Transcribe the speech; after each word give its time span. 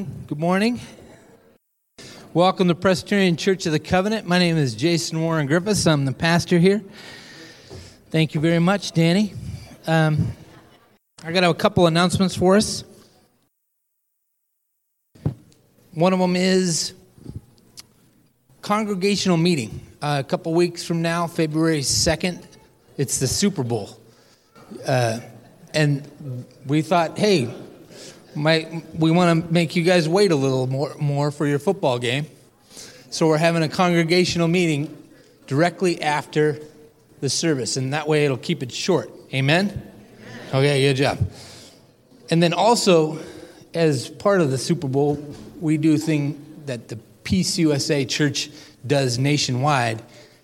Morning. 0.00 0.24
Good 0.28 0.38
morning. 0.38 0.80
Welcome 2.32 2.68
to 2.68 2.74
Presbyterian 2.74 3.36
Church 3.36 3.66
of 3.66 3.72
the 3.72 3.78
Covenant. 3.78 4.26
My 4.26 4.38
name 4.38 4.56
is 4.56 4.74
Jason 4.74 5.20
Warren 5.20 5.46
Griffiths. 5.46 5.86
I'm 5.86 6.06
the 6.06 6.12
pastor 6.12 6.58
here. 6.58 6.82
Thank 8.08 8.34
you 8.34 8.40
very 8.40 8.60
much, 8.60 8.92
Danny. 8.92 9.34
Um, 9.86 10.28
I 11.22 11.32
got 11.32 11.44
a 11.44 11.52
couple 11.52 11.86
announcements 11.86 12.34
for 12.34 12.56
us. 12.56 12.82
One 15.92 16.14
of 16.14 16.18
them 16.18 16.34
is 16.34 16.94
congregational 18.62 19.36
meeting. 19.36 19.80
Uh, 20.00 20.22
a 20.24 20.24
couple 20.24 20.54
weeks 20.54 20.82
from 20.82 21.02
now, 21.02 21.26
February 21.26 21.80
2nd, 21.80 22.42
it's 22.96 23.18
the 23.18 23.26
Super 23.26 23.62
Bowl. 23.62 24.00
Uh, 24.86 25.20
and 25.74 26.46
we 26.64 26.80
thought, 26.80 27.18
hey, 27.18 27.52
might, 28.34 28.94
we 28.94 29.10
want 29.10 29.46
to 29.46 29.52
make 29.52 29.76
you 29.76 29.82
guys 29.82 30.08
wait 30.08 30.32
a 30.32 30.36
little 30.36 30.66
more, 30.66 30.94
more 30.98 31.30
for 31.30 31.46
your 31.46 31.58
football 31.58 31.98
game. 31.98 32.26
So 33.10 33.26
we're 33.26 33.38
having 33.38 33.62
a 33.62 33.68
congregational 33.68 34.48
meeting 34.48 34.96
directly 35.46 36.00
after 36.00 36.60
the 37.20 37.28
service, 37.28 37.76
and 37.76 37.92
that 37.92 38.06
way 38.06 38.24
it'll 38.24 38.36
keep 38.36 38.62
it 38.62 38.72
short. 38.72 39.10
Amen? 39.34 39.82
Okay, 40.48 40.82
good 40.82 40.94
job. 40.94 41.18
And 42.30 42.42
then 42.42 42.52
also, 42.52 43.18
as 43.74 44.08
part 44.08 44.40
of 44.40 44.50
the 44.50 44.58
Super 44.58 44.88
Bowl, 44.88 45.22
we 45.60 45.76
do 45.76 45.94
a 45.94 45.98
thing 45.98 46.40
that 46.66 46.88
the 46.88 46.98
PC(USA) 47.24 48.08
Church 48.08 48.50
does 48.86 49.18
nationwide. 49.18 50.02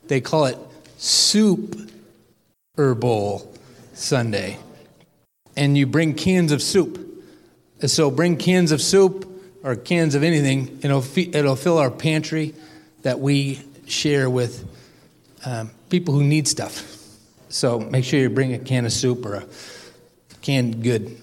They 0.09 0.21
call 0.21 0.47
it 0.47 0.59
Soup 0.99 1.91
Bowl 2.77 3.55
Sunday. 3.95 4.59
And 5.57 5.79
you 5.79 5.87
bring 5.87 6.15
cans 6.15 6.53
of 6.53 6.61
soup. 6.61 7.06
So 7.81 8.11
bring 8.11 8.37
cans 8.37 8.73
of 8.73 8.81
soup 8.81 9.29
or 9.63 9.77
cans 9.77 10.15
of 10.15 10.23
anything. 10.23 10.81
It'll, 10.83 11.05
it'll 11.17 11.57
fill 11.57 11.79
our 11.79 11.91
pantry 11.91 12.55
that 13.03 13.21
we 13.21 13.61
share 13.87 14.31
with 14.31 14.67
um, 15.45 15.71
people 15.91 16.15
who 16.15 16.25
need 16.25 16.49
stuff. 16.49 16.95
So 17.49 17.79
make 17.79 18.05
sure 18.05 18.19
you 18.19 18.31
bring 18.31 18.55
a 18.55 18.59
can 18.59 18.87
of 18.87 18.93
soup 18.93 19.25
or 19.27 19.35
a 19.37 19.47
canned 20.43 20.83
good. 20.83 21.17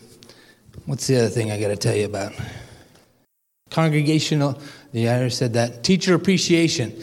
What's 0.86 1.08
the 1.08 1.18
other 1.18 1.30
thing 1.30 1.52
I 1.52 1.60
got 1.60 1.70
to 1.70 1.76
tell 1.76 1.96
you 1.96 2.06
about? 2.06 2.34
Congregational, 3.70 4.62
the 4.92 5.10
other 5.10 5.30
said 5.30 5.54
that. 5.54 5.84
Teacher 5.84 6.14
appreciation 6.14 6.94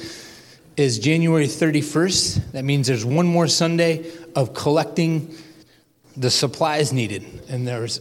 is 0.76 0.98
January 0.98 1.46
31st. 1.46 2.52
That 2.52 2.64
means 2.64 2.86
there's 2.86 3.04
one 3.04 3.26
more 3.26 3.48
Sunday 3.48 4.10
of 4.36 4.54
collecting 4.54 5.34
the 6.16 6.30
supplies 6.30 6.92
needed. 6.92 7.24
And 7.48 7.66
there's 7.66 8.00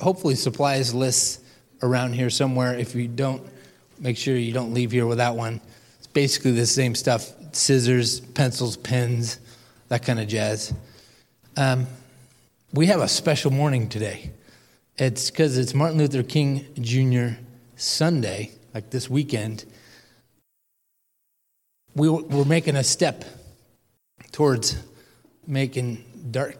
hopefully 0.00 0.34
supplies 0.34 0.94
lists 0.94 1.40
around 1.82 2.14
here 2.14 2.30
somewhere. 2.30 2.76
If 2.76 2.94
you 2.94 3.08
don't, 3.08 3.42
make 3.98 4.16
sure 4.16 4.36
you 4.36 4.52
don't 4.52 4.74
leave 4.74 4.92
here 4.92 5.06
without 5.06 5.36
one. 5.36 5.60
It's 5.98 6.06
basically 6.06 6.52
the 6.52 6.66
same 6.66 6.94
stuff 6.94 7.32
scissors, 7.52 8.20
pencils, 8.20 8.76
pens, 8.76 9.40
that 9.88 10.04
kind 10.04 10.20
of 10.20 10.28
jazz. 10.28 10.74
Um, 11.56 11.86
we 12.72 12.86
have 12.86 13.00
a 13.00 13.08
special 13.08 13.50
morning 13.50 13.88
today. 13.88 14.30
It's 14.96 15.30
because 15.30 15.56
it's 15.56 15.74
Martin 15.74 15.98
Luther 15.98 16.22
King 16.22 16.66
Jr. 16.80 17.40
Sunday, 17.76 18.52
like 18.74 18.90
this 18.90 19.08
weekend. 19.08 19.64
We, 21.94 22.08
we're 22.10 22.44
making 22.44 22.76
a 22.76 22.84
step 22.84 23.24
towards 24.32 24.76
making 25.46 26.04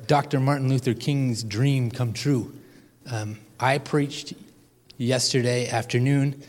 Dr. 0.06 0.40
Martin 0.40 0.68
Luther 0.68 0.94
King's 0.94 1.42
dream 1.42 1.90
come 1.90 2.12
true. 2.12 2.54
Um, 3.10 3.38
I 3.58 3.78
preached 3.78 4.34
yesterday 4.98 5.68
afternoon 5.70 6.42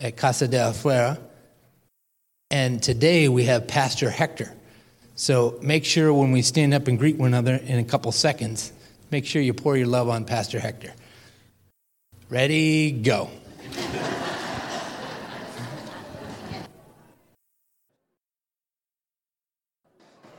at 0.00 0.16
Casa 0.16 0.48
de 0.48 0.56
Afuera, 0.56 1.20
and 2.50 2.82
today 2.82 3.28
we 3.28 3.44
have 3.44 3.68
Pastor 3.68 4.10
Hector. 4.10 4.52
So 5.14 5.56
make 5.62 5.84
sure 5.84 6.12
when 6.12 6.32
we 6.32 6.42
stand 6.42 6.74
up 6.74 6.88
and 6.88 6.98
greet 6.98 7.16
one 7.16 7.28
another 7.28 7.54
in 7.54 7.78
a 7.78 7.84
couple 7.84 8.10
seconds, 8.10 8.72
make 9.12 9.24
sure 9.24 9.40
you 9.40 9.54
pour 9.54 9.76
your 9.76 9.86
love 9.86 10.08
on 10.08 10.24
Pastor 10.24 10.58
Hector. 10.58 10.92
Ready, 12.28 12.90
go. 12.90 13.30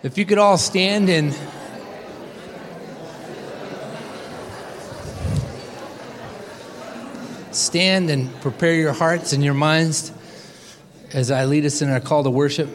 if 0.03 0.17
you 0.17 0.25
could 0.25 0.37
all 0.37 0.57
stand 0.57 1.09
and 1.09 1.33
stand 7.51 8.09
and 8.09 8.33
prepare 8.41 8.73
your 8.73 8.93
hearts 8.93 9.33
and 9.33 9.43
your 9.43 9.53
minds 9.53 10.11
as 11.13 11.31
I 11.31 11.45
lead 11.45 11.65
us 11.65 11.81
in 11.81 11.89
our 11.89 11.99
call 11.99 12.23
to 12.23 12.29
worship. 12.29 12.69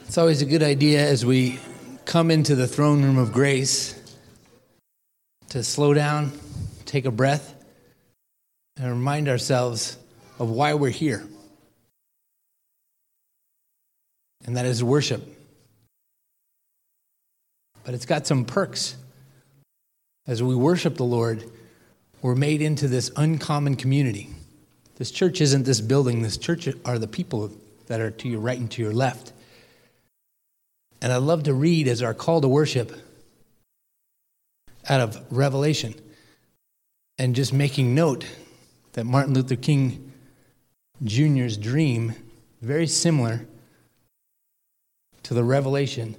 It's 0.00 0.18
always 0.18 0.42
a 0.42 0.46
good 0.46 0.62
idea 0.62 1.06
as 1.06 1.24
we 1.24 1.60
come 2.04 2.30
into 2.30 2.54
the 2.54 2.66
throne 2.66 3.02
room 3.02 3.18
of 3.18 3.32
grace 3.32 4.00
to 5.50 5.62
slow 5.62 5.94
down, 5.94 6.32
take 6.84 7.04
a 7.04 7.10
breath, 7.10 7.54
and 8.76 8.88
remind 8.88 9.28
ourselves 9.28 9.96
of 10.38 10.50
why 10.50 10.74
we're 10.74 10.90
here. 10.90 11.26
And 14.46 14.56
that 14.56 14.66
is 14.66 14.82
worship. 14.82 15.26
But 17.84 17.94
it's 17.94 18.06
got 18.06 18.26
some 18.26 18.44
perks 18.44 18.96
as 20.26 20.42
we 20.42 20.54
worship 20.54 20.96
the 20.96 21.04
Lord, 21.04 21.44
we're 22.22 22.34
made 22.34 22.62
into 22.62 22.88
this 22.88 23.10
uncommon 23.16 23.76
community. 23.76 24.30
This 24.96 25.10
church 25.10 25.40
isn't 25.40 25.64
this 25.64 25.80
building, 25.80 26.22
this 26.22 26.36
church 26.36 26.68
are 26.84 26.98
the 26.98 27.06
people 27.06 27.50
that 27.86 28.00
are 28.00 28.10
to 28.10 28.28
your 28.28 28.40
right 28.40 28.58
and 28.58 28.70
to 28.72 28.82
your 28.82 28.92
left. 28.92 29.32
And 31.00 31.12
I 31.12 31.16
love 31.16 31.44
to 31.44 31.54
read 31.54 31.88
as 31.88 32.02
our 32.02 32.14
call 32.14 32.40
to 32.40 32.48
worship 32.48 32.92
out 34.88 35.00
of 35.00 35.20
Revelation 35.30 35.94
and 37.18 37.34
just 37.34 37.52
making 37.52 37.94
note 37.94 38.26
that 38.94 39.04
Martin 39.04 39.34
Luther 39.34 39.56
King 39.56 40.12
Jr.'s 41.04 41.58
dream, 41.58 42.14
very 42.62 42.86
similar 42.86 43.46
to 45.22 45.34
the 45.34 45.44
revelation 45.44 46.16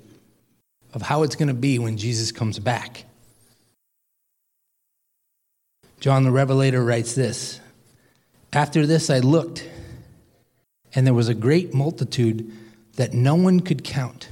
of 0.93 1.01
how 1.01 1.23
it's 1.23 1.35
going 1.35 1.47
to 1.47 1.53
be 1.53 1.79
when 1.79 1.97
Jesus 1.97 2.31
comes 2.31 2.59
back. 2.59 3.06
John 5.99 6.23
the 6.23 6.31
Revelator 6.31 6.83
writes 6.83 7.15
this 7.15 7.59
After 8.53 8.85
this 8.85 9.09
I 9.09 9.19
looked, 9.19 9.67
and 10.93 11.05
there 11.05 11.13
was 11.13 11.29
a 11.29 11.33
great 11.33 11.73
multitude 11.73 12.51
that 12.95 13.13
no 13.13 13.35
one 13.35 13.59
could 13.59 13.83
count 13.83 14.29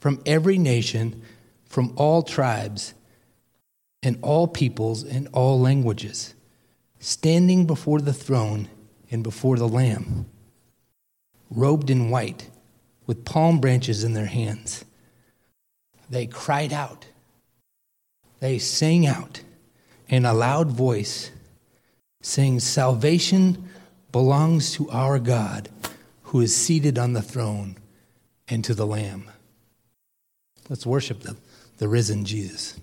from 0.00 0.20
every 0.26 0.58
nation, 0.58 1.22
from 1.66 1.92
all 1.96 2.22
tribes, 2.22 2.94
and 4.02 4.18
all 4.22 4.46
peoples, 4.46 5.02
and 5.02 5.28
all 5.32 5.60
languages, 5.60 6.34
standing 7.00 7.66
before 7.66 8.00
the 8.00 8.12
throne 8.12 8.68
and 9.10 9.22
before 9.22 9.56
the 9.56 9.68
Lamb, 9.68 10.26
robed 11.50 11.90
in 11.90 12.10
white, 12.10 12.50
with 13.06 13.24
palm 13.24 13.58
branches 13.60 14.04
in 14.04 14.12
their 14.12 14.26
hands. 14.26 14.84
They 16.10 16.26
cried 16.26 16.72
out, 16.72 17.06
they 18.40 18.58
sang 18.58 19.06
out 19.06 19.40
in 20.08 20.24
a 20.24 20.34
loud 20.34 20.70
voice, 20.70 21.30
saying, 22.22 22.60
Salvation 22.60 23.68
belongs 24.12 24.72
to 24.72 24.90
our 24.90 25.18
God 25.18 25.68
who 26.24 26.40
is 26.40 26.54
seated 26.54 26.98
on 26.98 27.12
the 27.12 27.22
throne 27.22 27.76
and 28.48 28.64
to 28.64 28.74
the 28.74 28.86
Lamb. 28.86 29.30
Let's 30.68 30.86
worship 30.86 31.20
the, 31.20 31.36
the 31.78 31.88
risen 31.88 32.24
Jesus. 32.24 32.78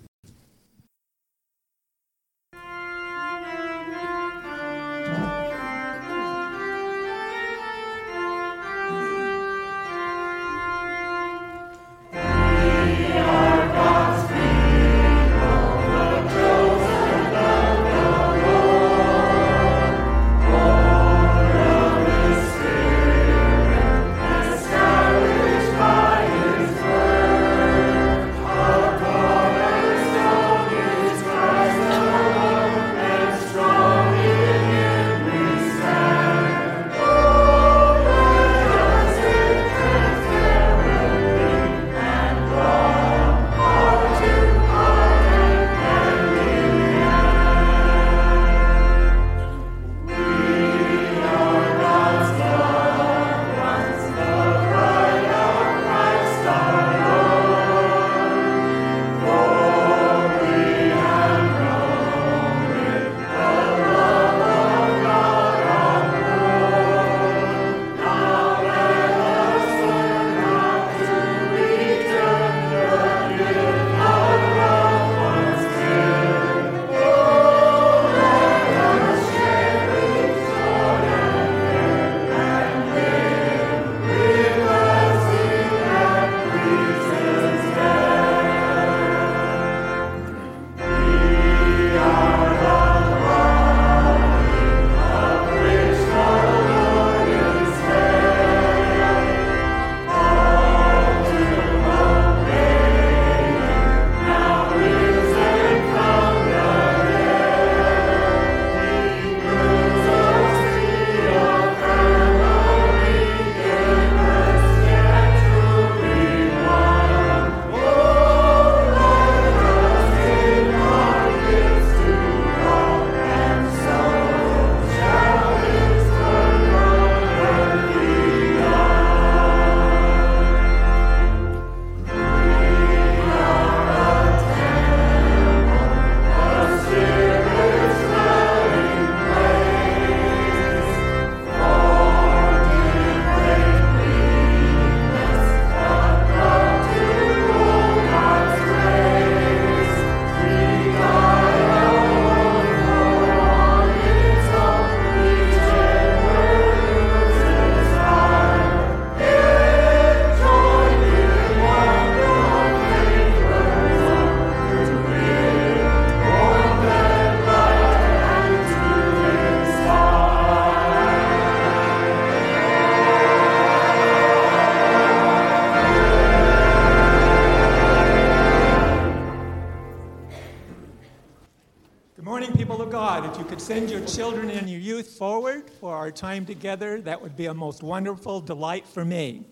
Children 184.16 184.50
and 184.50 184.70
your 184.70 184.80
youth 184.80 185.10
forward 185.10 185.70
for 185.82 185.94
our 185.94 186.10
time 186.10 186.46
together, 186.46 187.02
that 187.02 187.22
would 187.22 187.36
be 187.36 187.48
a 187.48 187.54
most 187.54 187.84
wonderful 187.84 188.40
delight 188.40 188.88
for 188.88 189.04
me. 189.04 189.44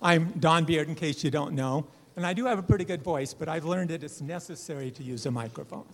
I'm 0.00 0.32
Don 0.40 0.64
Beard, 0.64 0.88
in 0.88 0.94
case 0.94 1.22
you 1.22 1.30
don't 1.30 1.52
know, 1.52 1.86
and 2.16 2.24
I 2.24 2.32
do 2.32 2.46
have 2.46 2.58
a 2.58 2.62
pretty 2.62 2.86
good 2.86 3.02
voice, 3.02 3.34
but 3.34 3.46
I've 3.46 3.66
learned 3.66 3.90
that 3.90 4.02
it's 4.02 4.22
necessary 4.22 4.90
to 4.92 5.02
use 5.02 5.26
a 5.26 5.30
microphone. 5.30 5.84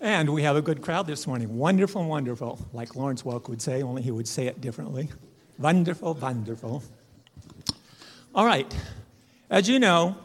And 0.00 0.30
we 0.30 0.42
have 0.42 0.54
a 0.54 0.62
good 0.62 0.80
crowd 0.80 1.08
this 1.08 1.26
morning. 1.26 1.58
Wonderful, 1.58 2.04
wonderful. 2.04 2.64
Like 2.72 2.94
Lawrence 2.94 3.24
Welk 3.24 3.48
would 3.48 3.60
say, 3.60 3.82
only 3.82 4.02
he 4.02 4.12
would 4.12 4.28
say 4.28 4.46
it 4.46 4.60
differently. 4.60 5.08
Wonderful, 5.58 6.14
wonderful. 6.14 6.84
All 8.32 8.46
right. 8.46 8.72
As 9.50 9.68
you 9.68 9.80
know, 9.80 10.16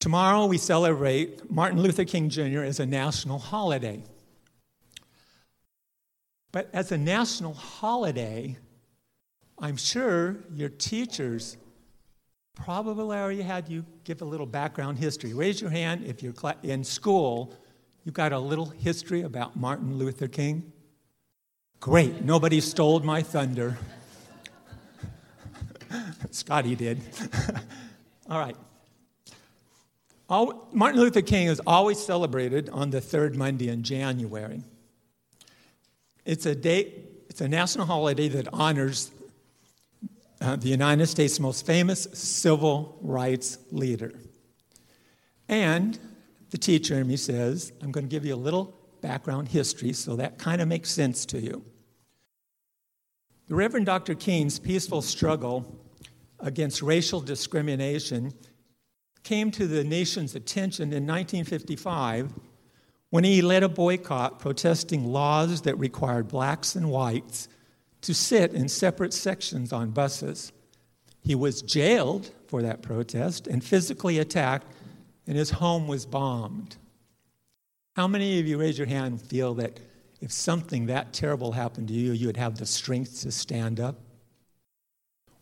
tomorrow 0.00 0.46
we 0.46 0.58
celebrate 0.58 1.50
Martin 1.50 1.80
Luther 1.80 2.04
King 2.04 2.28
Jr. 2.28 2.62
as 2.62 2.80
a 2.80 2.86
national 2.86 3.38
holiday. 3.38 4.02
But 6.52 6.70
as 6.72 6.92
a 6.92 6.98
national 6.98 7.54
holiday, 7.54 8.56
I'm 9.58 9.76
sure 9.76 10.36
your 10.54 10.70
teachers 10.70 11.56
probably 12.54 13.16
already 13.16 13.42
had 13.42 13.68
you 13.68 13.84
give 14.04 14.22
a 14.22 14.24
little 14.24 14.46
background 14.46 14.98
history. 14.98 15.34
Raise 15.34 15.60
your 15.60 15.70
hand 15.70 16.04
if 16.04 16.22
you're 16.22 16.34
in 16.62 16.82
school 16.82 17.54
you 18.06 18.12
got 18.12 18.32
a 18.32 18.38
little 18.38 18.66
history 18.66 19.22
about 19.22 19.56
Martin 19.56 19.98
Luther 19.98 20.28
King? 20.28 20.72
Great, 21.80 22.24
nobody 22.24 22.60
stole 22.60 23.00
my 23.00 23.20
thunder. 23.20 23.76
Scotty 26.30 26.76
did. 26.76 27.00
All 28.30 28.38
right. 28.38 28.56
All, 30.28 30.68
Martin 30.72 31.00
Luther 31.00 31.22
King 31.22 31.46
is 31.46 31.60
always 31.66 32.04
celebrated 32.04 32.68
on 32.70 32.90
the 32.90 33.00
third 33.00 33.36
Monday 33.36 33.68
in 33.68 33.84
January. 33.84 34.62
It's 36.24 36.46
a 36.46 36.54
day, 36.54 36.92
it's 37.28 37.40
a 37.40 37.48
national 37.48 37.86
holiday 37.86 38.28
that 38.30 38.48
honors 38.52 39.12
uh, 40.40 40.56
the 40.56 40.68
United 40.68 41.06
States' 41.06 41.38
most 41.38 41.64
famous 41.64 42.08
civil 42.12 42.98
rights 43.00 43.58
leader. 43.70 44.12
And 45.48 45.98
the 46.50 46.58
teacher 46.58 46.96
in 46.96 47.06
me 47.06 47.16
says, 47.16 47.72
I'm 47.80 47.92
going 47.92 48.04
to 48.04 48.10
give 48.10 48.24
you 48.24 48.34
a 48.34 48.36
little 48.36 48.74
background 49.00 49.48
history 49.48 49.92
so 49.92 50.16
that 50.16 50.38
kind 50.38 50.60
of 50.60 50.66
makes 50.66 50.90
sense 50.90 51.24
to 51.26 51.40
you. 51.40 51.64
The 53.46 53.54
Reverend 53.54 53.86
Dr. 53.86 54.16
King's 54.16 54.58
peaceful 54.58 55.02
struggle 55.02 55.80
against 56.40 56.82
racial 56.82 57.20
discrimination 57.20 58.32
came 59.26 59.50
to 59.50 59.66
the 59.66 59.82
nation's 59.82 60.36
attention 60.36 60.84
in 60.92 61.04
1955 61.04 62.32
when 63.10 63.24
he 63.24 63.42
led 63.42 63.64
a 63.64 63.68
boycott 63.68 64.38
protesting 64.38 65.04
laws 65.04 65.62
that 65.62 65.76
required 65.80 66.28
blacks 66.28 66.76
and 66.76 66.88
whites 66.88 67.48
to 68.02 68.14
sit 68.14 68.54
in 68.54 68.68
separate 68.68 69.12
sections 69.12 69.72
on 69.72 69.90
buses. 69.90 70.52
He 71.24 71.34
was 71.34 71.60
jailed 71.60 72.30
for 72.46 72.62
that 72.62 72.82
protest 72.82 73.48
and 73.48 73.64
physically 73.64 74.20
attacked 74.20 74.68
and 75.26 75.36
his 75.36 75.50
home 75.50 75.88
was 75.88 76.06
bombed. 76.06 76.76
How 77.96 78.06
many 78.06 78.38
of 78.38 78.46
you 78.46 78.58
raise 78.58 78.78
your 78.78 78.86
hand 78.86 79.06
and 79.06 79.20
feel 79.20 79.54
that 79.54 79.80
if 80.20 80.30
something 80.30 80.86
that 80.86 81.12
terrible 81.12 81.50
happened 81.50 81.88
to 81.88 81.94
you, 81.94 82.12
you 82.12 82.28
would 82.28 82.36
have 82.36 82.58
the 82.58 82.66
strength 82.66 83.22
to 83.22 83.32
stand 83.32 83.80
up? 83.80 83.96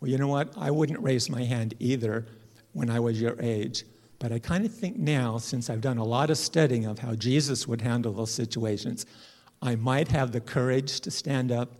Well, 0.01 0.11
you 0.11 0.17
know 0.17 0.29
what? 0.29 0.55
I 0.57 0.71
wouldn't 0.71 1.03
raise 1.03 1.29
my 1.29 1.45
hand 1.45 1.75
either 1.81 2.25
when 2.75 2.91
I 2.91 3.01
was 3.01 3.21
your 3.21 3.37
age. 3.41 3.85
But 4.19 4.31
I 4.33 4.39
kind 4.39 4.65
of 4.67 4.73
think 4.75 4.99
now, 4.99 5.39
since 5.39 5.71
I've 5.71 5.81
done 5.81 5.99
a 5.99 6.05
lot 6.05 6.31
of 6.31 6.39
studying 6.39 6.85
of 6.85 6.99
how 6.99 7.15
Jesus 7.15 7.67
would 7.67 7.81
handle 7.81 8.13
those 8.13 8.31
situations, 8.31 9.07
I 9.63 9.77
might 9.77 10.09
have 10.09 10.33
the 10.33 10.41
courage 10.41 11.01
to 11.01 11.11
stand 11.11 11.51
up, 11.51 11.73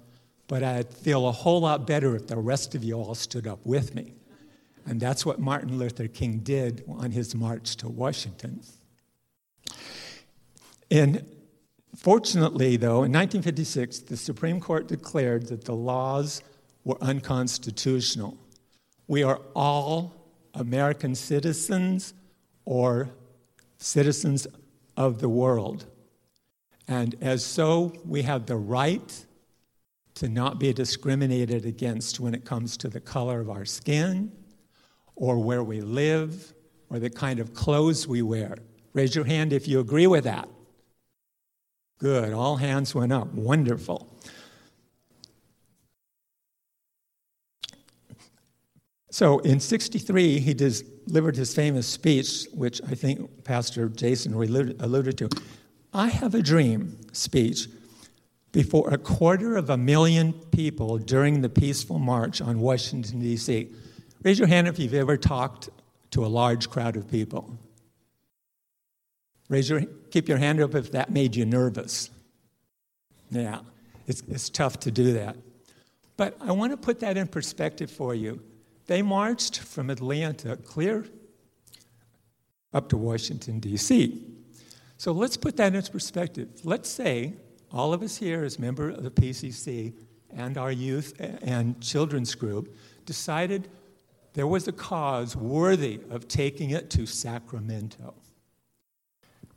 but 0.49 0.63
I'd 0.63 0.93
feel 0.93 1.29
a 1.29 1.33
whole 1.33 1.61
lot 1.61 1.87
better 1.87 2.17
if 2.17 2.27
the 2.27 2.37
rest 2.37 2.75
of 2.75 2.83
you 2.83 2.95
all 2.95 3.15
stood 3.15 3.47
up 3.47 3.61
with 3.65 3.95
me. 3.95 4.15
And 4.87 5.01
that's 5.01 5.25
what 5.25 5.39
Martin 5.39 5.79
Luther 5.79 6.09
King 6.09 6.39
did 6.39 6.85
on 6.89 7.11
his 7.11 7.35
march 7.35 7.77
to 7.77 7.89
Washington. 7.89 8.61
And 10.91 11.25
fortunately, 11.97 12.77
though, 12.77 13.05
in 13.05 13.13
1956, 13.13 14.01
the 14.01 14.17
Supreme 14.17 14.61
Court 14.61 14.87
declared 14.87 15.47
that 15.49 15.65
the 15.65 15.75
laws 15.75 16.43
were 16.85 16.99
unconstitutional. 17.01 18.37
We 19.07 19.23
are 19.23 19.41
all 19.55 20.24
American 20.55 21.15
citizens 21.15 22.15
or 22.65 23.11
citizens 23.79 24.47
of 24.97 25.21
the 25.21 25.29
world. 25.29 25.87
And 26.87 27.15
as 27.21 27.45
so, 27.45 27.93
we 28.05 28.23
have 28.23 28.47
the 28.47 28.57
right 28.57 29.27
to 30.15 30.29
not 30.29 30.59
be 30.59 30.73
discriminated 30.73 31.67
against 31.67 32.21
when 32.21 32.35
it 32.35 32.45
comes 32.45 32.77
to 32.79 32.89
the 32.89 33.01
color 33.01 33.41
of 33.41 33.51
our 33.51 33.65
skin, 33.65 34.31
or 35.17 35.39
where 35.39 35.63
we 35.63 35.81
live 35.81 36.55
or 36.91 36.99
the 36.99 37.11
kind 37.11 37.41
of 37.41 37.55
clothes 37.55 38.07
we 38.07 38.23
wear. 38.23 38.57
Raise 38.93 39.15
your 39.15 39.25
hand 39.25 39.53
if 39.53 39.67
you 39.67 39.81
agree 39.81 40.07
with 40.07 40.25
that. 40.25 40.49
Good, 41.99 42.33
all 42.33 42.57
hands 42.57 42.95
went 42.95 43.13
up. 43.13 43.33
Wonderful. 43.33 44.09
So 49.15 49.39
in 49.39 49.61
63, 49.61 50.41
he 50.41 50.55
delivered 50.55 51.37
his 51.37 51.55
famous 51.55 51.87
speech, 51.87 52.49
which 52.53 52.81
I 52.83 52.97
think 52.97 53.45
Pastor 53.45 53.89
Jason 53.89 54.35
alluded 54.35 55.19
to. 55.19 55.29
I 55.93 56.09
have 56.09 56.35
a 56.35 56.43
dream 56.43 56.99
speech 57.13 57.69
before 58.51 58.93
a 58.93 58.99
quarter 58.99 59.57
of 59.57 59.71
a 59.71 59.77
million 59.77 60.33
people 60.51 60.99
during 60.99 61.43
the 61.43 61.49
peaceful 61.49 62.01
march 62.01 62.41
on 62.41 62.59
Washington, 62.59 63.21
D.C. 63.21 63.69
Raise 64.25 64.37
your 64.41 64.49
hand 64.49 64.67
if 64.67 64.81
you've 64.81 64.95
ever 64.95 65.17
talked 65.17 65.69
to 66.11 66.25
a 66.25 66.27
large 66.27 66.69
crowd 66.69 66.97
of 66.97 67.09
people. 67.09 67.57
Raise 69.49 69.71
your, 69.71 69.83
keep 70.11 70.29
your 70.29 70.39
hand 70.39 70.61
up 70.61 70.75
if 70.75 70.91
that 70.91 71.13
made 71.13 71.37
you 71.37 71.47
nervous. 71.47 72.11
Yeah, 73.31 73.61
it's, 74.09 74.25
it's 74.29 74.49
tough 74.49 74.81
to 74.81 74.91
do 74.91 75.13
that. 75.13 75.37
But 76.17 76.37
I 76.41 76.51
want 76.51 76.73
to 76.73 76.77
put 76.77 76.99
that 76.99 77.17
in 77.17 77.29
perspective 77.29 77.93
for 77.93 78.13
you. 78.13 78.41
They 78.87 79.03
marched 79.03 79.59
from 79.61 79.91
Atlanta 79.91 80.57
clear 80.57 81.07
up 82.73 82.89
to 82.91 82.97
Washington, 82.97 83.61
D.C. 83.61 84.23
So 84.97 85.13
let's 85.13 85.37
put 85.37 85.57
that 85.57 85.75
into 85.75 85.91
perspective. 85.91 86.49
Let's 86.65 86.89
say 86.89 87.35
all 87.73 87.93
of 87.93 88.03
us 88.03 88.17
here, 88.17 88.45
as 88.45 88.59
members 88.59 88.97
of 88.97 89.05
the 89.05 89.11
PCC 89.11 89.95
and 90.35 90.59
our 90.59 90.73
youth 90.73 91.15
and 91.19 91.81
children's 91.81 92.35
group, 92.35 92.75
decided 93.07 93.69
there 94.35 94.47
was 94.47 94.67
a 94.69 94.73
cause 94.73 95.37
worthy 95.37 96.01
of 96.11 96.29
taking 96.29 96.71
it 96.71 96.91
to 96.91 97.07
Sacramento. 97.07 98.15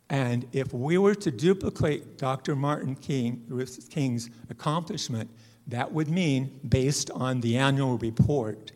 And 0.10 0.48
if 0.54 0.74
we 0.74 0.98
were 0.98 1.16
to 1.16 1.32
duplicate 1.32 2.18
Dr. 2.18 2.56
Martin 2.56 2.96
King, 2.96 3.44
King's 3.90 4.30
accomplishment, 4.50 5.30
that 5.68 5.92
would 5.92 6.08
mean, 6.08 6.60
based 6.68 7.12
on 7.12 7.42
the 7.42 7.58
annual 7.58 7.98
report, 7.98 8.72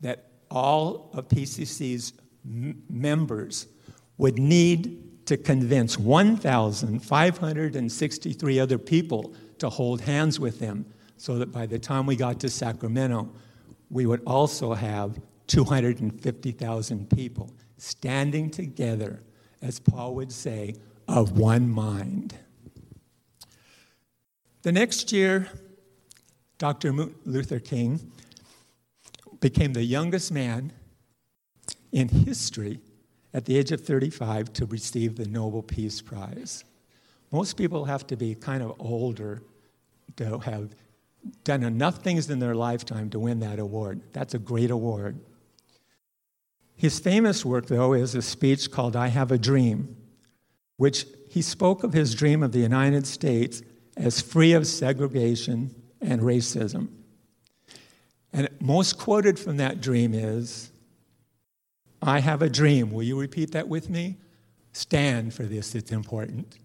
that 0.00 0.30
all 0.50 1.10
of 1.12 1.28
PCC's 1.28 2.14
m- 2.44 2.82
members 2.88 3.66
would 4.18 4.38
need 4.38 5.26
to 5.26 5.36
convince 5.36 5.98
1,563 5.98 8.60
other 8.60 8.78
people 8.78 9.34
to 9.58 9.68
hold 9.68 10.00
hands 10.00 10.40
with 10.40 10.58
them 10.58 10.86
so 11.16 11.38
that 11.38 11.52
by 11.52 11.66
the 11.66 11.78
time 11.78 12.06
we 12.06 12.16
got 12.16 12.40
to 12.40 12.48
Sacramento, 12.48 13.30
we 13.90 14.06
would 14.06 14.22
also 14.26 14.74
have 14.74 15.20
250,000 15.46 17.10
people 17.10 17.52
standing 17.76 18.50
together, 18.50 19.22
as 19.62 19.78
Paul 19.78 20.14
would 20.14 20.32
say, 20.32 20.74
of 21.08 21.38
one 21.38 21.68
mind. 21.68 22.34
The 24.62 24.72
next 24.72 25.12
year, 25.12 25.48
Dr. 26.58 26.92
Luther 27.24 27.58
King 27.58 28.12
became 29.40 29.72
the 29.72 29.84
youngest 29.84 30.30
man 30.30 30.72
in 31.92 32.08
history 32.08 32.80
at 33.32 33.44
the 33.44 33.56
age 33.56 33.72
of 33.72 33.80
35 33.80 34.52
to 34.54 34.66
receive 34.66 35.16
the 35.16 35.26
Nobel 35.26 35.62
Peace 35.62 36.00
Prize. 36.00 36.64
Most 37.32 37.56
people 37.56 37.84
have 37.84 38.06
to 38.08 38.16
be 38.16 38.34
kind 38.34 38.62
of 38.62 38.74
older 38.78 39.42
to 40.16 40.38
have 40.40 40.74
done 41.44 41.62
enough 41.62 42.02
things 42.02 42.28
in 42.28 42.38
their 42.38 42.54
lifetime 42.54 43.10
to 43.10 43.18
win 43.18 43.40
that 43.40 43.58
award. 43.58 44.00
That's 44.12 44.34
a 44.34 44.38
great 44.38 44.70
award. 44.70 45.20
His 46.76 46.98
famous 46.98 47.44
work, 47.44 47.66
though, 47.66 47.92
is 47.92 48.14
a 48.14 48.22
speech 48.22 48.70
called 48.70 48.96
I 48.96 49.08
Have 49.08 49.30
a 49.30 49.38
Dream, 49.38 49.96
which 50.76 51.06
he 51.28 51.42
spoke 51.42 51.84
of 51.84 51.92
his 51.92 52.14
dream 52.14 52.42
of 52.42 52.52
the 52.52 52.58
United 52.58 53.06
States 53.06 53.62
as 53.96 54.20
free 54.20 54.54
of 54.54 54.66
segregation 54.66 55.74
and 56.00 56.22
racism. 56.22 56.88
And 58.32 58.48
most 58.60 58.98
quoted 58.98 59.38
from 59.38 59.56
that 59.56 59.80
dream 59.80 60.14
is 60.14 60.70
I 62.00 62.20
have 62.20 62.42
a 62.42 62.48
dream. 62.48 62.92
Will 62.92 63.02
you 63.02 63.18
repeat 63.18 63.52
that 63.52 63.68
with 63.68 63.90
me? 63.90 64.16
stand 64.72 65.34
for 65.34 65.44
this, 65.44 65.74
it's 65.74 65.92
important. 65.92 66.58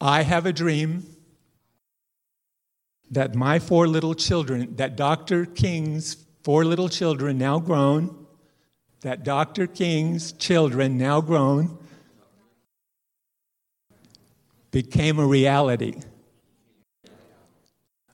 I 0.00 0.22
have 0.22 0.46
a 0.46 0.52
dream 0.52 1.16
that 3.10 3.34
my 3.34 3.58
four 3.58 3.86
little 3.86 4.14
children, 4.14 4.76
that 4.76 4.96
Dr. 4.96 5.44
King's 5.44 6.16
four 6.42 6.64
little 6.64 6.88
children, 6.88 7.36
now 7.36 7.58
grown, 7.58 8.26
that 9.02 9.24
Dr. 9.24 9.66
King's 9.66 10.32
children, 10.32 10.96
now 10.96 11.20
grown, 11.20 11.76
became 14.70 15.18
a 15.18 15.26
reality. 15.26 16.00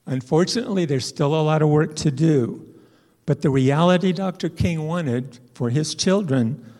Unfortunately, 0.07 0.85
there's 0.85 1.05
still 1.05 1.35
a 1.35 1.43
lot 1.43 1.61
of 1.61 1.67
work 1.67 1.95
to 1.97 2.09
do. 2.09 2.65
But 3.25 3.41
the 3.41 3.49
reality 3.49 4.13
Dr. 4.13 4.47
King 4.47 4.87
wanted 4.87 5.39
for 5.53 5.69
his 5.69 5.93
children 5.93 6.73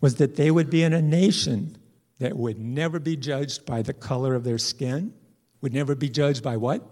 was 0.00 0.14
that 0.14 0.36
they 0.36 0.52
would 0.52 0.70
be 0.70 0.84
in 0.84 0.92
a 0.92 1.02
nation 1.02 1.76
that 2.20 2.36
would 2.36 2.60
never 2.60 3.00
be 3.00 3.16
judged 3.16 3.66
by 3.66 3.82
the 3.82 3.92
color 3.92 4.36
of 4.36 4.44
their 4.44 4.56
skin, 4.56 5.12
would 5.60 5.74
never 5.74 5.96
be 5.96 6.08
judged 6.08 6.44
by 6.44 6.56
what? 6.56 6.86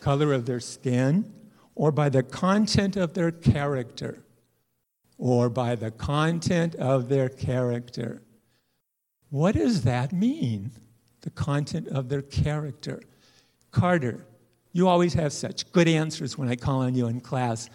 Color 0.00 0.34
of 0.34 0.44
their 0.44 0.60
skin, 0.60 1.32
or 1.74 1.90
by 1.90 2.10
the 2.10 2.22
content 2.22 2.94
of 2.96 3.14
their 3.14 3.30
character, 3.30 4.22
or 5.16 5.48
by 5.48 5.74
the 5.76 5.90
content 5.90 6.74
of 6.74 7.08
their 7.08 7.30
character. 7.30 8.22
What 9.30 9.54
does 9.54 9.82
that 9.82 10.12
mean? 10.12 10.72
The 11.22 11.30
content 11.30 11.88
of 11.88 12.10
their 12.10 12.22
character. 12.22 13.00
Carter, 13.70 14.26
you 14.72 14.88
always 14.88 15.14
have 15.14 15.32
such 15.32 15.70
good 15.72 15.88
answers 15.88 16.36
when 16.36 16.48
I 16.48 16.56
call 16.56 16.82
on 16.82 16.94
you 16.94 17.06
in 17.06 17.20
class. 17.20 17.68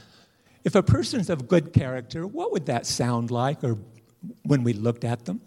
If 0.64 0.76
a 0.76 0.84
person's 0.84 1.30
of 1.30 1.48
good 1.48 1.74
character, 1.74 2.26
what 2.26 2.52
would 2.52 2.68
that 2.68 2.86
sound 2.86 3.32
like 3.32 3.64
or 3.64 3.78
when 4.44 4.64
we 4.64 4.74
looked 4.74 5.04
at 5.04 5.26
them? 5.26 5.42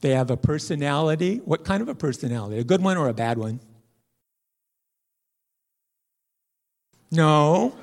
They 0.00 0.10
have 0.10 0.30
a 0.30 0.36
personality. 0.36 1.38
What 1.44 1.64
kind 1.64 1.82
of 1.82 1.88
a 1.88 1.94
personality? 1.94 2.58
A 2.58 2.64
good 2.64 2.82
one 2.82 2.96
or 2.96 3.08
a 3.08 3.14
bad 3.14 3.38
one? 3.38 3.60
No. 7.10 7.74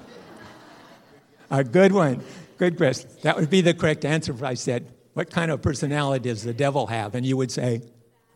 A 1.52 1.64
good 1.64 1.92
one. 1.92 2.24
Good, 2.58 2.78
Chris. 2.78 3.04
That 3.22 3.36
would 3.36 3.50
be 3.50 3.62
the 3.62 3.74
correct 3.74 4.04
answer 4.06 4.32
if 4.34 4.42
I 4.42 4.56
said, 4.56 4.92
What 5.14 5.30
kind 5.30 5.52
of 5.52 5.62
personality 5.62 6.30
does 6.30 6.44
the 6.44 6.54
devil 6.54 6.88
have? 6.88 7.14
And 7.14 7.26
you 7.26 7.38
would 7.38 7.52
say, 7.52 7.82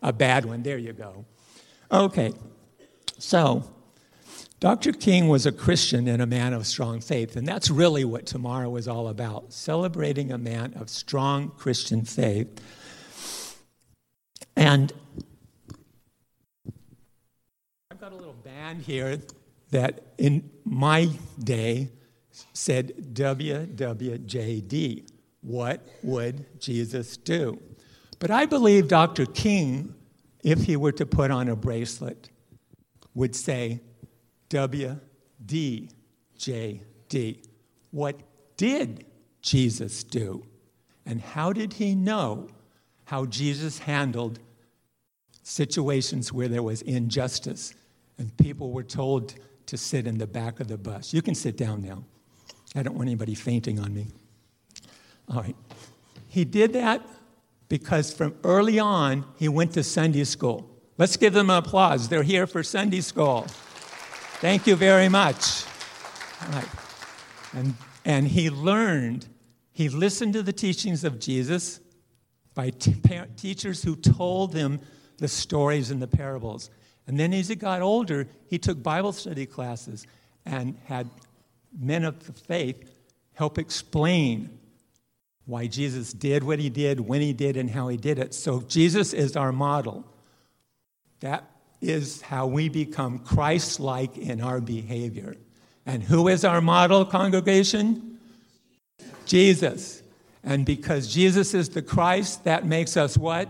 A 0.03 0.13
bad 0.13 0.45
one. 0.45 0.61
There 0.63 0.77
you 0.77 0.93
go. 0.93 1.25
Okay. 1.91 2.33
So, 3.21 3.63
Dr. 4.59 4.91
King 4.91 5.27
was 5.27 5.45
a 5.45 5.51
Christian 5.51 6.07
and 6.07 6.23
a 6.23 6.25
man 6.25 6.53
of 6.53 6.65
strong 6.65 6.99
faith, 6.99 7.35
and 7.35 7.47
that's 7.47 7.69
really 7.69 8.03
what 8.03 8.25
tomorrow 8.25 8.75
is 8.77 8.87
all 8.87 9.09
about 9.09 9.53
celebrating 9.53 10.31
a 10.31 10.39
man 10.39 10.73
of 10.73 10.89
strong 10.89 11.49
Christian 11.51 12.03
faith. 12.03 12.49
And 14.55 14.91
I've 17.91 18.01
got 18.01 18.11
a 18.11 18.15
little 18.15 18.33
band 18.33 18.81
here 18.81 19.19
that 19.69 20.01
in 20.17 20.49
my 20.65 21.07
day 21.37 21.89
said 22.53 23.13
WWJD. 23.13 25.07
What 25.41 25.87
would 26.01 26.59
Jesus 26.59 27.17
do? 27.17 27.61
But 28.17 28.31
I 28.31 28.47
believe 28.47 28.87
Dr. 28.87 29.27
King, 29.27 29.93
if 30.43 30.63
he 30.63 30.75
were 30.75 30.91
to 30.93 31.05
put 31.05 31.29
on 31.29 31.49
a 31.49 31.55
bracelet, 31.55 32.30
would 33.13 33.35
say 33.35 33.81
WDJD. 34.49 34.99
What 37.91 38.19
did 38.57 39.05
Jesus 39.41 40.03
do? 40.03 40.45
And 41.05 41.21
how 41.21 41.51
did 41.51 41.73
he 41.73 41.95
know 41.95 42.47
how 43.05 43.25
Jesus 43.25 43.79
handled 43.79 44.39
situations 45.43 46.31
where 46.31 46.47
there 46.47 46.63
was 46.63 46.81
injustice 46.83 47.73
and 48.17 48.35
people 48.37 48.71
were 48.71 48.83
told 48.83 49.35
to 49.65 49.77
sit 49.77 50.07
in 50.07 50.17
the 50.17 50.27
back 50.27 50.59
of 50.59 50.67
the 50.67 50.77
bus. 50.77 51.13
You 51.13 51.21
can 51.21 51.35
sit 51.35 51.57
down 51.57 51.81
now. 51.81 52.03
I 52.75 52.83
don't 52.83 52.95
want 52.95 53.07
anybody 53.07 53.35
fainting 53.35 53.79
on 53.79 53.93
me. 53.93 54.07
All 55.29 55.41
right. 55.41 55.55
He 56.27 56.45
did 56.45 56.73
that 56.73 57.05
because 57.67 58.13
from 58.13 58.35
early 58.43 58.79
on, 58.79 59.25
he 59.37 59.49
went 59.49 59.73
to 59.73 59.83
Sunday 59.83 60.23
school. 60.23 60.69
Let's 61.01 61.17
give 61.17 61.33
them 61.33 61.49
an 61.49 61.57
applause. 61.57 62.09
They're 62.09 62.21
here 62.21 62.45
for 62.45 62.61
Sunday 62.61 63.01
school. 63.01 63.47
Thank 64.39 64.67
you 64.67 64.75
very 64.75 65.09
much. 65.09 65.63
And, 67.53 67.73
and 68.05 68.27
he 68.27 68.51
learned, 68.51 69.27
he 69.71 69.89
listened 69.89 70.33
to 70.33 70.43
the 70.43 70.53
teachings 70.53 71.03
of 71.03 71.19
Jesus 71.19 71.79
by 72.53 72.69
t- 72.69 72.93
teachers 73.35 73.81
who 73.81 73.95
told 73.95 74.53
him 74.53 74.79
the 75.17 75.27
stories 75.27 75.89
and 75.89 75.99
the 75.99 76.07
parables. 76.07 76.69
And 77.07 77.19
then 77.19 77.33
as 77.33 77.47
he 77.47 77.55
got 77.55 77.81
older, 77.81 78.27
he 78.45 78.59
took 78.59 78.83
Bible 78.83 79.11
study 79.11 79.47
classes 79.47 80.05
and 80.45 80.77
had 80.85 81.09
men 81.75 82.05
of 82.05 82.27
the 82.27 82.33
faith 82.33 82.93
help 83.33 83.57
explain 83.57 84.55
why 85.45 85.65
Jesus 85.65 86.13
did 86.13 86.43
what 86.43 86.59
he 86.59 86.69
did, 86.69 86.99
when 86.99 87.21
he 87.21 87.33
did, 87.33 87.57
and 87.57 87.71
how 87.71 87.87
he 87.87 87.97
did 87.97 88.19
it. 88.19 88.35
So 88.35 88.61
Jesus 88.61 89.13
is 89.13 89.35
our 89.35 89.51
model. 89.51 90.05
That 91.21 91.49
is 91.81 92.21
how 92.21 92.47
we 92.47 92.69
become 92.69 93.19
Christ 93.19 93.79
like 93.79 94.17
in 94.17 94.41
our 94.41 94.61
behavior. 94.61 95.35
And 95.85 96.03
who 96.03 96.27
is 96.27 96.45
our 96.45 96.61
model 96.61 97.05
congregation? 97.05 98.19
Jesus. 99.25 100.03
And 100.43 100.65
because 100.65 101.11
Jesus 101.11 101.53
is 101.53 101.69
the 101.69 101.81
Christ, 101.81 102.43
that 102.43 102.65
makes 102.65 102.97
us 102.97 103.17
what? 103.17 103.47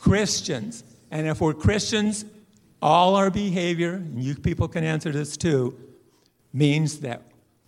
Christians. 0.00 0.82
And 1.10 1.26
if 1.26 1.40
we're 1.40 1.54
Christians, 1.54 2.24
all 2.80 3.16
our 3.16 3.30
behavior, 3.30 3.94
and 3.94 4.22
you 4.22 4.34
people 4.34 4.68
can 4.68 4.84
answer 4.84 5.12
this 5.12 5.36
too, 5.36 5.76
means 6.52 7.00
that 7.00 7.22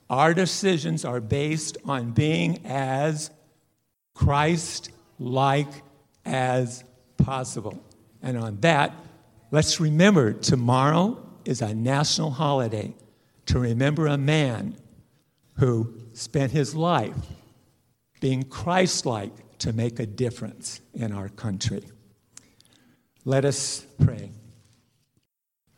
our 0.08 0.34
decisions 0.34 1.04
are 1.04 1.20
based 1.20 1.78
on 1.84 2.12
being 2.12 2.64
as 2.66 3.30
Christ 4.14 4.90
like 5.18 5.70
as 6.24 6.84
possible. 7.16 7.82
And 8.22 8.38
on 8.38 8.60
that, 8.60 8.94
let's 9.50 9.80
remember 9.80 10.32
tomorrow 10.32 11.18
is 11.44 11.60
a 11.60 11.74
national 11.74 12.30
holiday 12.30 12.94
to 13.46 13.58
remember 13.58 14.06
a 14.06 14.16
man 14.16 14.76
who 15.58 15.94
spent 16.12 16.52
his 16.52 16.74
life 16.74 17.16
being 18.20 18.44
Christ 18.44 19.04
like 19.04 19.58
to 19.58 19.72
make 19.72 19.98
a 19.98 20.06
difference 20.06 20.80
in 20.94 21.12
our 21.12 21.28
country. 21.28 21.82
Let 23.24 23.44
us 23.44 23.84
pray. 24.04 24.30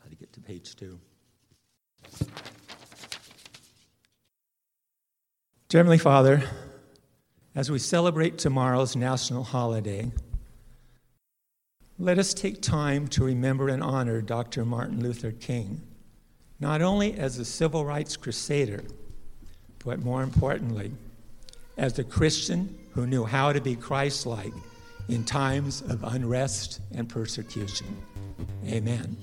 How 0.02 0.08
to 0.08 0.16
get 0.16 0.32
to 0.34 0.40
page 0.40 0.76
two. 0.76 0.98
Dear 5.68 5.80
Heavenly 5.80 5.98
Father, 5.98 6.44
as 7.54 7.70
we 7.70 7.78
celebrate 7.78 8.38
tomorrow's 8.38 8.94
national 8.94 9.44
holiday, 9.44 10.12
let 11.98 12.18
us 12.18 12.34
take 12.34 12.60
time 12.60 13.06
to 13.08 13.24
remember 13.24 13.68
and 13.68 13.82
honor 13.82 14.20
Dr. 14.20 14.64
Martin 14.64 15.00
Luther 15.00 15.30
King, 15.30 15.80
not 16.58 16.82
only 16.82 17.14
as 17.14 17.38
a 17.38 17.44
civil 17.44 17.84
rights 17.84 18.16
crusader, 18.16 18.82
but 19.84 20.00
more 20.00 20.22
importantly, 20.22 20.92
as 21.76 21.98
a 21.98 22.04
Christian 22.04 22.76
who 22.92 23.06
knew 23.06 23.24
how 23.24 23.52
to 23.52 23.60
be 23.60 23.76
Christ 23.76 24.26
like 24.26 24.52
in 25.08 25.24
times 25.24 25.82
of 25.82 26.02
unrest 26.04 26.80
and 26.92 27.08
persecution. 27.08 27.96
Amen. 28.66 29.16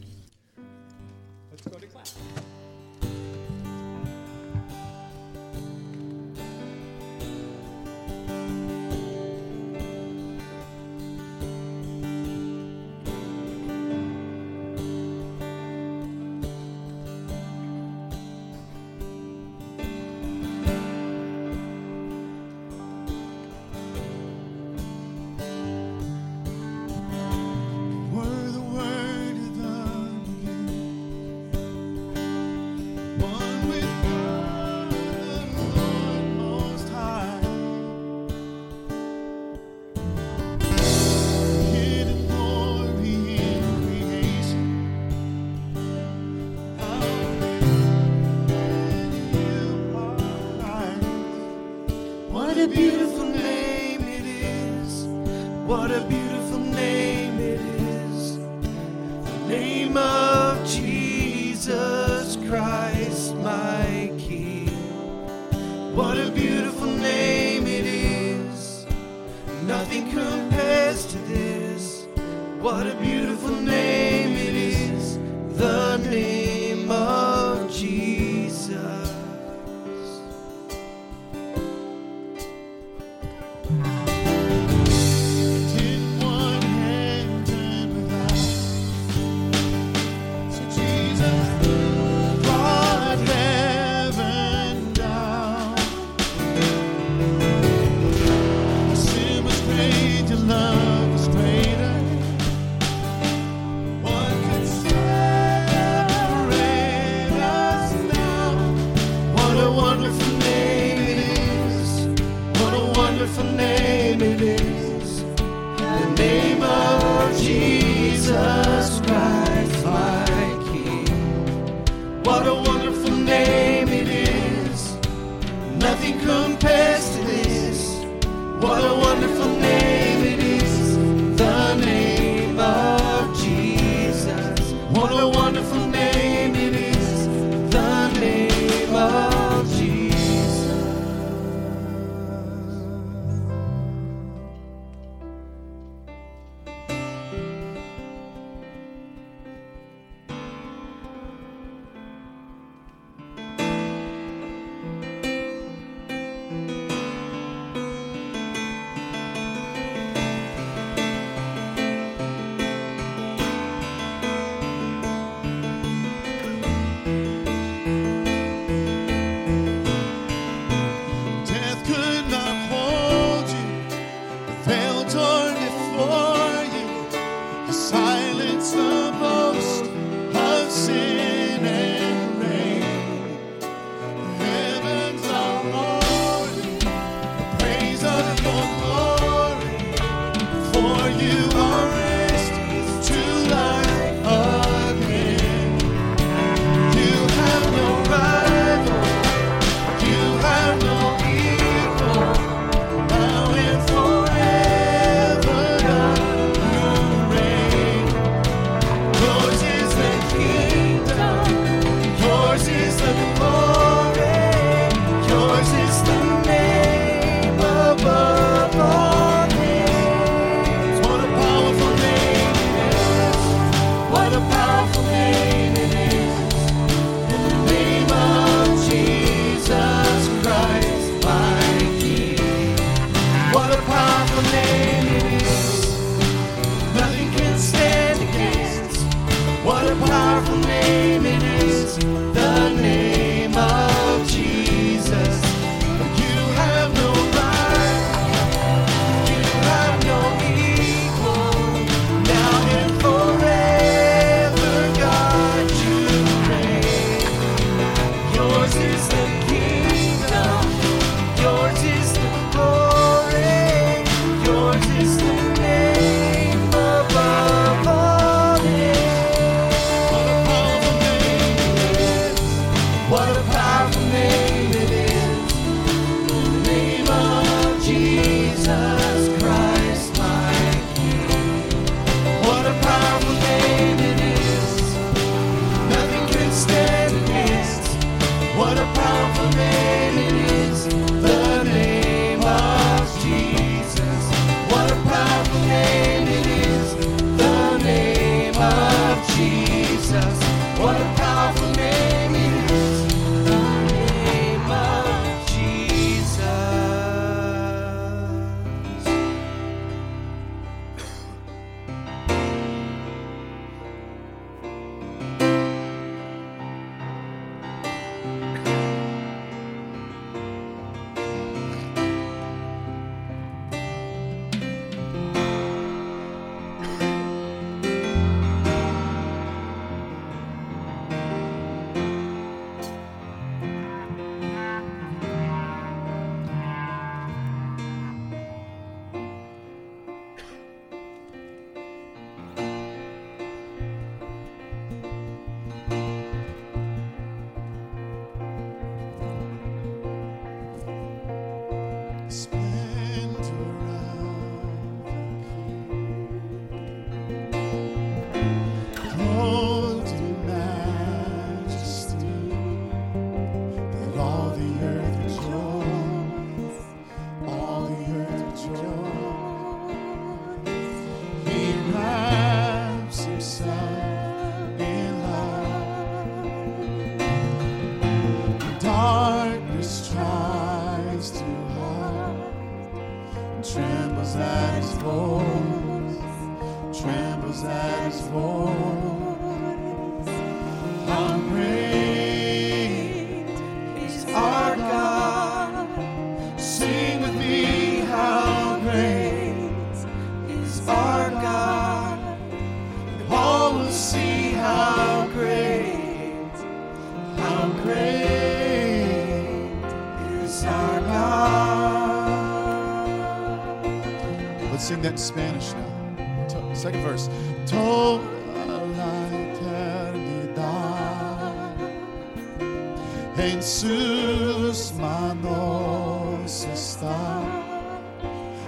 en 423.37 423.63
sus 423.63 424.93
manos 424.93 426.67
está. 426.71 427.41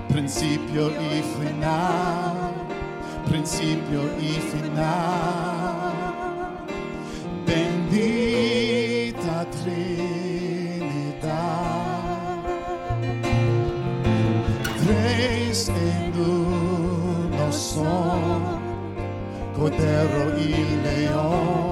Principio 0.09 0.89
y 0.89 1.21
final, 1.39 2.53
principio 3.27 4.01
y 4.19 4.39
final. 4.51 5.93
Bendita 7.45 9.45
Trinidad, 9.63 11.33
tres 14.85 15.69
en 15.69 16.13
uno 16.19 17.51
son, 17.51 18.59
Cordero 19.55 20.37
y 20.37 20.49
León. 20.83 21.62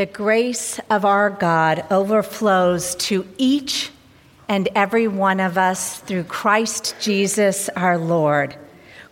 the 0.00 0.06
grace 0.06 0.80
of 0.88 1.04
our 1.04 1.28
God 1.28 1.84
overflows 1.90 2.94
to 2.94 3.28
each 3.36 3.90
and 4.48 4.66
every 4.74 5.06
one 5.06 5.40
of 5.40 5.58
us 5.58 5.98
through 5.98 6.24
Christ 6.24 6.96
Jesus 7.00 7.68
our 7.76 7.98
Lord. 7.98 8.56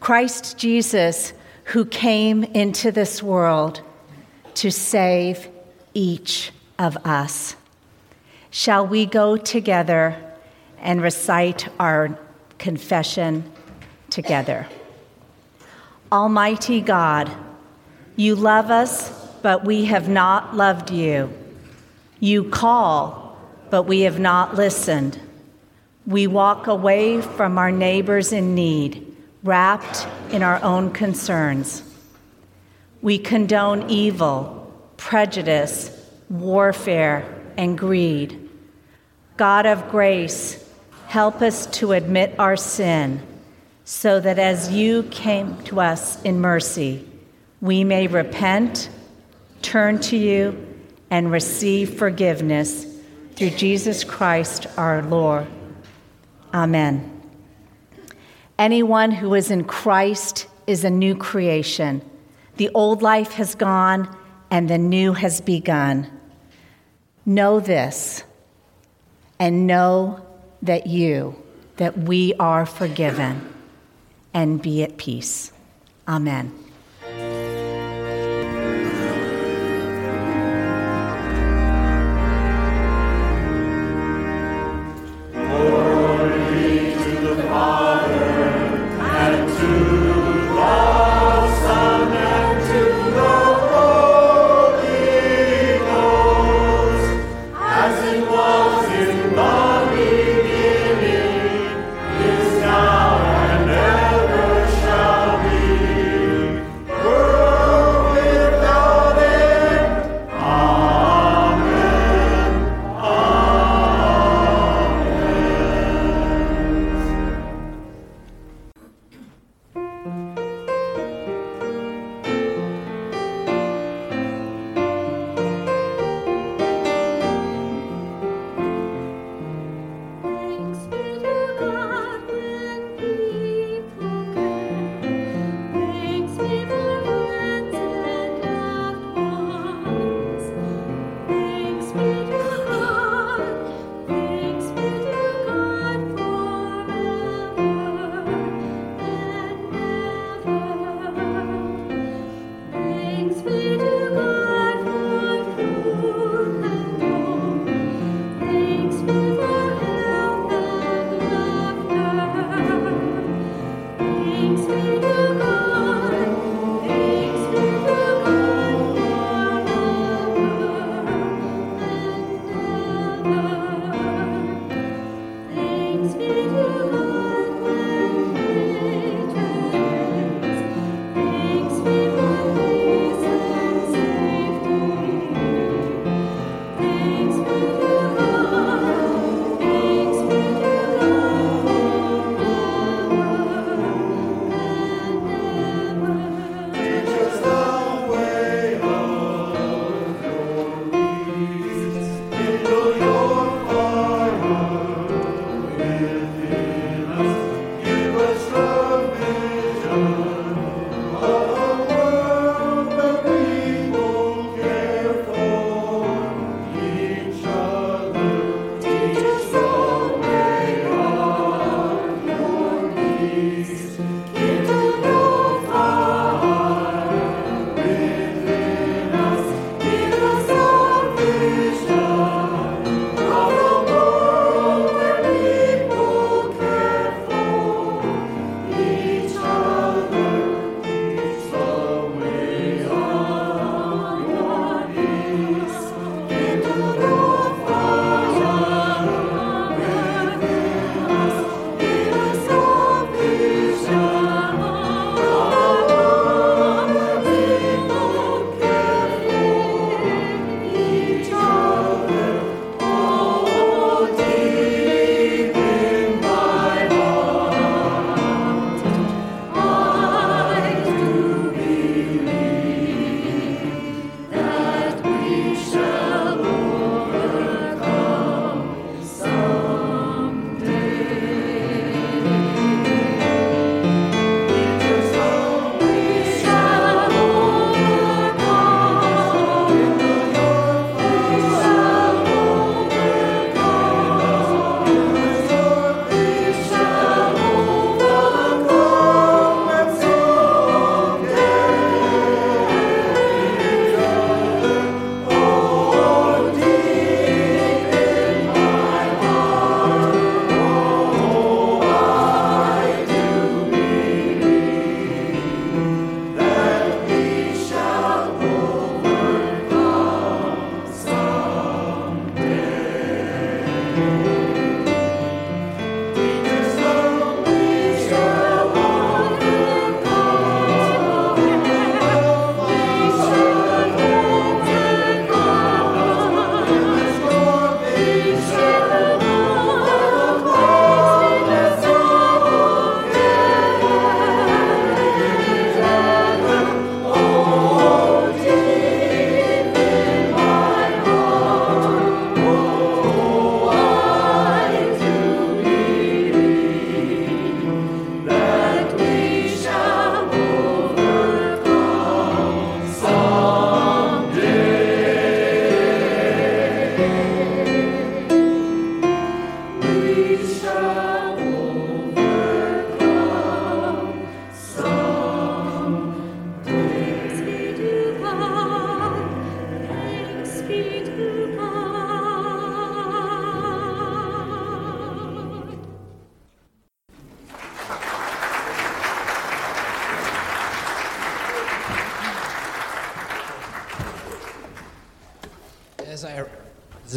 Christ 0.00 0.56
Jesus, 0.56 1.34
who 1.64 1.84
came 1.84 2.42
into 2.42 2.90
this 2.90 3.22
world 3.22 3.82
to 4.54 4.70
save 4.70 5.48
each 5.92 6.52
of 6.78 6.96
us. 7.04 7.54
Shall 8.48 8.86
we 8.86 9.04
go 9.04 9.36
together 9.36 10.16
and 10.78 11.02
recite 11.02 11.68
our 11.78 12.18
confession 12.56 13.44
together? 14.08 14.66
Almighty 16.10 16.80
God, 16.80 17.30
you 18.16 18.34
love 18.34 18.70
us 18.70 19.17
but 19.42 19.64
we 19.64 19.86
have 19.86 20.08
not 20.08 20.56
loved 20.56 20.90
you. 20.90 21.32
You 22.20 22.44
call, 22.44 23.38
but 23.70 23.84
we 23.84 24.00
have 24.02 24.18
not 24.18 24.54
listened. 24.54 25.18
We 26.06 26.26
walk 26.26 26.66
away 26.66 27.20
from 27.20 27.58
our 27.58 27.70
neighbors 27.70 28.32
in 28.32 28.54
need, 28.54 29.16
wrapped 29.42 30.06
in 30.32 30.42
our 30.42 30.62
own 30.62 30.90
concerns. 30.92 31.82
We 33.02 33.18
condone 33.18 33.90
evil, 33.90 34.72
prejudice, 34.96 35.90
warfare, 36.28 37.24
and 37.56 37.78
greed. 37.78 38.48
God 39.36 39.66
of 39.66 39.88
grace, 39.90 40.64
help 41.06 41.42
us 41.42 41.66
to 41.66 41.92
admit 41.92 42.34
our 42.38 42.56
sin 42.56 43.22
so 43.84 44.20
that 44.20 44.38
as 44.38 44.70
you 44.72 45.04
came 45.04 45.56
to 45.62 45.80
us 45.80 46.20
in 46.22 46.40
mercy, 46.40 47.08
we 47.60 47.84
may 47.84 48.06
repent 48.06 48.90
turn 49.62 49.98
to 50.00 50.16
you, 50.16 50.66
and 51.10 51.32
receive 51.32 51.98
forgiveness 51.98 52.86
through 53.34 53.50
Jesus 53.50 54.04
Christ 54.04 54.66
our 54.76 55.02
Lord. 55.02 55.46
Amen. 56.52 57.22
Anyone 58.58 59.10
who 59.10 59.34
is 59.34 59.50
in 59.50 59.64
Christ 59.64 60.46
is 60.66 60.84
a 60.84 60.90
new 60.90 61.14
creation. 61.14 62.02
The 62.56 62.70
old 62.74 63.02
life 63.02 63.32
has 63.32 63.54
gone 63.54 64.14
and 64.50 64.68
the 64.68 64.78
new 64.78 65.12
has 65.12 65.40
begun. 65.40 66.10
Know 67.24 67.60
this 67.60 68.24
and 69.38 69.66
know 69.66 70.26
that 70.62 70.86
you, 70.86 71.40
that 71.76 71.96
we 71.96 72.34
are 72.34 72.66
forgiven, 72.66 73.54
and 74.34 74.60
be 74.60 74.82
at 74.82 74.96
peace. 74.96 75.52
Amen. 76.08 76.57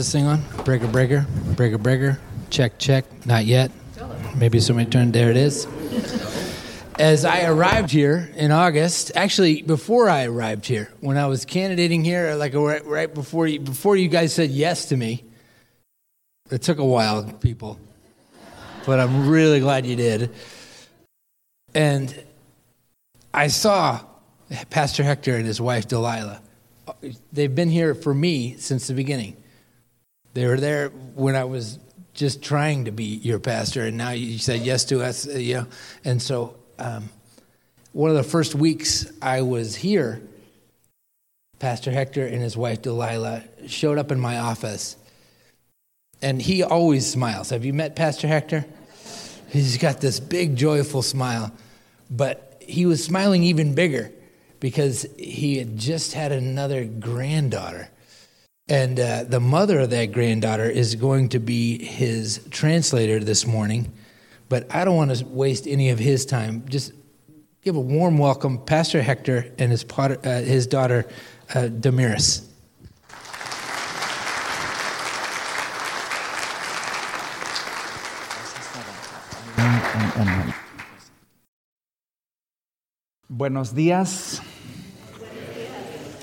This 0.02 0.12
thing 0.12 0.26
on? 0.26 0.42
Breaker, 0.66 0.88
breaker, 0.88 1.28
breaker, 1.56 1.78
breaker. 1.78 2.20
Check, 2.50 2.80
check. 2.80 3.06
Not 3.28 3.46
yet. 3.46 3.70
Maybe 4.36 4.60
somebody 4.60 4.90
turned. 4.90 5.14
There 5.14 5.30
it 5.30 5.38
is. 5.38 5.68
As 6.98 7.24
I 7.24 7.44
arrived 7.44 7.92
here 7.92 8.32
in 8.36 8.50
August, 8.52 9.12
actually 9.14 9.62
before 9.62 10.10
I 10.10 10.26
arrived 10.26 10.66
here, 10.66 10.92
when 11.02 11.18
I 11.18 11.28
was 11.28 11.46
candidating 11.46 12.04
here, 12.04 12.34
like 12.34 12.56
right, 12.56 12.84
right 12.84 13.14
before 13.14 13.46
you, 13.46 13.60
before 13.60 13.96
you 13.96 14.08
guys 14.08 14.34
said 14.34 14.50
yes 14.50 14.86
to 14.86 14.98
me, 14.98 15.24
it 16.50 16.64
took 16.64 16.80
a 16.80 16.86
while, 16.86 17.24
people, 17.24 17.80
but 18.88 19.00
I'm 19.00 19.30
really 19.30 19.60
glad 19.60 19.86
you 19.86 19.96
did. 19.96 20.32
And 21.76 22.24
I 23.36 23.50
saw 23.50 24.02
Pastor 24.72 25.04
Hector 25.04 25.36
and 25.36 25.46
his 25.46 25.62
wife 25.62 25.88
Delilah. 25.88 26.42
They've 27.32 27.54
been 27.54 27.70
here 27.70 27.94
for 27.94 28.16
me 28.16 28.58
since 28.58 28.88
the 28.88 28.96
beginning. 28.96 29.38
They 30.34 30.46
were 30.46 30.60
there 30.60 30.90
when 30.90 31.36
I 31.36 31.44
was 31.44 31.80
just 32.14 32.42
trying 32.42 32.86
to 32.86 32.92
be 32.92 33.04
your 33.04 33.40
pastor, 33.40 33.84
and 33.84 33.98
now 33.98 34.12
you 34.12 34.38
said 34.38 34.62
yes 34.62 34.86
to 34.86 35.02
us. 35.02 35.28
uh, 35.28 35.38
know, 35.38 35.68
and 36.04 36.22
so 36.22 36.56
um, 36.80 37.10
one 37.94 38.10
of 38.10 38.16
the 38.16 38.24
first 38.24 38.56
weeks 38.56 39.12
I 39.22 39.42
was 39.42 39.76
here, 39.76 40.22
Pastor 41.60 41.92
Hector 41.92 42.26
and 42.26 42.42
his 42.42 42.58
wife 42.58 42.82
Delilah 42.82 43.44
showed 43.68 43.98
up 43.98 44.12
in 44.12 44.20
my 44.20 44.40
office, 44.40 44.96
and 46.22 46.42
he 46.42 46.64
always 46.64 47.06
smiles. 47.10 47.50
Have 47.50 47.66
you 47.66 47.74
met 47.74 47.96
Pastor 47.96 48.28
Hector? 48.28 48.66
He's 49.50 49.78
got 49.78 50.00
this 50.00 50.20
big, 50.20 50.56
joyful 50.56 51.02
smile, 51.02 51.52
but 52.10 52.64
he 52.66 52.86
was 52.86 53.04
smiling 53.04 53.44
even 53.44 53.76
bigger 53.76 54.12
because 54.62 55.06
he 55.18 55.58
had 55.58 55.78
just 55.78 56.14
had 56.14 56.32
another 56.32 56.86
granddaughter. 56.86 57.90
And 58.68 59.00
uh, 59.00 59.24
the 59.26 59.40
mother 59.40 59.80
of 59.80 59.90
that 59.90 60.12
granddaughter 60.12 60.70
is 60.70 60.96
going 60.96 61.30
to 61.30 61.40
be 61.40 61.84
his 61.84 62.46
translator 62.52 63.20
this 63.20 63.46
morning. 63.46 63.92
But 64.50 64.74
I 64.74 64.86
don't 64.86 64.96
want 64.96 65.16
to 65.16 65.26
waste 65.26 65.68
any 65.68 65.90
of 65.90 66.00
his 66.00 66.26
time. 66.26 66.66
Just 66.68 66.94
give 67.64 67.76
a 67.76 67.80
warm 67.80 68.18
welcome, 68.18 68.58
Pastor 68.58 69.02
Hector 69.02 69.52
and 69.58 69.72
his, 69.72 69.84
potter, 69.84 70.18
uh, 70.24 70.42
his 70.42 70.68
daughter, 70.68 71.08
uh, 71.54 71.68
Damaris. 71.68 72.48
Buenos 83.30 83.74
días. 83.74 84.42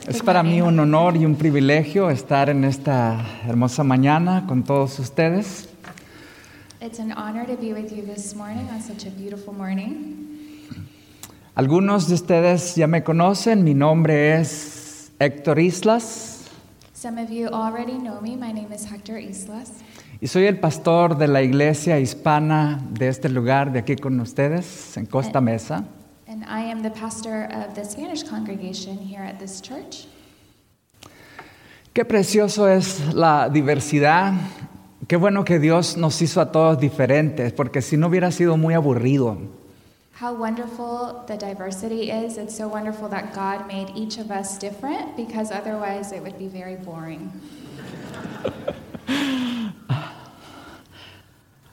Es 0.08 0.22
para 0.22 0.42
mí 0.42 0.62
un 0.62 0.80
honor 0.80 1.16
y 1.16 1.26
un 1.26 1.34
privilegio 1.34 2.08
estar 2.08 2.48
en 2.48 2.64
esta 2.64 3.24
hermosa 3.46 3.84
mañana 3.84 4.46
con 4.46 4.62
todos 4.62 4.98
ustedes. 4.98 5.68
It's 6.80 6.98
an 6.98 7.12
honor 7.12 7.44
to 7.46 7.56
be 7.56 7.74
with 7.74 7.92
you 7.92 8.02
this 8.02 8.34
morning 8.34 8.66
on 8.72 8.80
such 8.80 9.06
a 9.06 9.10
beautiful 9.10 9.52
morning. 9.52 10.16
Algunos 11.54 12.08
de 12.08 12.14
ustedes 12.14 12.74
ya 12.74 12.86
me 12.86 13.02
conocen, 13.02 13.64
mi 13.64 13.74
nombre 13.74 14.40
es 14.40 15.12
Héctor 15.18 15.58
Islas 15.58 16.38
Some 16.94 17.22
of 17.22 17.30
you 17.30 17.48
already 17.48 17.98
know 17.98 18.20
me. 18.20 18.34
My 18.34 18.50
name 18.50 18.74
is 18.74 18.84
Hector 18.84 19.18
Islas, 19.18 19.70
y 20.20 20.26
soy 20.26 20.46
el 20.46 20.58
pastor 20.58 21.16
de 21.16 21.28
la 21.28 21.42
iglesia 21.42 22.00
hispana 22.00 22.80
de 22.90 23.06
este 23.08 23.28
lugar, 23.28 23.70
de 23.70 23.78
aquí 23.78 23.94
con 23.94 24.18
ustedes, 24.18 24.96
en 24.96 25.06
Costa 25.06 25.40
Mesa. 25.40 25.84
And 26.28 26.44
I 26.44 26.60
am 26.60 26.82
the 26.82 26.90
pastor 26.90 27.48
of 27.50 27.74
the 27.74 27.84
Spanish 27.84 28.22
congregation 28.22 28.98
here 28.98 29.22
at 29.22 29.38
this 29.38 29.62
church. 29.62 30.06
Qué 31.94 32.04
precioso 32.04 32.68
es 32.68 33.14
la 33.14 33.48
diversidad. 33.48 34.34
Qué 35.08 35.16
bueno 35.16 35.44
que 35.44 35.58
Dios 35.58 35.96
nos 35.96 36.20
hizo 36.20 36.42
a 36.42 36.52
todos 36.52 36.78
diferentes, 36.78 37.52
porque 37.52 37.80
si 37.80 37.96
no 37.96 38.08
hubiera 38.08 38.30
sido 38.30 38.58
muy 38.58 38.74
aburrido. 38.74 39.38
How 40.20 40.34
wonderful 40.34 41.24
the 41.26 41.38
diversity 41.38 42.10
is. 42.10 42.36
It's 42.36 42.54
so 42.54 42.68
wonderful 42.68 43.08
that 43.08 43.32
God 43.32 43.66
made 43.66 43.90
each 43.96 44.18
of 44.18 44.30
us 44.30 44.58
different 44.58 45.16
because 45.16 45.50
otherwise 45.50 46.12
it 46.12 46.22
would 46.22 46.38
be 46.38 46.48
very 46.48 46.76
boring. 46.76 47.32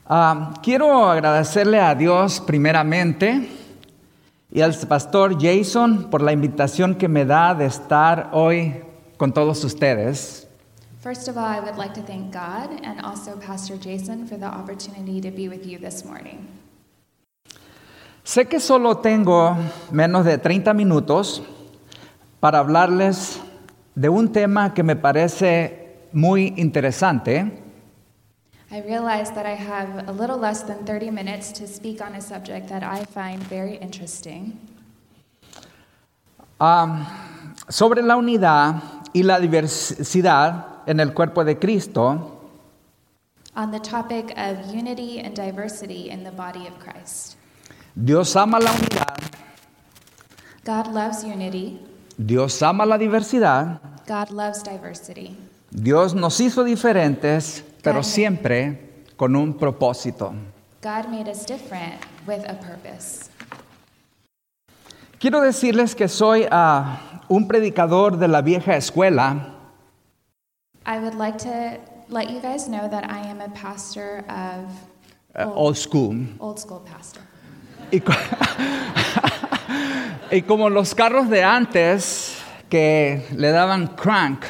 Ah, 0.07 0.53
quiero 0.61 1.09
agradecerle 1.09 1.79
a 1.79 1.95
Dios 1.95 2.39
primeramente 2.39 3.49
y 4.55 4.61
al 4.61 4.73
pastor 4.87 5.35
Jason 5.37 6.09
por 6.09 6.21
la 6.21 6.31
invitación 6.31 6.95
que 6.95 7.09
me 7.09 7.25
da 7.25 7.53
de 7.53 7.65
estar 7.65 8.29
hoy 8.31 8.73
con 9.17 9.33
todos 9.33 9.61
ustedes. 9.65 10.47
First 11.03 11.27
of 11.27 11.35
all, 11.35 11.43
I 11.43 11.59
would 11.59 11.77
like 11.77 11.93
to 11.95 12.01
thank 12.01 12.31
God 12.31 12.81
and 12.85 13.01
also 13.03 13.37
Pastor 13.37 13.77
Jason 13.77 14.25
for 14.25 14.39
the 14.39 14.45
opportunity 14.45 15.19
to 15.19 15.29
be 15.29 15.49
with 15.49 15.65
you 15.65 15.77
this 15.77 16.05
morning. 16.05 16.47
Sé 18.23 18.47
que 18.47 18.61
solo 18.61 18.99
tengo 18.99 19.57
menos 19.91 20.23
de 20.23 20.37
30 20.37 20.73
minutos 20.73 21.43
para 22.39 22.59
hablarles 22.59 23.41
de 23.93 24.07
un 24.07 24.31
tema 24.31 24.73
que 24.73 24.83
me 24.83 24.95
parece 24.95 25.97
muy 26.13 26.53
interesante. 26.55 27.64
I 28.71 28.81
realize 28.81 29.31
that 29.31 29.45
I 29.45 29.53
have 29.53 30.07
a 30.07 30.11
little 30.11 30.37
less 30.37 30.63
than 30.63 30.85
30 30.85 31.11
minutes 31.11 31.51
to 31.53 31.67
speak 31.67 32.01
on 32.01 32.15
a 32.15 32.21
subject 32.21 32.67
that 32.69 32.83
I 32.83 33.05
find 33.05 33.41
very 33.43 33.77
interesting. 33.77 34.57
Ah, 36.59 37.45
sobre 37.69 38.01
la 38.01 38.15
unidad 38.15 38.81
y 39.13 39.21
la 39.23 39.39
diversidad 39.39 40.83
en 40.87 40.99
el 40.99 41.13
cuerpo 41.13 41.43
de 41.43 41.55
Cristo. 41.59 42.31
On 43.55 43.71
the 43.71 43.79
topic 43.79 44.33
of 44.37 44.73
unity 44.73 45.19
and 45.19 45.35
diversity 45.35 46.09
in 46.09 46.23
the 46.23 46.31
body 46.31 46.67
of 46.67 46.77
Christ. 46.79 47.37
Dios 47.95 48.35
ama 48.35 48.59
la 48.59 48.71
unidad, 48.71 49.17
God 50.65 50.87
loves 50.87 51.23
unity, 51.23 51.79
Dios 52.17 52.61
ama 52.61 52.85
la 52.85 52.97
diversidad, 52.97 53.79
God 54.05 54.31
loves 54.31 54.63
diversity. 54.63 55.37
Dios 55.71 56.13
nos 56.13 56.39
hizo 56.39 56.65
diferentes, 56.65 57.63
pero 57.85 58.01
Claro. 58.01 58.03
siempre 58.03 59.03
con 59.15 59.35
un 59.35 59.53
propósito. 59.53 60.33
God 60.81 61.07
made 61.09 61.29
us 61.29 61.45
different 61.45 61.95
with 62.27 62.43
a 62.49 62.55
purpose. 62.59 63.29
Quiero 65.19 65.41
decirles 65.41 65.95
que 65.95 66.07
soy 66.07 66.47
ah, 66.51 67.21
un 67.29 67.47
predicador 67.47 68.17
de 68.17 68.27
la 68.27 68.41
vieja 68.41 68.75
escuela 68.75 69.51
I 70.85 70.99
would 70.99 71.15
like 71.15 71.37
to 71.39 71.79
let 72.09 72.29
you 72.29 72.39
guys 72.39 72.67
know 72.67 72.87
that 72.89 73.05
I 73.09 73.19
am 73.27 73.41
a 73.41 73.49
pastor 73.49 74.23
of 74.29 74.69
eh, 75.35 75.43
old 75.45 75.77
school. 75.77 76.15
old 76.39 76.59
school 76.59 76.81
pastor. 76.81 77.21
Y, 77.91 77.99
co- 77.99 78.13
y 80.31 80.41
como 80.41 80.69
los 80.69 80.93
carros 80.93 81.29
de 81.29 81.43
antes 81.43 82.37
que 82.69 83.25
le 83.35 83.51
daban 83.51 83.87
crank, 83.95 84.43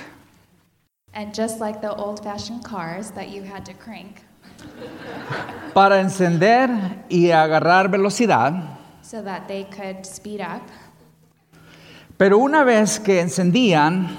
And 1.16 1.34
just 1.34 1.62
like 1.62 1.82
the 1.82 1.96
old 1.96 2.22
fashioned 2.22 2.64
cars 2.66 3.12
that 3.12 3.30
you 3.30 3.42
had 3.42 3.66
to 3.66 3.74
crank 3.74 4.22
para 5.74 6.02
encender 6.02 6.70
y 7.10 7.32
agarrar 7.32 7.90
velocidad. 7.90 8.78
so 9.02 9.22
that 9.22 9.48
they 9.48 9.64
could 9.66 10.06
speed 10.06 10.42
up. 10.42 10.62
Pero 12.18 12.38
una 12.40 12.64
vez 12.64 13.00
que 13.00 13.22
encendían, 13.22 14.10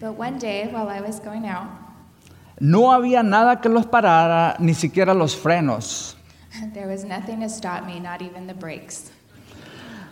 But 0.00 0.18
one 0.18 0.38
day 0.38 0.66
while 0.70 0.88
I 0.88 1.00
was 1.00 1.20
going 1.20 1.46
out, 1.46 1.68
no 2.58 2.90
había 2.92 3.22
nada 3.22 3.60
que 3.60 3.70
los 3.70 3.86
parara, 3.86 4.56
ni 4.58 4.74
siquiera 4.74 5.14
los 5.14 5.34
frenos. 5.34 6.14
there 6.74 6.88
was 6.88 7.04
nothing 7.04 7.40
to 7.40 7.48
stop 7.48 7.86
me, 7.86 8.00
not 8.00 8.20
even 8.22 8.46
the 8.46 8.54
brakes. 8.54 9.12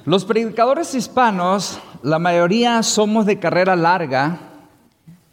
Los 0.07 0.25
predicadores 0.25 0.95
hispanos, 0.95 1.79
la 2.03 2.19
mayoría 2.19 2.83
somos 2.83 3.27
de 3.27 3.39
carrera 3.39 3.77
larga 3.77 4.39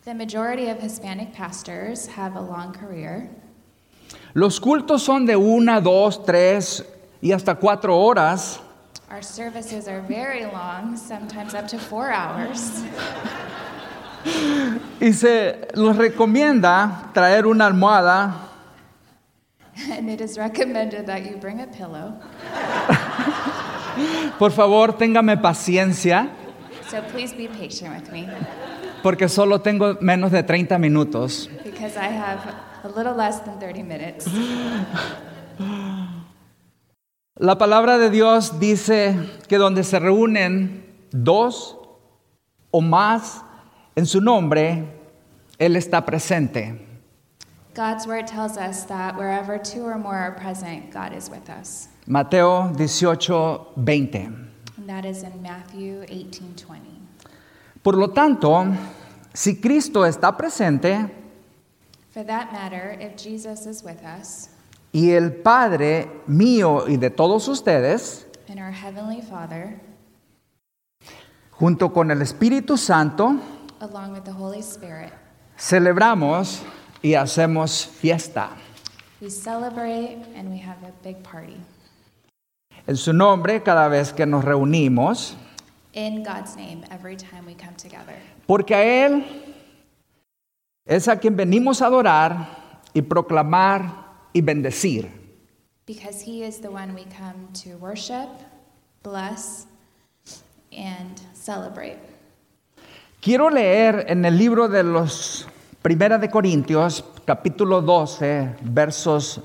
The 0.05 0.13
majority 0.13 0.69
of 0.69 0.79
Hispanic 0.79 1.33
pastors 1.33 2.05
have 2.05 2.35
a 2.35 2.39
long 2.39 2.71
career. 2.73 3.27
Los 4.35 4.59
cultos 4.59 5.01
son 5.01 5.25
de 5.25 5.35
una, 5.35 5.81
dos, 5.81 6.23
tres 6.23 6.83
y 7.23 7.31
hasta 7.31 7.55
cuatro 7.55 7.97
horas. 7.97 8.59
Our 9.09 9.23
services 9.23 9.87
are 9.87 10.01
very 10.01 10.45
long, 10.45 10.95
sometimes 10.95 11.55
up 11.55 11.67
to 11.69 11.79
four 11.79 12.11
hours. 12.11 12.83
Y 15.01 15.11
se 15.11 15.69
los 15.73 15.97
recomienda 15.97 17.11
traer 17.11 17.47
una 17.47 17.65
almohada 17.65 18.35
And 19.89 20.07
it 20.07 20.21
is 20.21 20.37
recommended 20.37 21.07
that 21.07 21.25
you 21.25 21.37
bring 21.37 21.61
a 21.61 21.67
pillow. 21.67 22.13
Por 24.37 24.51
favor, 24.51 24.89
téngame 24.89 25.41
paciencia, 25.41 26.29
So 26.89 27.01
please 27.09 27.33
be 27.33 27.47
patient 27.47 27.95
with 27.95 28.11
me 28.11 28.29
porque 29.05 29.29
solo 29.29 29.61
tengo 29.61 29.99
menos 30.01 30.31
de 30.31 30.41
30 30.41 30.79
minutos. 30.79 31.47
because 31.63 31.95
I 31.95 32.07
have 32.07 32.39
a 32.83 32.87
little 32.87 33.13
less 33.13 33.39
than 33.41 33.59
30 33.59 33.83
minutes. 33.83 34.27
La 37.37 37.55
palabra 37.59 37.99
de 37.99 38.09
Dios 38.09 38.59
dice 38.59 39.15
que 39.47 39.59
donde 39.59 39.83
se 39.83 39.99
reúnen 39.99 40.87
dos 41.11 41.77
o 42.71 42.81
más 42.81 43.43
en 43.95 44.07
su 44.07 44.21
nombre, 44.21 44.85
Él 45.59 45.75
está 45.75 46.03
presente. 46.03 46.73
God's 47.75 48.07
word 48.07 48.25
tells 48.25 48.57
us 48.57 48.85
that 48.85 49.15
wherever 49.15 49.59
two 49.59 49.85
or 49.85 49.99
more 49.99 50.15
are 50.15 50.31
present, 50.31 50.89
God 50.91 51.13
is 51.15 51.29
with 51.29 51.47
us. 51.47 51.89
Mateo 52.07 52.73
18, 52.75 53.17
20. 53.75 54.17
And 54.77 54.89
that 54.89 55.05
is 55.05 55.21
in 55.21 55.43
Matthew 55.43 56.01
18:20. 56.09 56.94
Por 57.85 57.97
lo 57.97 58.09
tanto, 58.09 58.65
si 59.31 59.61
Cristo 59.61 60.07
está 60.07 60.35
presente 60.35 61.07
For 62.09 62.25
that 62.25 62.51
matter, 62.51 62.97
if 62.99 63.15
Jesus 63.15 63.67
is 63.67 63.83
with 63.83 64.01
us 64.03 64.49
y 64.91 65.11
el 65.11 65.31
Padre 65.43 66.09
mío 66.25 66.87
y 66.87 66.97
de 66.97 67.11
todos 67.11 67.47
ustedes, 67.47 68.25
and 68.49 68.59
our 68.59 68.71
heavenly 68.71 69.21
Father, 69.21 69.79
junto 71.51 71.93
con 71.93 72.09
el 72.09 72.23
Espíritu 72.23 72.75
Santo, 72.75 73.35
along 73.81 74.13
with 74.13 74.23
the 74.23 74.33
Holy 74.33 74.63
Spirit, 74.63 75.13
celebramos 75.55 76.63
y 77.03 77.13
hacemos 77.13 77.85
fiesta. 77.85 78.49
we 79.21 79.29
celebrate 79.29 80.25
and 80.35 80.49
we 80.49 80.57
have 80.57 80.81
a 80.81 80.91
big 81.03 81.21
party. 81.21 81.57
En 82.87 82.97
su 82.97 83.13
nombre, 83.13 83.61
cada 83.61 83.87
vez 83.89 84.11
que 84.11 84.25
nos 84.25 84.43
reunimos, 84.43 85.37
In 85.95 86.23
God's 86.23 86.57
name, 86.57 86.83
every 86.91 87.15
time 87.15 87.45
we 87.45 87.55
come 87.55 87.73
together. 87.77 88.15
porque 88.45 88.75
a 88.75 88.83
Él 88.83 89.23
es 90.85 91.07
a 91.07 91.17
quien 91.17 91.37
venimos 91.37 91.81
a 91.81 91.85
adorar 91.87 92.83
y 92.93 93.01
proclamar 93.01 94.27
y 94.33 94.41
bendecir. 94.41 95.09
Because 95.85 96.21
He 96.21 96.43
is 96.43 96.59
the 96.59 96.69
one 96.69 96.93
we 96.93 97.05
come 97.05 97.47
to 97.63 97.77
worship, 97.77 98.27
bless, 99.03 99.67
and 100.75 101.17
celebrate. 101.33 101.97
Quiero 103.21 103.49
leer 103.49 104.05
en 104.09 104.25
el 104.25 104.37
libro 104.37 104.67
de 104.67 104.83
los 104.83 105.47
Primera 105.81 106.17
de 106.17 106.29
Corintios, 106.29 107.05
capítulo 107.25 107.81
12, 107.81 108.55
versos 108.63 109.39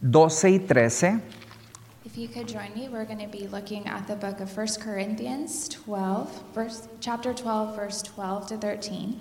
12 0.00 0.50
y 0.50 0.58
13. 0.58 1.20
If 2.16 2.22
you 2.22 2.28
could 2.28 2.48
join 2.48 2.72
me, 2.74 2.88
we're 2.88 3.04
going 3.04 3.18
to 3.18 3.28
be 3.28 3.46
looking 3.46 3.86
at 3.86 4.06
the 4.06 4.16
book 4.16 4.40
of 4.40 4.48
1 4.56 4.80
Corinthians 4.80 5.68
12, 5.68 6.44
verse, 6.54 6.88
chapter 6.98 7.34
12, 7.34 7.76
verse 7.76 8.00
12 8.00 8.46
to 8.46 8.56
13. 8.56 9.20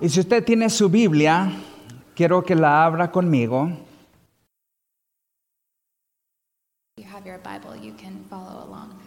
Y 0.00 0.08
si 0.08 0.18
usted 0.18 0.44
tiene 0.44 0.68
su 0.68 0.88
Biblia, 0.88 1.52
quiero 2.16 2.42
que 2.42 2.56
la 2.56 2.84
abra 2.84 3.12
conmigo. 3.12 3.70
If 6.96 7.04
you 7.04 7.04
have 7.04 7.24
your 7.24 7.38
Bible, 7.38 7.76
you 7.76 7.92
can 7.92 8.24
follow 8.28 8.66
along. 8.66 8.98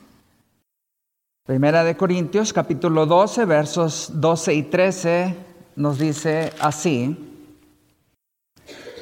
Primera 1.46 1.84
de 1.84 1.98
Corintios, 1.98 2.54
capítulo 2.54 3.06
12, 3.06 3.44
versos 3.44 4.12
12 4.14 4.54
y 4.54 4.64
13, 4.64 5.36
nos 5.76 6.00
dice 6.00 6.54
así. 6.62 7.18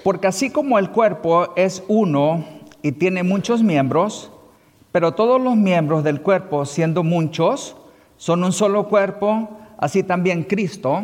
Porque 0.03 0.25
así 0.25 0.49
como 0.49 0.79
el 0.79 0.89
cuerpo 0.89 1.53
es 1.55 1.83
uno 1.87 2.62
y 2.83 2.91
tiene 2.91 3.23
muchos 3.23 3.63
miembros, 3.63 4.29
pero 4.91 5.13
todos 5.13 5.41
los 5.41 5.55
miembros 5.55 6.03
del 6.03 6.21
cuerpo, 6.21 6.65
siendo 6.65 7.01
muchos, 7.01 7.75
son 8.17 8.43
un 8.43 8.51
solo 8.51 8.87
cuerpo, 8.87 9.49
así 9.77 10.03
también 10.03 10.43
Cristo. 10.43 11.01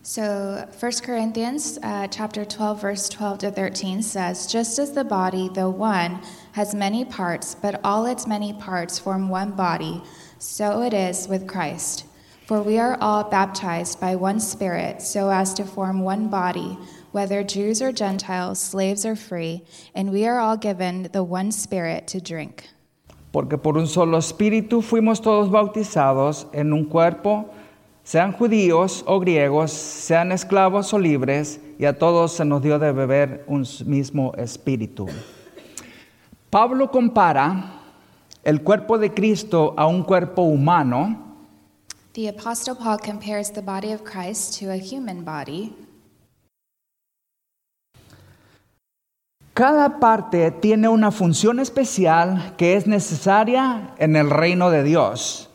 So, 0.00 0.66
1 0.80 0.92
Corinthians 1.04 1.78
uh, 1.82 2.06
chapter 2.06 2.44
12, 2.46 2.80
verse 2.80 3.08
12 3.10 3.38
to 3.40 3.50
13 3.50 4.00
says, 4.00 4.46
Just 4.46 4.78
as 4.78 4.92
the 4.92 5.04
body, 5.04 5.50
though 5.52 5.68
one, 5.68 6.20
has 6.52 6.74
many 6.74 7.04
parts, 7.04 7.54
but 7.54 7.80
all 7.84 8.06
its 8.06 8.26
many 8.26 8.54
parts 8.54 8.98
form 8.98 9.28
one 9.28 9.50
body, 9.50 10.00
so 10.38 10.82
it 10.82 10.94
is 10.94 11.28
with 11.28 11.46
Christ. 11.46 12.06
For 12.46 12.62
we 12.62 12.78
are 12.78 12.96
all 13.02 13.24
baptized 13.24 14.00
by 14.00 14.16
one 14.16 14.40
Spirit, 14.40 15.02
so 15.02 15.28
as 15.28 15.52
to 15.54 15.64
form 15.64 16.00
one 16.00 16.28
body, 16.28 16.78
whether 17.12 17.42
Jews 17.42 17.80
or 17.80 17.92
Gentiles, 17.92 18.58
slaves 18.58 19.04
or 19.04 19.16
free, 19.16 19.62
and 19.94 20.12
we 20.12 20.26
are 20.26 20.38
all 20.38 20.56
given 20.56 21.08
the 21.12 21.22
one 21.22 21.50
Spirit 21.52 22.06
to 22.08 22.20
drink. 22.20 22.68
Porque 23.32 23.58
por 23.58 23.76
un 23.76 23.86
solo 23.86 24.18
espíritu 24.18 24.82
fuimos 24.82 25.20
todos 25.20 25.50
bautizados 25.50 26.46
en 26.52 26.72
un 26.72 26.86
cuerpo, 26.86 27.50
sean 28.02 28.32
judíos 28.32 29.04
o 29.06 29.20
griegos, 29.20 29.70
sean 29.70 30.32
esclavos 30.32 30.92
o 30.92 30.98
libres, 30.98 31.60
y 31.78 31.84
a 31.84 31.92
todos 31.92 32.32
se 32.32 32.44
nos 32.44 32.62
dio 32.62 32.78
de 32.78 32.92
beber 32.92 33.44
un 33.46 33.64
mismo 33.86 34.32
espíritu. 34.36 35.06
Pablo 36.50 36.90
compara 36.90 37.82
el 38.42 38.62
cuerpo 38.62 38.98
de 38.98 39.12
Cristo 39.12 39.74
a 39.76 39.86
un 39.86 40.02
cuerpo 40.02 40.42
humano 40.42 41.28
The 42.18 42.26
Apostle 42.26 42.74
Paul 42.74 42.98
compares 42.98 43.50
the 43.50 43.62
body 43.62 43.92
of 43.92 44.02
Christ 44.02 44.58
to 44.58 44.72
a 44.72 44.76
human 44.76 45.22
body. 45.22 45.72
Cada 49.58 49.98
parte 49.98 50.52
tiene 50.52 50.88
una 50.88 51.10
función 51.10 51.58
especial 51.58 52.54
que 52.56 52.76
es 52.76 52.86
necesaria 52.86 53.92
en 53.98 54.14
el 54.14 54.30
reino 54.30 54.70
de 54.70 54.84
Dios. 54.84 55.48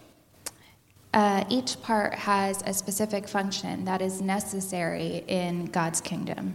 Uh, 1.13 1.45
each 1.49 1.77
part 1.81 2.13
has 2.13 2.61
a 2.63 2.73
specific 2.73 3.29
function 3.29 3.85
that 3.85 4.01
is 4.01 4.21
necessary 4.21 5.23
in 5.29 5.67
God's 5.71 6.01
kingdom. 6.01 6.51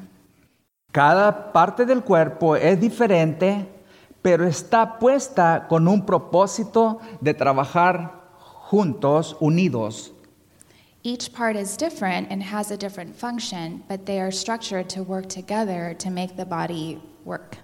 Cada 0.93 1.51
parte 1.55 1.87
del 1.87 2.03
cuerpo 2.03 2.55
es 2.55 2.79
diferente, 2.79 3.67
pero 4.21 4.47
está 4.47 4.99
puesta 4.99 5.67
con 5.71 5.89
un 5.89 6.05
propósito 6.05 7.01
de 7.23 7.33
trabajar 7.33 8.29
juntos, 8.71 9.35
unidos. 9.41 10.11
Each 11.03 11.33
part 11.33 11.57
is 11.57 11.79
different 11.79 12.31
and 12.31 12.43
has 12.43 12.71
a 12.71 12.77
different 12.77 13.17
function, 13.17 13.85
but 13.89 14.05
they 14.05 14.21
are 14.21 14.31
structured 14.31 14.91
to 14.91 15.03
work 15.03 15.31
together 15.31 15.95
to 15.95 16.11
make 16.11 16.37
the 16.37 16.45
body 16.45 17.01
work. 17.29 17.59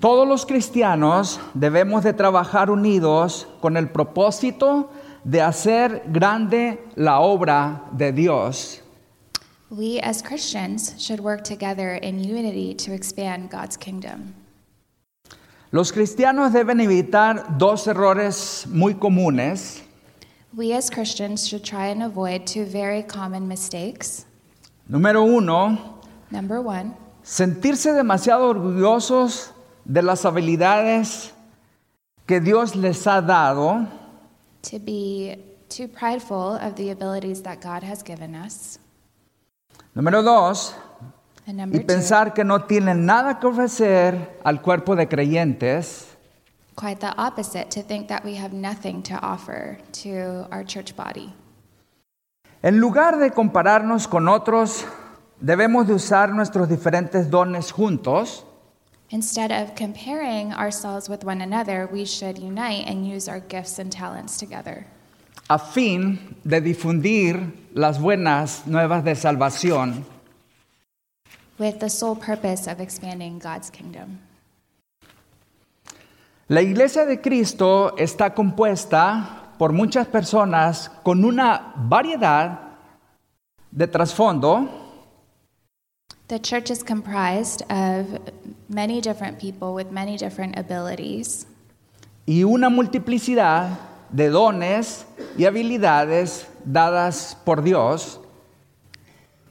Todos 0.00 0.26
los 0.26 0.46
cristianos 0.46 1.40
debemos 1.54 2.02
de 2.02 2.12
trabajar 2.12 2.70
unidos 2.70 3.46
con 3.60 3.76
el 3.76 3.88
propósito 3.88 4.90
de 5.24 5.40
hacer 5.40 6.02
grande 6.06 6.78
la 6.96 7.20
obra 7.20 7.84
de 7.92 8.12
Dios. 8.12 8.80
We 9.70 10.00
as 10.00 10.22
Christians 10.22 10.94
should 10.98 11.20
work 11.20 11.44
together 11.44 11.94
in 11.94 12.18
unity 12.18 12.74
to 12.74 12.92
expand 12.92 13.50
God's 13.50 13.76
kingdom. 13.76 14.34
Los 15.70 15.92
cristianos 15.92 16.52
deben 16.52 16.80
evitar 16.80 17.56
dos 17.56 17.86
errores 17.86 18.66
muy 18.66 18.94
comunes. 18.94 19.82
We 20.54 20.74
as 20.74 20.90
Christians 20.90 21.48
should 21.48 21.64
try 21.64 21.86
and 21.86 22.02
avoid 22.02 22.46
two 22.46 22.66
very 22.66 23.02
common 23.02 23.48
mistakes. 23.48 24.26
Número 24.90 25.24
uno, 25.24 26.00
Number 26.30 26.60
one, 26.60 26.94
sentirse 27.22 27.92
demasiado 27.92 28.48
orgullosos 28.48 29.52
de 29.84 30.02
las 30.02 30.24
habilidades 30.24 31.32
que 32.26 32.40
Dios 32.40 32.76
les 32.76 33.06
ha 33.06 33.20
dado 33.20 33.86
to 34.62 34.78
be 34.78 35.38
too 35.68 35.88
prideful 35.88 36.56
of 36.56 36.74
the 36.76 36.90
abilities 36.90 37.42
that 37.42 37.60
God 37.60 37.82
has 37.82 38.02
given 38.04 38.34
us. 38.34 38.78
Número 39.94 40.22
dos, 40.22 40.74
And 41.46 41.58
number 41.58 41.80
y 41.80 41.80
two, 41.80 41.86
pensar 41.86 42.32
que 42.32 42.44
no 42.44 42.64
tienen 42.64 43.04
nada 43.04 43.40
que 43.40 43.48
ofrecer 43.48 44.38
al 44.44 44.62
cuerpo 44.62 44.94
de 44.94 45.08
creyentes 45.08 46.12
quite 46.76 47.00
the 47.00 47.14
opposite, 47.16 47.70
to 47.70 47.82
think 47.82 48.08
that 48.08 48.24
we 48.24 48.34
have 48.34 48.52
nothing 48.52 49.02
to 49.02 49.14
offer 49.14 49.78
to 49.92 50.46
our 50.50 50.64
church 50.64 50.96
body. 50.96 51.32
En 52.62 52.78
lugar 52.78 53.18
de 53.18 53.30
compararnos 53.30 54.08
con 54.08 54.28
otros, 54.28 54.84
debemos 55.42 55.86
de 55.86 55.94
usar 55.94 56.30
nuestros 56.30 56.68
diferentes 56.68 57.28
dones 57.28 57.72
juntos. 57.72 58.44
Instead 59.10 59.50
of 59.50 59.74
comparing 59.74 60.54
ourselves 60.54 61.08
with 61.08 61.22
one 61.24 61.42
another, 61.42 61.86
we 61.92 62.06
should 62.06 62.38
unite 62.38 62.86
and 62.86 63.06
use 63.06 63.28
our 63.28 63.40
gifts 63.40 63.78
and 63.78 63.92
talents 63.92 64.38
together. 64.38 64.86
A 65.50 65.58
fin 65.58 66.36
de 66.44 66.60
difundir 66.60 67.52
las 67.74 67.98
buenas 67.98 68.66
nuevas 68.66 69.04
de 69.04 69.14
salvación. 69.14 70.04
With 71.58 71.80
the 71.80 71.90
sole 71.90 72.16
purpose 72.16 72.66
of 72.66 72.80
expanding 72.80 73.38
God's 73.38 73.68
kingdom. 73.68 74.20
La 76.48 76.62
iglesia 76.62 77.04
de 77.04 77.20
Cristo 77.20 77.94
está 77.98 78.34
compuesta 78.34 79.52
por 79.58 79.72
muchas 79.72 80.06
personas 80.06 80.90
con 81.02 81.24
una 81.24 81.74
variedad 81.76 82.60
de 83.70 83.86
trasfondo 83.86 84.81
The 86.28 86.38
church 86.38 86.70
is 86.70 86.82
comprised 86.82 87.62
of 87.70 88.18
many 88.68 89.00
different 89.00 89.38
people 89.38 89.74
with 89.74 89.90
many 89.90 90.16
different 90.16 90.58
abilities 90.58 91.46
y 92.26 92.44
una 92.44 92.70
multiplicidad 92.70 93.78
de 94.10 94.30
dones 94.30 95.04
y 95.36 95.44
habilidades 95.44 96.46
dadas 96.64 97.36
por 97.44 97.62
Dios 97.62 98.18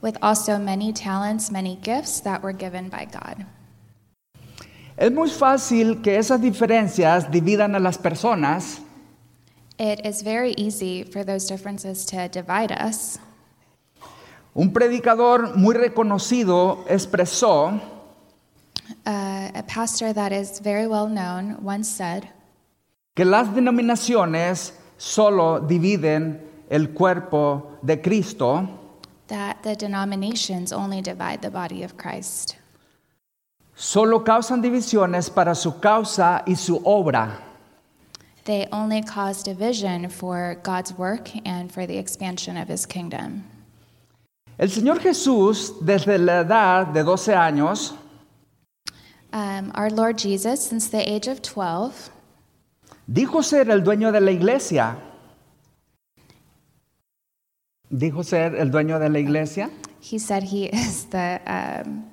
with 0.01 0.17
also 0.21 0.57
many 0.57 0.91
talents, 0.91 1.51
many 1.51 1.75
gifts 1.75 2.21
that 2.21 2.41
were 2.41 2.53
given 2.53 2.89
by 2.89 3.05
God. 3.05 3.45
Es 4.97 5.11
muy 5.11 5.29
fácil 5.29 6.01
que 6.01 6.17
esas 6.17 6.41
diferencias 6.41 7.29
dividan 7.31 7.75
a 7.75 7.79
las 7.79 7.97
personas 7.97 8.79
It 9.79 10.05
is 10.05 10.21
very 10.21 10.53
easy 10.57 11.03
for 11.03 11.23
those 11.23 11.47
differences 11.47 12.05
to 12.05 12.27
divide 12.27 12.71
us. 12.71 13.17
Un 14.53 14.73
predicador 14.73 15.55
muy 15.55 15.73
reconocido 15.75 16.83
expresó 16.87 17.79
Uh, 19.05 19.49
a 19.55 19.63
pastor 19.67 20.11
that 20.13 20.33
is 20.33 20.59
very 20.59 20.85
well 20.85 21.07
known 21.07 21.55
once 21.63 21.87
said 21.89 22.27
que 23.15 23.23
las 23.23 23.47
denominaciones 23.55 24.73
solo 24.97 25.61
dividen 25.61 26.41
el 26.69 26.87
cuerpo 26.93 27.77
de 27.81 28.01
Cristo 28.01 28.67
that 29.27 29.63
the 29.63 29.75
denominations 29.77 30.73
only 30.73 31.01
divide 31.01 31.41
the 31.41 31.49
body 31.49 31.83
of 31.83 31.95
Christ. 31.95 32.57
solo 33.73 34.19
causan 34.25 34.61
divisiones 34.61 35.29
para 35.33 35.55
su 35.55 35.79
causa 35.79 36.43
y 36.45 36.53
su 36.55 36.81
obra. 36.83 37.37
They 38.43 38.67
only 38.73 39.01
cause 39.01 39.41
division 39.41 40.09
for 40.09 40.57
God's 40.63 40.91
work 40.97 41.29
and 41.45 41.71
for 41.71 41.85
the 41.87 41.97
expansion 41.97 42.57
of 42.57 42.67
his 42.67 42.85
kingdom. 42.85 43.45
El 44.61 44.69
Señor 44.69 44.99
Jesús, 44.99 45.73
desde 45.81 46.19
la 46.19 46.41
edad 46.41 46.85
de 46.85 47.01
12 47.03 47.33
años, 47.33 47.95
Um, 49.33 49.71
our 49.75 49.89
Lord 49.89 50.17
Jesus, 50.19 50.59
since 50.59 50.89
the 50.89 50.99
age 51.09 51.25
of 51.27 51.41
12, 51.41 52.11
dijo 53.07 53.41
ser 53.41 53.71
el 53.71 53.81
dueño 53.81 54.11
de 54.11 54.19
la 54.19 54.29
iglesia. 54.31 54.97
Dijo 57.89 58.23
ser 58.23 58.55
el 58.55 58.69
dueño 58.69 58.99
de 58.99 59.09
la 59.09 59.17
iglesia, 59.19 59.69
he 60.01 60.19
said 60.19 60.43
he 60.43 60.65
is 60.65 61.05
the, 61.09 61.39
um, 61.47 62.03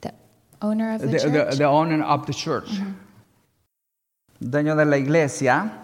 the 0.00 0.12
owner 0.62 0.94
of 0.94 1.00
the, 1.02 1.08
the, 1.08 1.12
the- 1.18 1.18
church. 1.18 1.58
the 1.58 1.64
owner 1.64 2.02
of 2.04 2.26
the 2.26 2.32
church. 2.32 2.70
Dueño 4.40 4.76
de 4.76 4.84
la 4.86 4.96
iglesia. 4.96 5.80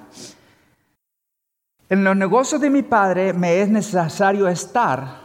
En 1.91 2.03
los 2.05 2.17
negocios 2.17 2.61
de 2.61 2.71
mi 2.71 2.83
padre 2.83 3.33
me 3.35 3.61
es 3.61 3.69
necesario 3.69 4.47
estar. 4.49 5.20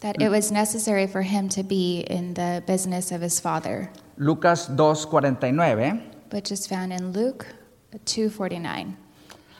That 0.00 0.16
it 0.16 0.24
mm-hmm. 0.24 0.32
was 0.32 0.52
necessary 0.52 1.06
for 1.06 1.22
him 1.22 1.48
to 1.48 1.62
be 1.62 2.00
in 2.00 2.34
the 2.34 2.62
business 2.66 3.12
of 3.12 3.20
his 3.20 3.40
father, 3.40 3.90
Lucas 4.16 4.68
2:49. 4.68 6.00
which 6.30 6.52
is 6.52 6.66
found 6.66 6.92
in 6.92 7.12
Luke 7.12 7.46
2:49. 8.04 8.96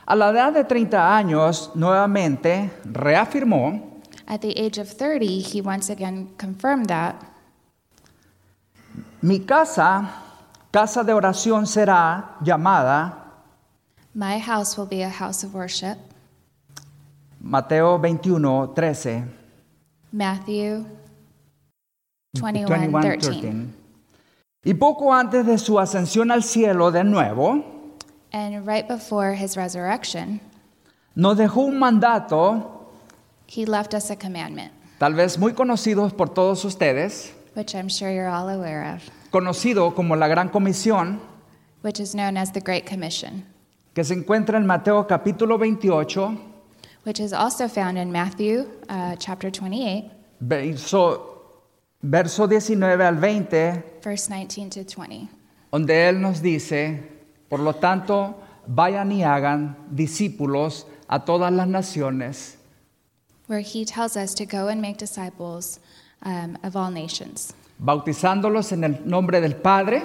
A 0.06 0.16
la 0.16 0.30
edad 0.30 0.54
de 0.54 0.64
30 0.64 0.96
años, 0.96 1.70
nuevamente 1.74 2.70
reafirmó 2.84 4.02
At 4.26 4.40
the 4.42 4.52
age 4.58 4.78
of 4.78 4.88
30, 4.88 5.40
he 5.40 5.60
once 5.60 5.90
again 5.90 6.28
confirmed 6.38 6.86
that 6.88 7.14
Mi 9.20 9.40
casa, 9.40 10.08
casa 10.70 11.02
de 11.02 11.12
oración 11.12 11.66
será 11.66 12.36
llamada 12.42 13.28
my 14.18 14.38
house 14.38 14.76
will 14.76 14.86
be 14.86 15.02
a 15.02 15.08
house 15.08 15.44
of 15.44 15.54
worship. 15.54 15.96
Mateo 17.40 17.98
21, 17.98 18.74
13. 18.74 19.37
Matthew 20.12 20.84
21, 22.34 23.00
13. 23.00 23.66
Y 24.64 24.74
poco 24.74 25.12
antes 25.12 25.46
de 25.46 25.58
su 25.58 25.78
ascensión 25.78 26.30
al 26.30 26.42
cielo 26.42 26.90
de 26.90 27.04
nuevo, 27.04 27.64
And 28.32 28.66
right 28.66 28.86
before 28.86 29.34
his 29.34 29.56
resurrection, 29.56 30.40
nos 31.14 31.38
dejó 31.38 31.66
un 31.66 31.78
mandato, 31.78 32.90
he 33.46 33.64
left 33.64 33.94
us 33.94 34.10
a 34.10 34.16
commandment, 34.16 34.72
tal 34.98 35.14
vez 35.14 35.38
muy 35.38 35.52
conocido 35.52 36.08
por 36.14 36.28
todos 36.28 36.64
ustedes, 36.64 37.32
which 37.54 37.74
I'm 37.74 37.88
sure 37.88 38.12
you're 38.12 38.28
all 38.28 38.48
aware 38.50 38.94
of, 38.94 39.02
conocido 39.30 39.94
como 39.94 40.14
la 40.16 40.28
Gran 40.28 40.50
Comisión, 40.50 41.20
which 41.82 42.00
is 42.00 42.14
known 42.14 42.36
as 42.36 42.52
the 42.52 42.60
Great 42.60 42.86
Commission, 42.86 43.44
que 43.94 44.04
se 44.04 44.14
encuentra 44.14 44.58
en 44.58 44.66
Mateo 44.66 45.06
capítulo 45.06 45.56
28, 45.56 46.38
which 47.08 47.20
is 47.20 47.32
also 47.32 47.66
found 47.68 47.96
in 47.96 48.12
Matthew 48.12 48.68
uh, 48.90 49.16
chapter 49.16 49.50
28, 49.50 50.10
verso, 50.42 51.40
verso 52.02 52.46
19 52.46 53.00
al 53.00 53.14
20, 53.14 53.82
verse 54.02 54.28
19 54.28 54.68
to 54.68 54.84
20. 54.84 55.26
donde 55.72 55.88
Él 55.88 56.20
nos 56.20 56.40
dice, 56.42 57.00
por 57.48 57.60
lo 57.60 57.72
tanto, 57.72 58.34
vayan 58.68 59.10
y 59.10 59.22
hagan 59.22 59.74
discípulos 59.90 60.84
a 61.08 61.18
todas 61.24 61.50
las 61.50 61.66
naciones, 61.66 62.56
where 63.46 63.60
he 63.60 63.86
tells 63.86 64.14
us 64.14 64.34
to 64.34 64.44
go 64.44 64.68
and 64.68 64.82
make 64.82 64.98
disciples 64.98 65.80
um, 66.24 66.58
of 66.62 66.76
all 66.76 66.90
nations, 66.90 67.54
bautizándolos 67.82 68.70
en 68.72 68.84
el 68.84 68.98
nombre 69.06 69.40
del 69.40 69.54
Padre, 69.54 70.02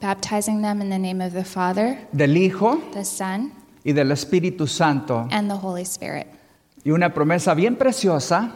baptizing 0.00 0.62
them 0.62 0.80
in 0.80 0.88
the 0.88 0.98
name 0.98 1.20
of 1.20 1.34
the 1.34 1.44
Father, 1.44 1.98
del 2.16 2.34
Hijo 2.34 2.80
the 2.94 3.04
Son, 3.04 3.52
y 3.84 3.92
del 3.92 4.10
Espíritu 4.10 4.66
Santo. 4.66 5.28
and 5.30 5.50
the 5.50 5.56
Holy 5.56 5.84
Spirit. 5.84 6.26
Y 6.86 6.92
una 6.92 7.12
promesa 7.12 7.52
bien 7.52 7.74
preciosa, 7.74 8.52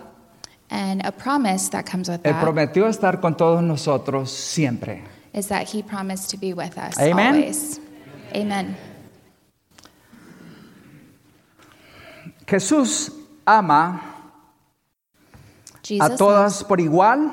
And 0.70 1.04
a 1.04 1.10
promise 1.10 1.68
that 1.70 1.84
comes 1.84 2.08
with 2.08 2.20
Él 2.24 2.32
that 2.32 2.40
prometió 2.40 2.86
estar 2.86 3.20
con 3.20 3.36
todos 3.36 3.60
nosotros 3.60 4.30
siempre. 4.30 5.02
is 5.32 5.48
that 5.48 5.66
he 5.66 5.82
promised 5.82 6.30
to 6.30 6.36
be 6.36 6.54
with 6.54 6.78
us 6.78 6.96
Amen. 6.96 7.34
always. 7.34 7.80
Amen. 8.32 8.76
Jesús 12.46 13.10
ama 13.44 14.00
a 15.74 15.82
Jesus 15.82 16.16
todas 16.16 16.52
loves, 16.60 16.64
por 16.64 16.78
igual, 16.78 17.32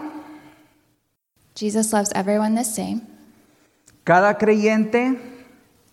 Jesus 1.53 1.93
loves 1.93 2.11
everyone 2.15 2.55
the 2.55 2.65
same, 2.65 3.01
cada 4.03 4.35
creyente 4.39 5.19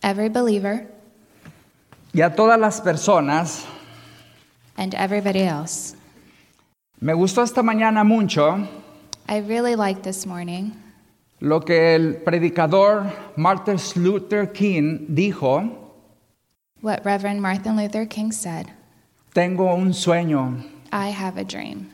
every 0.01 0.29
believer, 0.29 0.87
y 2.11 2.21
a 2.21 2.33
todas 2.35 2.59
las 2.59 2.81
personas. 2.81 3.67
And 4.77 4.93
everybody 4.95 5.41
else. 5.41 5.95
Me 7.01 7.13
gustó 7.13 7.43
esta 7.43 7.61
mañana 7.61 8.05
mucho 8.05 8.67
I 9.27 9.39
really 9.39 9.75
like 9.75 10.03
this 10.03 10.25
morning 10.25 10.71
lo 11.41 11.59
que 11.61 11.95
el 11.95 12.15
predicador 12.23 13.11
Martin 13.35 13.77
Luther 13.95 14.47
King 14.47 15.05
dijo, 15.09 15.69
what 16.81 17.03
Reverend 17.05 17.41
Martin 17.41 17.75
Luther 17.75 18.05
King 18.05 18.31
said. 18.31 18.67
Tengo 19.33 19.73
un 19.75 19.91
sueño, 19.93 20.63
I 20.91 21.09
have 21.09 21.37
a 21.37 21.43
dream. 21.43 21.89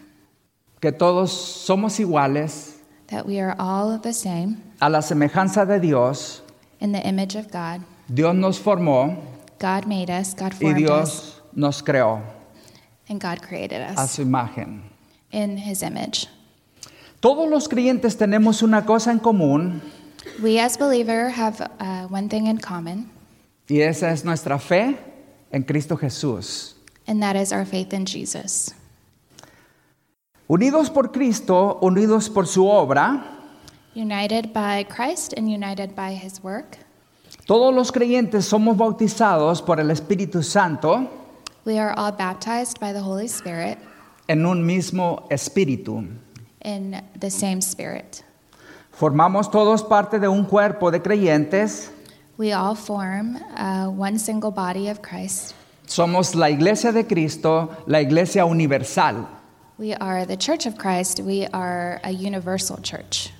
Que 0.79 0.91
todos 0.91 1.31
somos 1.31 1.99
iguales 1.99 2.77
that 3.07 3.25
we 3.25 3.39
are 3.39 3.55
all 3.59 3.97
the 3.97 4.13
same. 4.13 4.57
a 4.81 4.89
la 4.89 4.99
semejanza 4.99 5.67
de 5.67 5.79
Dios. 5.79 6.41
in 6.79 6.91
the 6.91 7.05
image 7.07 7.35
of 7.35 7.51
God. 7.51 7.81
Dios 8.13 8.35
nos 8.35 8.59
formó 8.59 9.17
God 9.59 9.85
made 9.85 10.09
us, 10.09 10.33
God 10.33 10.53
y 10.53 10.57
formed 10.57 10.77
us, 10.77 10.79
Dios 10.79 11.41
nos 11.53 11.81
creó 11.81 12.21
and 13.11 13.19
God 13.19 13.41
created 13.41 13.81
a 13.81 13.93
us 14.01 14.13
su 14.15 14.23
imagen. 14.23 14.81
in 15.31 15.57
his 15.57 15.83
image. 15.83 16.27
Todos 17.21 17.47
los 17.49 17.67
creyentes 17.67 18.17
tenemos 18.17 18.63
una 18.63 18.83
cosa 18.85 19.11
en 19.11 19.19
común 19.19 19.81
We 20.41 20.59
as 20.59 20.77
believers 20.77 21.33
have 21.35 21.59
uh, 21.79 22.07
one 22.07 22.29
thing 22.29 22.47
in 22.47 22.57
common, 22.57 23.09
y 23.69 23.81
esa 23.81 24.09
es 24.11 24.23
nuestra 24.23 24.57
fe 24.59 24.97
en 25.51 25.63
Cristo 25.63 25.95
Jesús. 25.97 26.73
and 27.07 27.21
that 27.21 27.35
is 27.35 27.51
our 27.51 27.65
faith 27.65 27.93
in 27.93 28.05
Jesus. 28.05 28.73
Unidos 30.47 30.89
por 30.89 31.11
Cristo, 31.11 31.79
unidos 31.81 32.29
por 32.29 32.45
su 32.45 32.63
obra, 32.67 33.23
United 33.95 34.53
by 34.53 34.83
Christ 34.85 35.33
and 35.35 35.49
united 35.49 35.95
by 35.95 36.13
his 36.13 36.41
work, 36.43 36.77
todos 37.45 37.73
los 37.73 37.91
creyentes 37.91 38.45
somos 38.45 38.77
bautizados 38.77 39.61
por 39.61 39.79
el 39.79 39.89
Espíritu 39.91 40.43
Santo 40.43 41.09
we 41.65 41.77
are 41.77 41.93
all 41.93 42.11
baptized 42.11 42.79
by 42.79 42.91
the 42.93 43.01
Holy 43.01 43.27
Spirit 43.27 43.77
en 44.27 44.45
un 44.45 44.63
mismo 44.65 45.27
espíritu. 45.29 46.07
in 46.63 47.01
the 47.19 47.29
same 47.29 47.61
Spirit. 47.61 48.23
Formamos 48.91 49.51
todos 49.51 49.81
parte 49.83 50.19
de 50.19 50.27
un 50.27 50.45
cuerpo 50.45 50.91
de 50.91 50.99
creyentes. 50.99 51.89
We 52.37 52.51
all 52.51 52.75
form 52.75 53.37
uh, 53.55 53.87
one 53.89 54.17
single 54.19 54.51
body 54.51 54.89
of 54.89 55.01
Christ. 55.01 55.53
Somos 55.87 56.35
la 56.35 56.47
iglesia 56.47 56.91
de 56.91 57.03
Cristo, 57.03 57.75
la 57.87 57.99
iglesia 57.99 58.45
universal. 58.45 59.27
We 59.77 59.93
are 59.93 60.25
the 60.25 60.37
Church 60.37 60.65
of 60.65 60.77
Christ. 60.77 61.19
We 61.19 61.47
are 61.47 61.99
a 62.03 62.11
universal 62.11 62.77
church. 62.77 63.31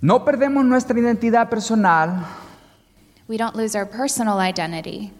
No 0.00 0.20
perdemos 0.20 0.64
nuestra 0.64 0.94
identidad 0.96 1.50
personal, 1.50 2.26
We 3.26 3.38
don't 3.38 3.56
lose 3.56 3.74
our 3.74 3.86
personal 3.86 4.38
identity, 4.38 5.10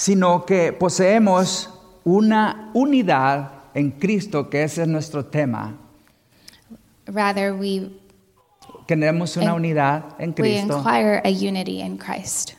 sino 0.00 0.46
que 0.46 0.72
poseemos 0.72 1.68
una 2.04 2.70
unidad 2.72 3.50
en 3.74 3.90
Cristo, 3.90 4.48
que 4.48 4.62
ese 4.62 4.82
es 4.82 4.88
nuestro 4.88 5.26
tema. 5.26 5.76
rather, 7.06 7.52
we, 7.52 7.90
Tenemos 8.86 9.36
una 9.36 9.52
unidad 9.52 10.14
en 10.18 10.30
we 10.30 10.34
Cristo. 10.36 10.78
inquire 10.78 11.20
a 11.22 11.28
unity 11.28 11.82
in 11.82 11.98
Christ. 11.98 12.54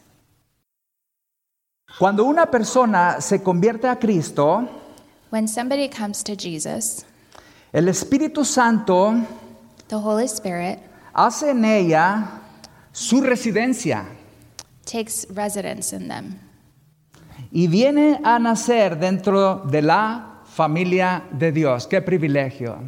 Cuando 1.97 2.25
una 2.25 2.45
persona 2.45 3.19
se 3.21 3.41
convierte 3.41 3.87
a 3.87 3.95
Cristo, 3.95 4.69
When 5.31 5.47
somebody 5.47 5.89
comes 5.89 6.23
to 6.25 6.35
Jesus, 6.35 7.05
el 7.73 7.87
Espíritu 7.87 8.45
Santo 8.45 9.15
the 9.87 9.95
Holy 9.97 10.27
Spirit 10.27 10.77
hace 11.15 11.49
en 11.49 11.65
ella 11.65 12.39
su 12.91 13.19
residencia 13.21 14.05
takes 14.85 15.25
residence 15.33 15.91
in 15.91 16.07
them 16.07 16.39
y 17.51 17.67
viene 17.67 18.19
a 18.23 18.39
nacer 18.39 18.97
dentro 18.99 19.63
de 19.69 19.81
la 19.81 20.41
familia 20.45 21.23
de 21.31 21.51
Dios. 21.51 21.87
Qué 21.87 22.01
privilegio. 22.01 22.79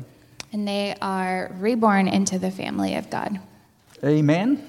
and 0.53 0.67
they 0.67 0.95
are 1.01 1.51
reborn 1.59 2.07
into 2.07 2.37
the 2.37 2.51
family 2.51 2.95
of 2.95 3.09
God. 3.09 3.39
Amén. 4.03 4.59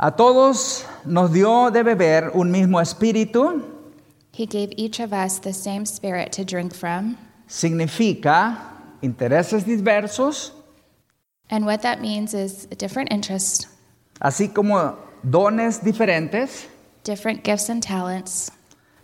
A 0.00 0.10
todos 0.12 0.86
nos 1.04 1.32
dio 1.32 1.70
de 1.70 1.82
beber 1.82 2.30
un 2.34 2.50
mismo 2.50 2.80
espíritu. 2.80 3.62
He 4.32 4.46
gave 4.46 4.72
each 4.76 5.00
of 5.00 5.12
us 5.12 5.38
the 5.40 5.52
same 5.52 5.84
spirit 5.84 6.32
to 6.32 6.44
drink 6.44 6.72
from. 6.72 7.18
Significa 7.48 8.56
intereses 9.02 9.64
diversos, 9.64 10.52
And 11.50 11.64
what 11.64 11.80
that 11.82 12.00
means 12.00 12.34
is 12.34 12.66
different 12.76 13.10
interests, 13.10 13.66
así 14.20 14.52
como 14.54 14.96
dones 15.22 15.80
diferentes, 15.82 16.66
different 17.08 17.42
gifts 17.42 17.70
and 17.70 17.82
talents, 17.82 18.50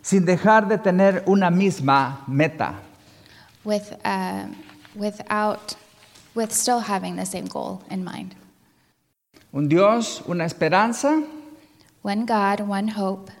sin 0.03 0.25
dejar 0.25 0.67
de 0.69 0.77
tener 0.77 1.23
una 1.27 1.49
misma 1.49 2.23
meta. 2.27 2.75
with, 3.63 3.93
uh, 4.05 4.45
without, 4.93 5.75
with 6.35 6.51
still 6.51 6.79
having 6.81 7.15
the 7.15 7.25
same 7.25 7.45
goal 7.47 7.81
in 7.89 8.03
mind. 8.03 8.35
Un 9.51 9.67
Dios, 9.67 10.21
una 10.27 10.45
esperanza, 10.45 11.23
One 12.03 12.25
God, 12.27 12.61
one 12.61 12.87
hope, 12.89 13.31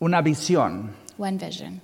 una 0.00 0.22
visión. 0.22 0.90
one 1.18 1.36
vision. 1.38 1.80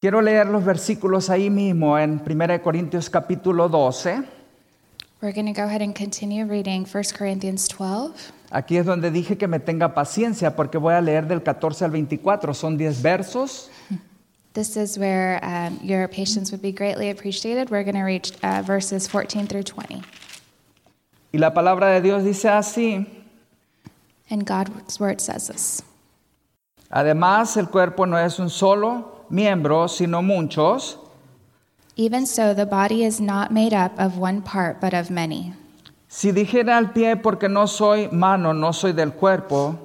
Quiero 0.00 0.20
leer 0.20 0.48
los 0.48 0.64
versículos 0.64 1.30
ahí 1.30 1.48
mismo 1.48 1.96
en 1.98 2.20
1 2.26 2.60
Corintios 2.62 3.08
capítulo 3.08 3.68
12. 3.68 4.24
We're 5.20 5.32
going 5.32 5.46
to 5.46 5.52
go 5.52 5.64
ahead 5.64 5.80
and 5.80 5.94
continue 5.94 6.44
reading 6.44 6.84
1 6.84 7.04
Corinthians 7.14 7.66
12. 7.68 8.32
Aquí 8.50 8.76
es 8.76 8.84
donde 8.84 9.10
dije 9.10 9.38
que 9.38 9.48
me 9.48 9.58
tenga 9.58 9.94
paciencia 9.94 10.54
porque 10.54 10.78
voy 10.78 10.94
a 10.94 11.00
leer 11.00 11.26
del 11.26 11.42
14 11.42 11.84
al 11.84 11.90
24. 11.90 12.54
Son 12.54 12.76
10 12.76 13.02
versos. 13.02 13.70
This 14.54 14.76
is 14.76 14.96
where 14.96 15.40
um, 15.42 15.80
your 15.82 16.06
patience 16.06 16.52
would 16.52 16.62
be 16.62 16.70
greatly 16.70 17.10
appreciated. 17.10 17.70
We're 17.70 17.82
going 17.82 17.96
to 17.96 18.04
reach 18.04 18.32
uh, 18.44 18.62
verses 18.62 19.08
14 19.08 19.48
through 19.48 19.64
20. 19.64 20.02
Y 21.32 21.38
la 21.40 21.50
palabra 21.52 21.88
de 21.92 22.00
Dios 22.00 22.22
dice 22.22 22.48
así. 22.48 23.04
And 24.30 24.46
God's 24.46 25.00
word 25.00 25.20
says 25.20 25.48
this. 25.48 25.82
Además, 26.92 27.56
el 27.56 27.66
cuerpo 27.66 28.04
no 28.04 28.16
es 28.16 28.38
un 28.38 28.48
solo 28.48 29.26
miembro, 29.28 29.88
sino 29.88 30.22
muchos. 30.22 30.98
Even 31.96 32.26
so, 32.26 32.52
the 32.52 32.66
body 32.66 33.04
is 33.04 33.20
not 33.20 33.52
made 33.52 33.72
up 33.72 33.92
of 33.98 34.18
one 34.18 34.42
part, 34.42 34.80
but 34.80 34.92
of 34.92 35.10
many. 35.10 35.52
Si 36.08 36.32
dijera 36.32 36.76
al 36.76 36.88
pie, 36.92 37.14
porque 37.14 37.48
no 37.48 37.66
soy 37.66 38.08
mano, 38.10 38.52
no 38.52 38.72
soy 38.72 38.92
del 38.92 39.12
cuerpo, 39.12 39.78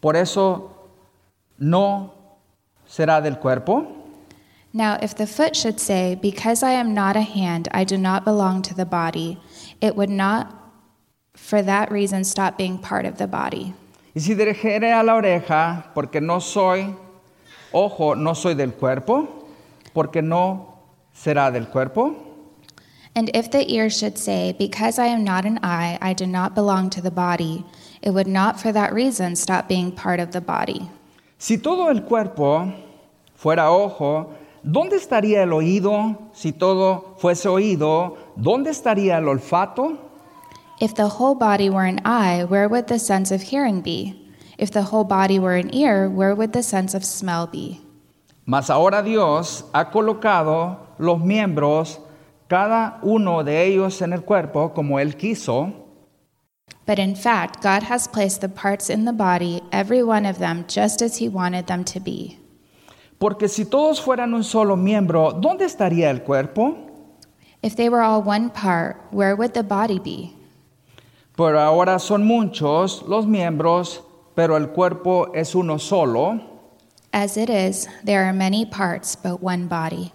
por 0.00 0.14
eso 0.16 0.70
no 1.58 2.12
será 2.86 3.22
del 3.22 3.36
cuerpo. 3.36 3.86
Now, 4.72 4.98
if 5.02 5.14
the 5.14 5.26
foot 5.26 5.54
should 5.54 5.78
say, 5.80 6.14
Because 6.14 6.62
I 6.62 6.72
am 6.72 6.94
not 6.94 7.16
a 7.16 7.22
hand, 7.22 7.68
I 7.72 7.84
do 7.84 7.98
not 7.98 8.24
belong 8.24 8.62
to 8.62 8.74
the 8.74 8.86
body, 8.86 9.38
it 9.80 9.96
would 9.96 10.10
not 10.10 10.52
for 11.34 11.60
that 11.62 11.90
reason 11.90 12.24
stop 12.24 12.56
being 12.56 12.78
part 12.78 13.04
of 13.04 13.18
the 13.18 13.26
body. 13.26 13.74
Y 14.14 14.20
si 14.20 14.34
dijere 14.34 14.92
a 14.92 15.02
la 15.02 15.14
oreja, 15.14 15.92
porque 15.94 16.20
no 16.20 16.38
soy 16.38 16.94
ojo, 17.72 18.14
no 18.14 18.34
soy 18.34 18.54
del 18.54 18.72
cuerpo, 18.72 19.28
porque 19.94 20.22
no 20.22 20.71
será 21.22 21.52
del 21.52 21.66
cuerpo. 21.66 22.14
And 23.14 23.30
if 23.34 23.50
the 23.50 23.70
ear 23.70 23.90
should 23.90 24.18
say, 24.18 24.54
Because 24.58 24.98
I 24.98 25.06
am 25.06 25.22
not 25.22 25.44
an 25.44 25.58
eye, 25.62 25.98
I 26.00 26.14
do 26.14 26.26
not 26.26 26.54
belong 26.54 26.90
to 26.90 27.02
the 27.02 27.10
body, 27.10 27.64
it 28.00 28.10
would 28.10 28.26
not 28.26 28.58
for 28.58 28.72
that 28.72 28.92
reason 28.92 29.36
stop 29.36 29.68
being 29.68 29.92
part 29.92 30.18
of 30.18 30.32
the 30.32 30.40
body. 30.40 30.88
Si 31.38 31.58
todo 31.58 31.88
el 31.88 32.02
cuerpo 32.02 32.72
fuera 33.34 33.70
ojo, 33.70 34.34
¿dónde 34.64 34.96
estaría 34.96 35.42
el 35.42 35.52
oído? 35.52 36.16
Si 36.32 36.52
todo 36.52 37.16
fuese 37.18 37.46
oído, 37.48 38.16
¿dónde 38.36 38.70
estaría 38.70 39.18
el 39.18 39.28
olfato? 39.28 39.98
If 40.80 40.94
the 40.94 41.08
whole 41.08 41.34
body 41.34 41.68
were 41.68 41.84
an 41.84 42.00
eye, 42.04 42.44
where 42.44 42.68
would 42.68 42.86
the 42.88 42.98
sense 42.98 43.30
of 43.30 43.42
hearing 43.42 43.82
be? 43.82 44.18
If 44.58 44.70
the 44.70 44.82
whole 44.82 45.04
body 45.04 45.38
were 45.38 45.56
an 45.56 45.74
ear, 45.74 46.08
where 46.08 46.34
would 46.34 46.52
the 46.52 46.62
sense 46.62 46.94
of 46.94 47.04
smell 47.04 47.46
be? 47.46 47.80
Mas 48.44 48.70
ahora 48.70 49.02
Dios 49.02 49.64
ha 49.72 49.90
colocado 49.90 50.78
los 51.02 51.20
miembros, 51.20 52.00
cada 52.48 52.98
uno 53.02 53.42
de 53.42 53.66
ellos 53.66 54.00
en 54.02 54.12
el 54.12 54.22
cuerpo, 54.22 54.72
como 54.72 54.98
Él 54.98 55.16
quiso. 55.16 55.72
But 56.86 56.98
in 56.98 57.14
fact, 57.14 57.62
God 57.62 57.82
has 57.82 58.08
placed 58.08 58.40
the 58.40 58.48
parts 58.48 58.88
in 58.88 59.04
the 59.04 59.12
body, 59.12 59.62
every 59.72 60.02
one 60.02 60.26
of 60.26 60.38
them, 60.38 60.64
just 60.68 61.02
as 61.02 61.18
He 61.18 61.28
wanted 61.28 61.66
them 61.66 61.84
to 61.84 62.00
be. 62.00 62.38
Porque 63.18 63.48
si 63.48 63.64
todos 63.64 64.00
fueran 64.00 64.34
un 64.34 64.42
solo 64.42 64.76
miembro, 64.76 65.32
¿dónde 65.32 65.64
estaría 65.64 66.10
el 66.10 66.22
cuerpo? 66.22 66.76
If 67.62 67.76
they 67.76 67.88
were 67.88 68.02
all 68.02 68.22
one 68.22 68.50
part, 68.50 68.96
where 69.12 69.36
would 69.36 69.54
the 69.54 69.62
body 69.62 70.00
be? 70.00 70.34
Pero 71.36 71.60
ahora 71.60 71.98
son 71.98 72.24
muchos 72.24 73.02
los 73.06 73.26
miembros, 73.26 74.02
pero 74.34 74.56
el 74.56 74.68
cuerpo 74.68 75.32
es 75.34 75.54
uno 75.54 75.78
solo. 75.78 76.40
As 77.12 77.36
it 77.36 77.48
is, 77.48 77.88
there 78.04 78.24
are 78.24 78.32
many 78.32 78.66
parts, 78.66 79.14
but 79.14 79.42
one 79.42 79.68
body. 79.68 80.12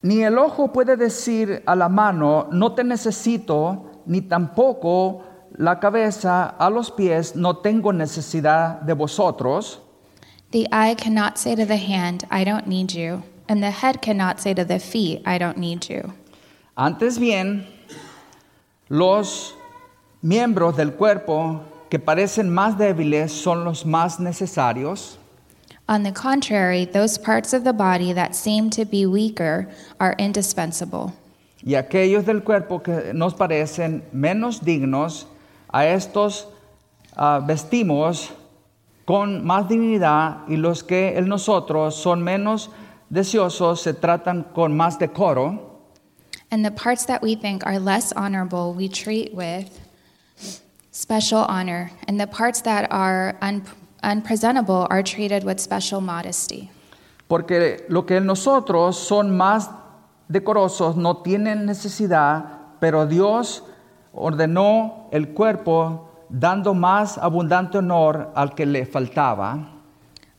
Ni 0.00 0.22
el 0.22 0.38
ojo 0.38 0.72
puede 0.72 0.96
decir 0.96 1.62
a 1.66 1.74
la 1.74 1.88
mano, 1.88 2.46
no 2.52 2.72
te 2.72 2.84
necesito, 2.84 4.02
ni 4.06 4.20
tampoco 4.20 5.24
la 5.56 5.80
cabeza 5.80 6.54
a 6.56 6.70
los 6.70 6.92
pies, 6.92 7.34
no 7.34 7.56
tengo 7.56 7.92
necesidad 7.92 8.80
de 8.80 8.92
vosotros. 8.92 9.80
The 10.52 10.68
eye 10.70 10.94
cannot 10.94 11.36
say 11.36 11.56
to 11.56 11.66
the 11.66 11.76
hand, 11.76 12.24
I 12.30 12.44
don't 12.44 12.68
need 12.68 12.92
you, 12.92 13.24
and 13.48 13.60
the 13.60 13.72
head 13.72 14.00
cannot 14.00 14.38
say 14.38 14.54
to 14.54 14.64
the 14.64 14.78
feet, 14.78 15.20
I 15.26 15.36
don't 15.36 15.58
need 15.58 15.88
you. 15.88 16.14
Antes 16.76 17.18
bien, 17.18 17.66
los 18.88 19.54
miembros 20.22 20.76
del 20.76 20.92
cuerpo 20.92 21.60
que 21.90 21.98
parecen 21.98 22.50
más 22.50 22.78
débiles 22.78 23.32
son 23.32 23.64
los 23.64 23.84
más 23.84 24.20
necesarios. 24.20 25.18
On 25.88 26.02
the 26.02 26.12
contrary, 26.12 26.84
those 26.84 27.16
parts 27.16 27.54
of 27.54 27.64
the 27.64 27.72
body 27.72 28.12
that 28.12 28.36
seem 28.36 28.68
to 28.70 28.84
be 28.84 29.06
weaker 29.06 29.68
are 29.98 30.14
indispensable. 30.18 31.14
Y 31.64 31.74
aquellos 31.74 32.24
del 32.24 32.42
cuerpo 32.42 32.80
que 32.80 33.12
nos 33.14 33.34
parecen 33.34 34.02
menos 34.12 34.60
dignos, 34.60 35.26
a 35.72 35.86
estos 35.86 36.46
ah, 37.16 37.40
vestimos 37.40 38.30
con 39.06 39.44
más 39.44 39.68
dignidad 39.68 40.46
y 40.48 40.56
los 40.56 40.82
que 40.82 41.16
en 41.16 41.28
nosotros 41.28 41.94
son 41.94 42.22
menos 42.22 42.70
deseosos 43.10 43.80
se 43.80 43.94
tratan 43.94 44.44
con 44.54 44.76
más 44.76 44.98
decoro. 44.98 45.80
And 46.50 46.64
the 46.64 46.70
parts 46.70 47.06
that 47.06 47.22
we 47.22 47.34
think 47.34 47.64
are 47.66 47.78
less 47.78 48.12
honorable, 48.12 48.74
we 48.74 48.88
treat 48.88 49.34
with 49.34 49.80
special 50.92 51.40
honor. 51.48 51.90
And 52.06 52.20
the 52.20 52.26
parts 52.26 52.62
that 52.62 52.90
are 52.90 53.36
un- 53.40 53.64
unpresentable 54.02 54.86
are 54.90 55.02
treated 55.02 55.44
with 55.44 55.58
special 55.60 56.00
modesty. 56.00 56.70
Porque 57.28 57.84
lo 57.88 58.06
que 58.06 58.20
nosotros 58.20 58.96
son 58.96 59.36
más 59.36 59.70
decorosos 60.28 60.96
no 60.96 61.18
tienen 61.18 61.66
necesidad, 61.66 62.44
pero 62.80 63.06
Dios 63.06 63.62
ordenó 64.12 65.08
el 65.12 65.28
cuerpo 65.28 66.08
dando 66.28 66.74
más 66.74 67.18
abundante 67.18 67.78
honor 67.78 68.30
al 68.34 68.54
que 68.54 68.66
le 68.66 68.84
faltaba. 68.86 69.74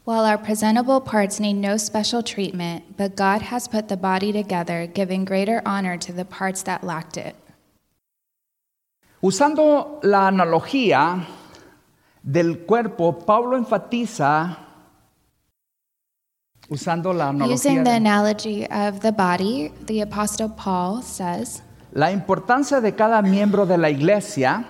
While 0.05 0.26
our 0.26 0.39
presentable 0.39 1.01
parts 1.01 1.39
need 1.39 1.57
no 1.57 1.78
special 1.78 2.24
treatment, 2.24 2.97
but 2.97 3.16
God 3.16 3.43
has 3.43 3.68
put 3.68 3.89
the 3.89 3.97
body 3.97 4.32
together, 4.32 4.88
giving 4.88 5.24
greater 5.24 5.62
honor 5.66 5.97
to 5.97 6.12
the 6.12 6.26
parts 6.26 6.64
that 6.64 6.84
lacked 6.84 7.18
it. 7.18 7.36
Usando 9.22 9.99
la 10.01 10.28
analogía 10.28 11.28
del 12.24 12.66
cuerpo, 12.66 13.14
Pablo 13.26 13.58
enfatiza, 13.58 14.58
usando 16.70 17.14
la 17.14 17.30
analogía, 17.30 17.54
Using 17.56 17.84
the 17.84 17.92
analogy 17.96 18.66
of 18.70 19.00
the 19.02 19.12
body, 19.12 19.72
the 19.86 20.02
Apostle 20.02 20.50
Paul 20.50 21.02
says, 21.02 21.62
la 21.94 22.12
importancia 22.12 22.82
de 22.82 22.92
cada 22.92 23.22
miembro 23.22 23.66
de 23.66 23.78
la 23.78 23.90
iglesia 23.90 24.66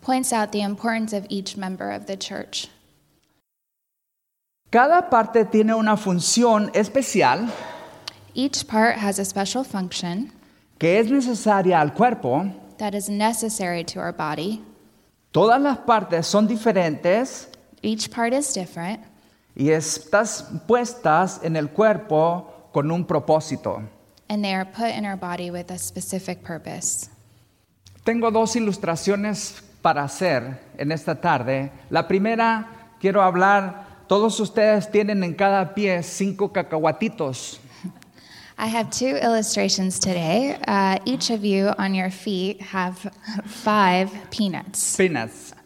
points 0.00 0.32
out 0.32 0.52
the 0.52 0.60
importance 0.60 1.12
of 1.12 1.26
each 1.28 1.56
member 1.56 1.90
of 1.90 2.06
the 2.06 2.16
church. 2.16 2.68
Cada 4.70 5.10
parte 5.10 5.44
tiene 5.44 5.74
una 5.74 5.96
función 5.96 6.70
especial 6.74 7.50
Each 8.34 8.66
part 8.66 8.96
has 8.96 9.18
a 9.18 9.24
special 9.24 9.62
function 9.64 10.32
que 10.78 10.98
es 10.98 11.10
necesaria 11.10 11.78
al 11.80 11.90
cuerpo. 11.92 12.50
that 12.78 12.94
is 12.94 13.08
necessary 13.08 13.84
to 13.84 14.00
our 14.00 14.12
body. 14.12 14.62
Todas 15.32 15.60
las 15.60 15.78
partes 15.78 16.26
son 16.26 16.46
diferentes 16.46 17.48
Each 17.82 18.08
part 18.10 18.32
is 18.32 18.52
different, 18.54 19.00
y 19.56 19.70
estás 19.70 20.44
puestas 20.68 21.40
en 21.42 21.56
el 21.56 21.70
cuerpo 21.70 22.68
con 22.72 22.90
un 22.90 23.04
propósito. 23.04 23.82
and 24.28 24.42
they 24.44 24.54
are 24.54 24.64
put 24.64 24.88
in 24.96 25.04
our 25.04 25.16
body 25.16 25.50
with 25.50 25.70
a 25.70 25.78
specific 25.78 26.42
purpose. 26.42 27.08
Tengo 28.04 28.30
dos 28.30 28.56
ilustraciones 28.56 29.62
para 29.82 30.04
hacer 30.04 30.58
en 30.78 30.90
esta 30.92 31.20
tarde. 31.20 31.70
La 31.90 32.06
primera, 32.08 32.94
quiero 33.00 33.20
hablar, 33.22 34.04
todos 34.08 34.38
ustedes 34.40 34.90
tienen 34.90 35.22
en 35.24 35.34
cada 35.34 35.74
pie 35.74 36.02
cinco 36.02 36.52
cacahuatitos. 36.52 37.60
I 38.62 38.66
have 38.66 38.90
two 38.90 39.16
illustrations 39.16 39.98
today. 39.98 40.56
Uh, 40.68 40.96
each 41.04 41.30
of 41.30 41.44
you 41.44 41.72
on 41.78 41.96
your 41.96 42.10
feet 42.10 42.60
have 42.60 42.96
five 43.44 44.12
peanuts. 44.30 44.96
Peanuts. 44.96 45.52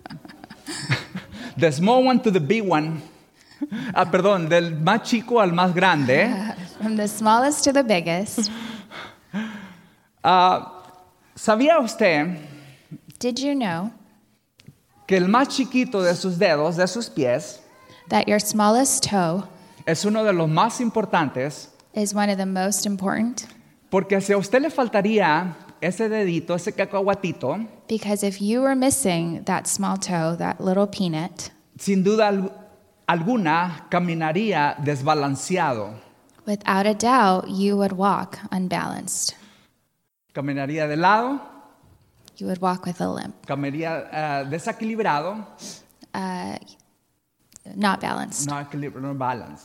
The 1.59 1.73
small 1.73 2.05
one 2.05 2.21
to 2.21 2.31
the 2.31 2.41
big 2.41 2.63
one. 2.63 3.03
Ah, 3.95 4.07
perdón, 4.07 4.49
del 4.49 4.71
más 4.71 5.05
chico 5.05 5.41
al 5.41 5.51
más 5.51 5.75
grande. 5.75 6.31
From 6.83 6.97
the 6.97 7.07
smallest 7.07 7.65
to 7.65 7.73
the 7.73 7.85
biggest. 7.85 8.51
Ah, 10.25 10.73
¿Sabía 11.35 11.79
usted 11.79 12.35
Did 13.19 13.39
you 13.39 13.55
know 13.55 13.93
que 15.07 15.19
el 15.19 15.29
más 15.29 15.49
chiquito 15.49 16.03
de 16.03 16.15
sus 16.15 16.39
dedos, 16.39 16.77
de 16.77 16.87
sus 16.87 17.11
pies, 17.11 17.61
that 18.09 18.27
your 18.27 18.41
smallest 18.41 19.03
toe 19.03 19.45
es 19.87 20.05
uno 20.07 20.25
de 20.25 20.33
los 20.33 20.49
más 20.49 20.81
importantes? 20.81 21.76
Is 21.97 22.15
one 22.15 22.31
of 22.31 22.39
the 22.39 22.47
most 22.47 22.87
important? 22.87 23.47
Porque 23.91 24.21
si 24.21 24.33
a 24.33 24.37
usted 24.39 24.61
le 24.63 24.71
faltaría 24.71 25.57
ese 25.81 26.09
dedito, 26.09 26.55
ese 26.55 26.73
cacahuatito, 26.73 27.59
Because 27.89 28.23
if 28.25 28.41
you 28.41 28.61
were 28.63 28.75
missing 28.77 29.43
that 29.45 29.67
small 29.67 29.97
toe, 29.97 30.37
that 30.37 30.61
little 30.61 30.87
peanut, 30.87 31.51
sin 31.79 32.03
duda 32.05 32.29
al- 32.29 32.53
alguna 33.09 33.87
caminaría 33.91 34.77
desbalanceado. 34.83 35.95
without 36.47 36.87
a 36.87 36.95
doubt, 36.95 37.49
you 37.49 37.77
would 37.77 37.93
walk 37.93 38.39
unbalanced. 38.53 39.35
Caminaría 40.33 40.87
de 40.89 40.97
lado, 40.97 41.41
You 42.39 42.47
would 42.49 42.61
walk 42.61 42.85
with 42.85 43.01
a 43.01 43.09
limp, 43.09 43.35
caminaría 43.47 44.09
ah, 44.13 44.45
desequilibrado, 44.45 45.47
uh, 46.13 46.57
not 47.75 48.01
balanced. 48.01 48.47
no 48.51 48.59
equilibrio, 48.61 49.01
no 49.01 49.15
balance. 49.15 49.65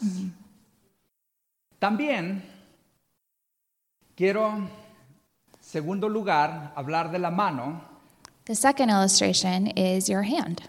También 1.82 2.43
quiero, 4.15 4.69
segundo 5.59 6.07
lugar, 6.07 6.71
hablar 6.75 7.09
de 7.11 7.17
la 7.17 7.32
mano. 7.32 7.82
The 8.45 8.53
second 8.53 8.91
illustration 8.91 9.65
is 9.75 10.07
your 10.07 10.21
hand. 10.21 10.61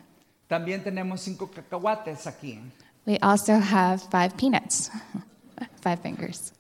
También 0.49 0.83
tenemos 0.83 1.21
cinco 1.21 1.49
cacahuates 1.49 2.27
aquí. 2.27 2.59
We 3.05 3.19
also 3.21 3.59
have 3.59 4.01
five 4.11 4.39
peanuts, 4.39 4.91
five 5.83 6.01
fingers. 6.01 6.55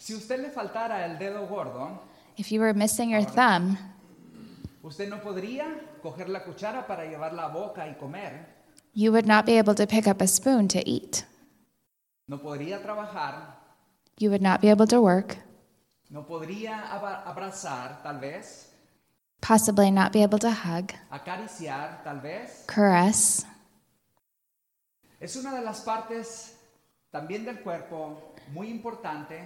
Si 0.00 0.14
usted 0.16 0.40
le 0.40 0.50
faltara 0.50 1.04
el 1.04 1.16
dedo 1.18 1.46
gordo, 1.46 2.00
If 2.36 2.50
you 2.50 2.60
were 2.60 2.74
missing 2.74 3.10
your 3.10 3.22
thumb, 3.22 3.78
usted 4.82 5.08
no 5.08 5.20
podría 5.20 5.66
coger 6.02 6.28
la 6.28 6.42
cuchara 6.42 6.88
para 6.88 7.04
llevar 7.04 7.32
la 7.32 7.46
boca 7.46 7.86
y 7.86 7.94
comer. 8.00 8.46
you 8.94 9.12
would 9.12 9.26
not 9.26 9.46
be 9.46 9.58
able 9.58 9.74
to 9.76 9.86
pick 9.86 10.08
up 10.08 10.20
a 10.20 10.26
spoon 10.26 10.66
to 10.66 10.82
eat. 10.88 11.24
No 12.26 12.38
podría 12.40 12.80
trabajar, 12.82 13.62
You 14.18 14.30
would 14.30 14.42
not 14.42 14.60
be 14.60 14.70
able 14.70 14.86
to 14.86 15.00
work, 15.00 15.36
no 16.08 16.22
podría 16.24 16.80
abrazar, 17.26 18.00
tal 18.02 18.18
vez, 18.20 18.70
possibly 19.40 19.90
not 19.90 20.12
be 20.12 20.22
able 20.22 20.38
to 20.38 20.50
hug, 20.52 20.92
acariciar, 21.10 22.02
tal 22.04 22.20
vez. 22.20 22.64
caress. 22.66 23.44
Es 25.20 25.34
una 25.36 25.52
de 25.54 25.62
las 25.62 25.80
partes 25.82 26.56
también 27.10 27.44
del 27.44 27.60
cuerpo 27.60 28.34
muy 28.52 28.68
importante, 28.70 29.40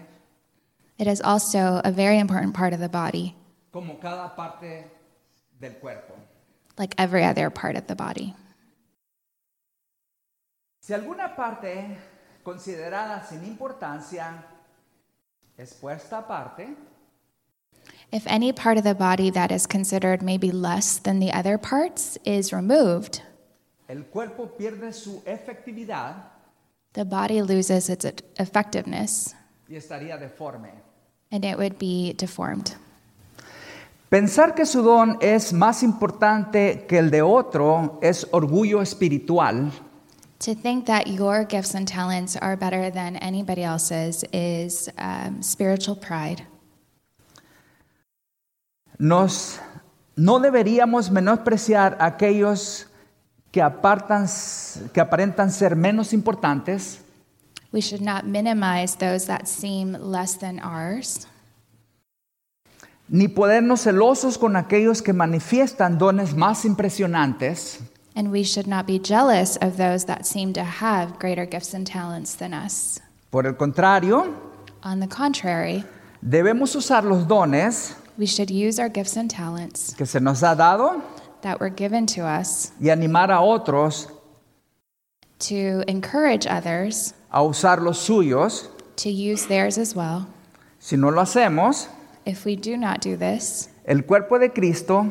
It 0.99 1.07
is 1.07 1.21
also 1.21 1.81
a 1.85 1.91
very 1.93 2.19
important 2.19 2.55
part 2.55 2.73
of 2.75 2.81
the 2.81 2.89
body, 2.89 3.35
como 3.73 3.99
cada 4.01 4.35
parte 4.37 4.91
del 5.61 5.75
cuerpo. 5.81 6.15
like 6.77 6.95
every 6.99 7.25
other 7.25 7.51
part 7.51 7.75
of 7.77 7.87
the 7.87 7.95
body. 7.97 8.35
Si 10.83 10.93
alguna 10.95 11.35
parte 11.37 11.99
considerada 12.43 13.25
sin 13.29 13.45
importancia 13.45 14.45
es 15.57 15.75
puesta 15.75 16.19
aparte, 16.19 16.77
If 18.11 18.27
any 18.27 18.53
part 18.55 18.79
of 18.79 18.85
the 18.85 18.95
body 18.95 19.31
that 19.31 19.51
is 19.53 19.67
considered 19.67 20.23
maybe 20.23 20.51
less 20.51 20.99
than 20.99 21.21
the 21.21 21.31
other 21.31 21.59
parts 21.59 22.19
is 22.25 22.53
removed, 22.53 23.21
el 23.89 24.05
cuerpo 24.05 24.47
pierde 24.57 24.93
su 24.95 25.23
efectividad 25.27 26.15
the 26.95 27.05
body 27.05 27.43
loses 27.43 27.91
its 27.91 28.07
effectiveness 28.39 29.35
y 29.69 29.77
estaría 29.77 30.17
deforme. 30.19 30.71
and 31.31 31.45
it 31.45 31.59
would 31.59 31.79
be 31.79 32.15
deformed. 32.17 32.75
Pensar 34.09 34.55
que 34.55 34.65
su 34.65 34.83
don 34.83 35.19
es 35.21 35.53
más 35.53 35.83
importante 35.83 36.87
que 36.89 36.97
el 36.99 37.11
de 37.11 37.21
otro 37.21 37.99
es 38.01 38.27
orgullo 38.33 38.81
espiritual 38.81 39.71
To 40.41 40.55
think 40.55 40.87
that 40.87 41.09
your 41.09 41.45
gifts 41.45 41.75
and 41.75 41.87
talents 41.87 42.37
are 42.37 42.57
better 42.57 42.91
than 42.91 43.17
anybody 43.17 43.65
else's 43.65 44.25
is 44.33 44.89
um, 44.97 45.43
spiritual 45.43 45.97
pride. 45.97 46.47
Nos, 49.01 49.59
no 50.17 50.39
deberíamos 50.39 51.11
menospreciar 51.11 51.97
a 52.01 52.07
aquellos 52.07 52.87
que, 53.51 53.63
apartan, 53.63 54.27
que 54.93 55.01
aparentan 55.01 55.51
ser 55.51 55.75
menos 55.75 56.13
importantes, 56.13 57.01
We 57.71 57.83
should 57.83 58.01
not 58.01 58.25
minimize 58.25 58.97
those 58.97 59.27
that 59.27 59.47
seem 59.47 59.93
less 59.93 60.37
than 60.37 60.59
ours, 60.59 61.27
ni 63.09 63.29
ponernos 63.29 63.83
celosos 63.83 64.39
con 64.39 64.57
aquellos 64.57 65.03
que 65.03 65.13
manifiestan 65.13 65.99
dones 65.99 66.35
más 66.35 66.65
impresionantes, 66.65 67.81
and 68.19 68.33
we 68.33 68.43
should 68.43 68.67
not 68.67 68.85
be 68.85 68.99
jealous 68.99 69.57
of 69.63 69.77
those 69.77 70.07
that 70.07 70.27
seem 70.27 70.53
to 70.53 70.65
have 70.65 71.21
greater 71.21 71.47
gifts 71.47 71.73
and 71.73 71.87
talents 71.87 72.35
than 72.35 72.53
us. 72.53 72.99
Por 73.31 73.47
el 73.47 73.53
contrario, 73.55 74.35
On 74.83 74.99
the 74.99 75.07
contrary, 75.07 75.85
debemos 76.21 76.75
usar 76.75 77.05
los 77.05 77.25
dones 77.27 77.95
we 78.19 78.27
should 78.27 78.51
use 78.51 78.81
our 78.81 78.89
gifts 78.89 79.17
and 79.17 79.31
talents 79.31 79.95
que 79.97 80.05
se 80.05 80.19
nos 80.19 80.41
ha 80.43 80.55
dado 80.57 81.01
that 81.43 81.61
were 81.61 81.69
given 81.71 82.07
to 82.07 82.23
us 82.23 82.73
y 82.81 82.89
animar 82.91 83.31
a 83.31 83.41
otros 83.41 84.09
to 85.39 85.85
encourage 85.87 86.45
others 86.49 87.15
a 87.33 87.39
usar 87.41 87.81
los 87.81 87.99
suyos. 88.05 88.67
to 88.97 89.11
use 89.11 89.47
theirs 89.47 89.79
as 89.79 89.95
well. 89.95 90.27
Si 90.81 90.97
no 90.97 91.11
lo 91.11 91.23
hacemos, 91.23 91.87
If 92.27 92.45
we 92.45 92.57
do 92.57 92.77
not 92.77 93.01
do 93.01 93.17
this, 93.17 93.69
el 93.87 94.03
cuerpo 94.03 94.39
de 94.41 94.49
Cristo 94.49 95.07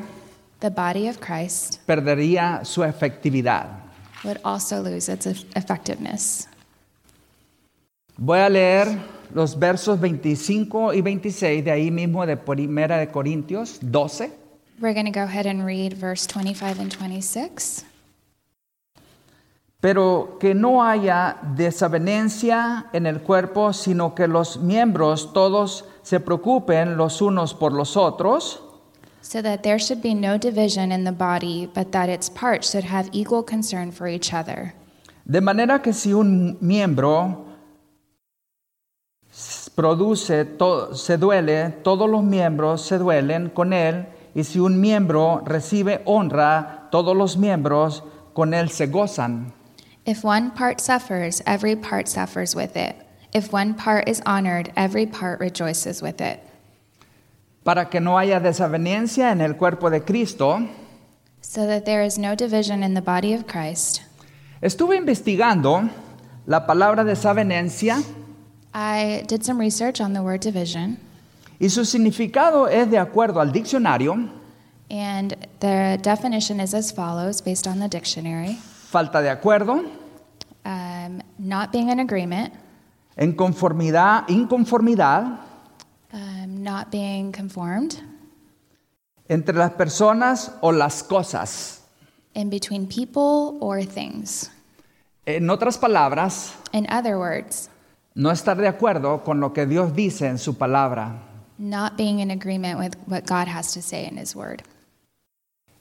the 0.60 0.70
body 0.70 1.08
of 1.08 1.20
Christ 1.20 1.80
perdería 1.86 2.64
su 2.66 2.84
efectividad. 2.84 3.68
would 4.24 4.40
also 4.44 4.82
lose 4.82 5.10
its 5.10 5.26
eff- 5.28 5.46
effectiveness. 5.56 6.48
Voy 8.18 8.40
a 8.40 8.50
leer 8.50 8.98
los 9.34 9.58
versos 9.60 10.00
25 10.00 10.94
y 10.94 11.02
26 11.02 11.64
de 11.64 11.72
ahí 11.72 11.92
mismo 11.92 12.26
de 12.26 12.36
Primera 12.38 12.98
de 12.98 13.10
Corintios 13.10 13.78
12. 13.82 14.32
We're 14.80 14.94
going 14.94 15.06
to 15.06 15.12
go 15.12 15.24
ahead 15.26 15.46
and 15.46 15.64
read 15.66 15.94
verse 15.94 16.26
25 16.28 16.80
and 16.80 16.92
26. 16.92 17.84
pero 19.80 20.38
que 20.40 20.56
no 20.56 20.84
haya 20.84 21.38
desavenencia 21.56 22.88
en 22.94 23.06
el 23.06 23.22
cuerpo, 23.22 23.74
sino 23.74 24.16
que 24.16 24.28
los 24.28 24.58
miembros 24.58 25.32
todos 25.34 25.86
se 26.02 26.20
preocupen 26.20 26.98
los 26.98 27.22
unos 27.22 27.54
por 27.54 27.74
los 27.74 27.96
otros. 27.96 28.64
So 29.28 29.42
that 29.42 29.62
there 29.64 29.78
should 29.78 30.02
be 30.02 30.14
no 30.14 30.38
division 30.38 30.90
in 30.90 31.04
the 31.04 31.12
body, 31.12 31.70
but 31.74 31.92
that 31.92 32.08
its 32.08 32.30
parts 32.30 32.72
should 32.72 32.86
have 32.86 33.10
equal 33.12 33.44
concern 33.44 33.92
for 33.92 34.08
each 34.08 34.34
other. 34.34 34.74
De 35.30 35.42
manera 35.42 35.80
que 35.80 35.92
si 35.92 36.14
un 36.14 36.58
miembro 36.62 37.46
produce, 39.76 40.46
to- 40.58 40.96
se 40.96 41.18
duele, 41.18 41.84
todos 41.84 42.10
los 42.10 42.24
miembros 42.24 42.80
se 42.82 42.98
duelen 42.98 43.54
con 43.54 43.74
él, 43.74 44.06
y 44.34 44.44
si 44.44 44.60
un 44.60 44.80
miembro 44.80 45.42
recibe 45.46 46.02
honra, 46.06 46.88
todos 46.90 47.16
los 47.16 47.36
miembros 47.36 48.04
con 48.34 48.54
él 48.54 48.70
se 48.70 48.88
gozan. 48.88 49.52
If 50.06 50.24
one 50.24 50.52
part 50.52 50.80
suffers, 50.80 51.42
every 51.46 51.76
part 51.76 52.08
suffers 52.08 52.56
with 52.56 52.78
it. 52.78 52.96
If 53.34 53.52
one 53.52 53.74
part 53.74 54.08
is 54.08 54.22
honored, 54.26 54.72
every 54.78 55.06
part 55.06 55.42
rejoices 55.42 56.02
with 56.02 56.22
it. 56.22 56.40
Para 57.68 57.90
que 57.90 58.00
no 58.00 58.18
haya 58.18 58.40
desavenencia 58.40 59.34
en 59.34 59.42
el 59.42 59.58
cuerpo 59.58 59.90
de 59.90 60.02
Cristo, 60.02 60.60
So 61.42 61.68
that 61.68 61.84
there 61.84 62.02
is 62.02 62.18
no 62.18 62.34
division 62.34 62.82
in 62.82 62.94
the 62.94 63.02
body 63.02 63.34
of 63.34 63.46
Christ. 63.46 64.04
estuve 64.62 64.96
investigando 64.96 65.90
la 66.46 66.66
palabra 66.66 67.04
desavenencia 67.04 68.02
I 68.74 69.26
did 69.28 69.44
some 69.44 69.60
research 69.60 70.00
on 70.00 70.14
the 70.14 70.22
word 70.22 70.40
division, 70.40 70.98
y 71.60 71.68
su 71.68 71.84
significado 71.84 72.70
es 72.70 72.90
de 72.90 73.00
acuerdo 73.00 73.42
al 73.42 73.52
diccionario, 73.52 74.14
and 74.90 75.36
the 75.60 76.00
definition 76.02 76.62
is 76.62 76.74
as 76.74 76.94
follows 76.94 77.42
based 77.42 77.68
on 77.68 77.80
the 77.82 77.90
dictionary. 77.90 78.58
Falta 78.90 79.22
de 79.22 79.30
acuerdo, 79.30 79.84
um, 80.64 81.22
not 81.38 81.74
being 81.74 81.90
in 81.90 82.00
agreement, 82.00 82.54
en 83.18 83.34
conformidad, 83.34 84.24
inconformidad 84.30 85.47
um, 86.18 86.64
not 86.64 86.90
being 86.92 87.32
conformed, 87.32 87.96
entre 89.30 89.54
las 89.56 89.72
personas 89.74 90.52
o 90.62 90.72
las 90.72 91.04
cosas. 91.04 91.82
in 92.34 92.50
between 92.50 92.88
people 92.88 93.58
or 93.62 93.84
things. 93.84 94.50
En 95.26 95.50
otras 95.50 95.78
palabras, 95.78 96.54
In 96.74 96.86
other 96.90 97.18
words, 97.18 97.70
no 98.16 98.32
estar 98.32 98.58
de 98.58 98.68
acuerdo 98.68 99.24
con 99.24 99.40
lo 99.40 99.52
que 99.54 99.66
Dios 99.66 99.94
dice 99.96 100.28
en 100.28 100.38
su 100.38 100.54
palabra. 100.54 101.24
not 101.60 101.98
being 101.98 102.20
in 102.20 102.30
agreement 102.32 102.78
with 102.80 102.96
what 103.08 103.26
God 103.26 103.48
has 103.48 103.74
to 103.74 103.82
say 103.82 104.06
in 104.06 104.18
His 104.18 104.36
Word. 104.36 104.62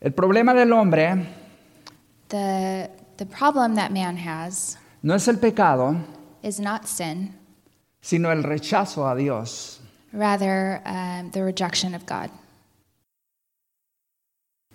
El 0.01 0.12
problema 0.12 0.55
del 0.55 0.72
hombre 0.72 1.26
The, 2.28 2.91
the 3.18 3.26
problem 3.26 3.74
that 3.76 3.93
man 3.93 4.16
has 4.16 4.76
no 5.03 5.14
es 5.14 5.28
el 5.28 5.37
pecado, 5.37 5.97
is 6.43 6.59
not 6.59 6.87
sin, 6.89 7.34
sino 8.01 8.30
el 8.30 8.43
rechazo 8.43 9.07
a 9.07 9.14
Dios. 9.14 9.76
Rather, 10.13 10.81
um, 10.85 11.31
the 11.33 11.43
rejection 11.43 11.95
of 11.95 12.07
God. 12.07 12.31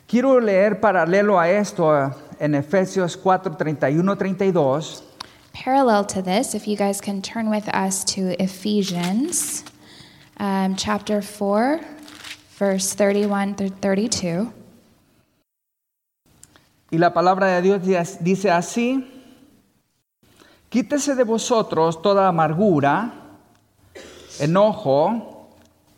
Quiero 0.07 0.39
leer 0.41 0.75
paralelo 0.81 1.39
a 1.39 1.47
esto 1.49 1.93
eh, 1.95 2.09
en 2.39 2.53
Efesios 2.55 3.15
4, 3.15 3.55
31, 3.57 4.15
32. 4.17 5.01
Parallel 5.53 6.05
to 6.05 6.21
this, 6.21 6.53
if 6.53 6.67
you 6.67 6.75
guys 6.75 6.99
can 6.99 7.21
turn 7.21 7.49
with 7.49 7.67
us 7.69 8.03
to 8.03 8.35
Ephesians 8.41 9.63
um, 10.37 10.75
chapter 10.75 11.21
4, 11.21 11.79
verse 12.57 12.93
31 12.93 13.55
through 13.55 13.69
32. 13.81 14.51
Y 16.91 16.97
la 16.97 17.13
palabra 17.13 17.47
de 17.55 17.61
Dios 17.61 17.81
dice- 17.81 18.17
dice 18.21 18.51
así, 18.51 19.07
quítese 20.69 21.15
de 21.15 21.23
vosotros 21.23 22.01
toda 22.01 22.27
amargura, 22.27 23.20
enojo, 24.41 25.47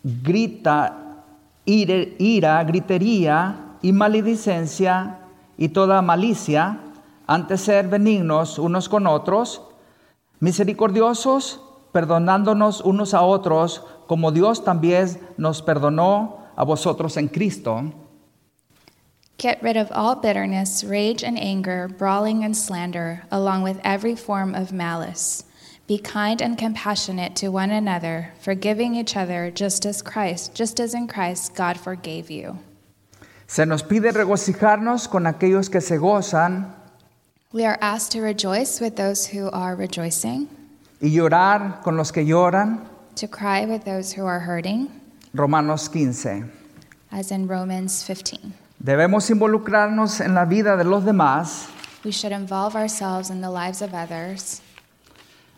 grita, 0.03 1.23
ira, 1.65 2.63
gritería 2.63 3.77
y 3.81 3.91
maledicencia 3.91 5.19
y 5.57 5.69
toda 5.69 6.01
malicia, 6.01 6.79
antes 7.25 7.61
ser 7.61 7.87
benignos 7.87 8.59
unos 8.59 8.89
con 8.89 9.07
otros, 9.07 9.61
misericordiosos, 10.39 11.61
perdonándonos 11.91 12.81
unos 12.81 13.13
a 13.13 13.21
otros, 13.21 13.83
como 14.07 14.31
Dios 14.31 14.63
también 14.63 15.19
nos 15.37 15.61
perdonó 15.61 16.39
a 16.55 16.63
vosotros 16.63 17.15
en 17.17 17.29
Cristo. 17.29 17.93
Get 19.37 19.61
rid 19.61 19.77
of 19.77 19.91
all 19.91 20.15
bitterness, 20.15 20.83
rage, 20.83 21.23
and 21.23 21.37
anger, 21.39 21.87
brawling 21.87 22.43
and 22.43 22.55
slander, 22.55 23.23
along 23.31 23.63
with 23.63 23.77
every 23.83 24.15
form 24.15 24.53
of 24.53 24.71
malice. 24.71 25.45
Be 25.93 25.99
kind 25.99 26.41
and 26.41 26.57
compassionate 26.57 27.35
to 27.35 27.49
one 27.49 27.69
another, 27.69 28.31
forgiving 28.41 28.95
each 28.95 29.15
other, 29.15 29.51
just 29.51 29.85
as 29.85 30.01
Christ, 30.01 30.55
just 30.55 30.79
as 30.79 30.95
in 30.95 31.07
Christ 31.07 31.53
God 31.53 31.77
forgave 31.79 32.31
you. 32.31 32.57
Se 33.45 33.63
nos 33.63 33.83
pide 33.83 34.11
regocijarnos 34.11 35.07
con 35.07 35.25
aquellos 35.27 35.69
que 35.69 35.81
se 35.81 35.97
gozan 35.97 36.73
We 37.51 37.63
are 37.65 37.77
asked 37.79 38.11
to 38.13 38.21
rejoice 38.21 38.81
with 38.81 38.95
those 38.95 39.27
who 39.27 39.51
are 39.51 39.75
rejoicing, 39.75 40.47
y 40.99 41.09
llorar 41.09 41.83
con 41.83 41.95
los 41.95 42.09
que 42.11 42.23
lloran. 42.25 42.79
to 43.15 43.27
cry 43.27 43.63
with 43.65 43.83
those 43.85 44.11
who 44.13 44.25
are 44.25 44.39
hurting, 44.39 44.89
Romanos 45.35 45.87
15. 45.89 46.49
as 47.11 47.29
in 47.29 47.47
Romans 47.47 48.01
15. 48.01 48.51
Debemos 48.83 49.29
involucrarnos 49.29 50.21
en 50.21 50.33
la 50.33 50.45
vida 50.45 50.75
de 50.75 50.85
los 50.85 51.03
demás. 51.03 51.69
We 52.03 52.09
should 52.09 52.31
involve 52.33 52.75
ourselves 52.75 53.29
in 53.29 53.41
the 53.41 53.51
lives 53.51 53.83
of 53.83 53.93
others. 53.93 54.59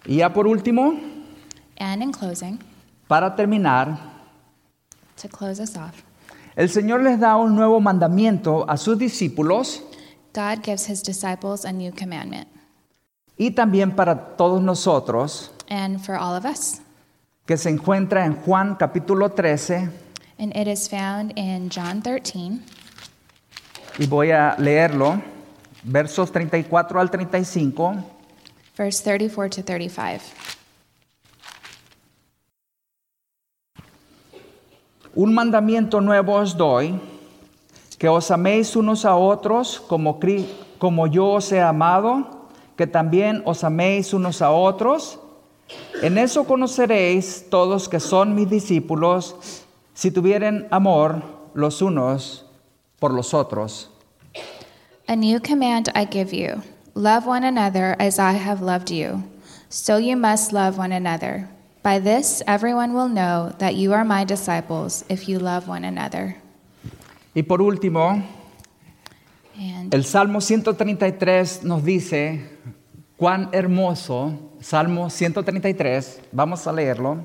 Y 0.06 0.18
ya 0.18 0.34
por 0.34 0.48
último, 0.48 1.00
And 1.78 2.02
in 2.04 2.12
closing, 2.12 2.60
para 3.08 3.36
terminar, 3.36 3.98
to 5.22 5.28
close 5.28 5.60
us 5.62 5.76
off, 5.76 6.04
el 6.56 6.70
Señor 6.70 7.02
les 7.04 7.20
da 7.20 7.36
un 7.36 7.56
nuevo 7.56 7.80
mandamiento 7.82 8.66
a 8.70 8.78
sus 8.78 8.98
discípulos 8.98 9.82
God 10.34 10.64
gives 10.64 10.88
his 10.90 11.02
disciples 11.04 11.66
a 11.66 11.72
new 11.72 11.92
commandment. 11.94 12.48
y 13.38 13.52
también 13.52 13.96
para 13.96 14.36
todos 14.38 14.62
nosotros, 14.62 15.52
And 15.70 16.00
for 16.00 16.16
all 16.16 16.36
of 16.36 16.46
us, 16.46 16.82
que 17.48 17.58
se 17.58 17.70
encuentra 17.70 18.26
en 18.26 18.36
Juan 18.36 18.76
capítulo 18.76 19.32
13, 19.32 19.90
and 20.40 20.56
it 20.56 20.68
is 20.68 20.88
found 20.88 21.34
in 21.36 21.70
John 21.70 22.02
13, 22.02 22.60
y 24.00 24.06
voy 24.08 24.32
a 24.32 24.56
leerlo, 24.60 25.22
versos 25.84 26.32
34 26.32 27.00
al 27.00 27.10
35. 27.10 27.96
Verse 28.76 29.02
34 29.02 29.50
to 29.50 29.64
35. 29.64 30.22
Un 35.16 35.34
mandamiento 35.34 36.02
nuevo 36.02 36.34
os 36.34 36.58
doy, 36.58 37.00
que 37.98 38.10
os 38.10 38.30
améis 38.32 38.76
unos 38.76 39.06
a 39.06 39.16
otros 39.16 39.80
como, 39.80 41.08
yo 41.08 41.40
os 41.40 41.52
he 41.54 41.62
amado, 41.62 42.50
que 42.76 42.86
también 42.86 43.42
os 43.46 43.64
améis 43.64 44.14
unos 44.14 44.42
a 44.42 44.52
otros. 44.52 45.18
En 46.04 46.18
eso 46.18 46.44
conoceréis 46.44 47.46
todos 47.50 47.88
que 47.88 48.02
son 48.02 48.36
mis 48.36 48.50
discípulos, 48.50 49.64
si 49.94 50.12
tuvieren 50.12 50.68
amor 50.70 51.24
los 51.54 51.82
unos 51.82 52.46
por 53.00 53.14
los 53.14 53.34
otros. 53.34 53.90
A 55.08 55.16
new 55.16 55.40
command 55.40 55.90
I 55.96 56.06
give 56.06 56.36
you 56.36 56.62
love 56.96 57.26
one 57.28 57.44
another 57.44 57.96
as 58.00 58.18
I 58.20 58.34
have 58.34 58.62
loved 58.62 58.90
you. 58.90 59.24
So 59.70 59.98
you 59.98 60.16
must 60.16 60.52
love 60.54 60.78
one 60.78 60.92
another. 60.92 61.48
By 61.84 62.00
this, 62.00 62.42
everyone 62.48 62.94
will 62.94 63.10
know 63.10 63.54
that 63.60 63.76
you 63.76 63.94
are 63.94 64.04
my 64.04 64.24
disciples 64.24 65.06
if 65.10 65.30
you 65.30 65.38
love 65.38 65.68
one 65.68 65.84
another. 65.84 66.38
Y 67.36 67.42
por 67.44 67.60
último, 67.62 68.24
And 69.58 69.94
el 69.94 70.04
Salmo 70.04 70.40
133 70.42 71.64
nos 71.64 71.84
dice 71.84 72.42
cuán 73.18 73.50
hermoso, 73.54 74.38
Salmo 74.60 75.10
133, 75.10 76.22
vamos 76.32 76.66
a 76.68 76.72
leerlo. 76.74 77.24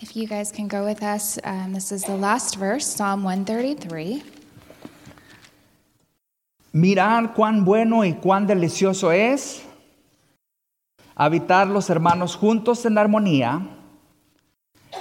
if 0.00 0.16
you 0.16 0.26
guys 0.26 0.50
can 0.50 0.66
go 0.66 0.84
with 0.84 1.02
us, 1.02 1.38
um, 1.44 1.72
this 1.72 1.92
is 1.92 2.02
the 2.02 2.16
last 2.16 2.56
verse, 2.56 2.84
Psalm 2.86 3.22
133. 3.22 4.22
Mirar 6.72 7.34
cuán 7.34 7.64
bueno 7.64 8.04
y 8.04 8.14
cuán 8.14 8.46
delicioso 8.46 9.12
es 9.12 9.62
habitar 11.14 11.66
los 11.66 11.90
hermanos 11.90 12.34
juntos 12.34 12.84
en 12.86 12.96
armonía. 12.96 13.68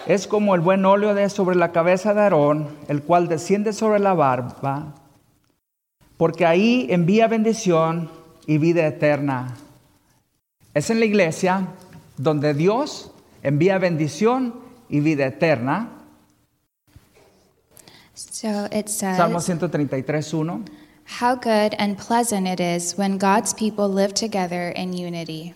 Es 0.06 0.28
como 0.28 0.54
el 0.56 0.62
buen 0.62 0.86
óleo 0.86 1.14
de 1.14 1.30
sobre 1.30 1.56
la 1.56 1.72
cabeza 1.72 2.14
de 2.14 2.22
Aarón, 2.22 2.68
el 2.88 3.04
cual 3.04 3.28
desciende 3.28 3.72
sobre 3.72 4.00
la 4.00 4.14
barba, 4.14 4.96
porque 6.18 6.46
ahí 6.46 6.88
envía 6.90 7.28
bendición 7.28 8.10
y 8.46 8.58
vida 8.58 8.86
eterna. 8.86 9.56
Es 10.74 10.90
en 10.90 11.00
la 11.00 11.06
iglesia 11.06 11.68
donde 12.18 12.54
Dios 12.54 13.12
envía 13.44 13.78
bendición 13.78 14.56
y 14.90 15.00
vida 15.00 15.26
eterna. 15.26 15.90
So 18.14 18.68
it 18.72 18.88
says, 18.88 19.18
Salmo 19.18 19.40
133, 19.40 20.34
1. 20.34 20.62
How 21.20 21.36
good 21.36 21.76
and 21.78 21.98
pleasant 21.98 22.48
it 22.48 22.60
is 22.60 22.98
when 22.98 23.18
God's 23.18 23.54
people 23.54 23.88
live 23.90 24.14
together 24.14 24.70
in 24.70 24.94
unity. 24.94 25.54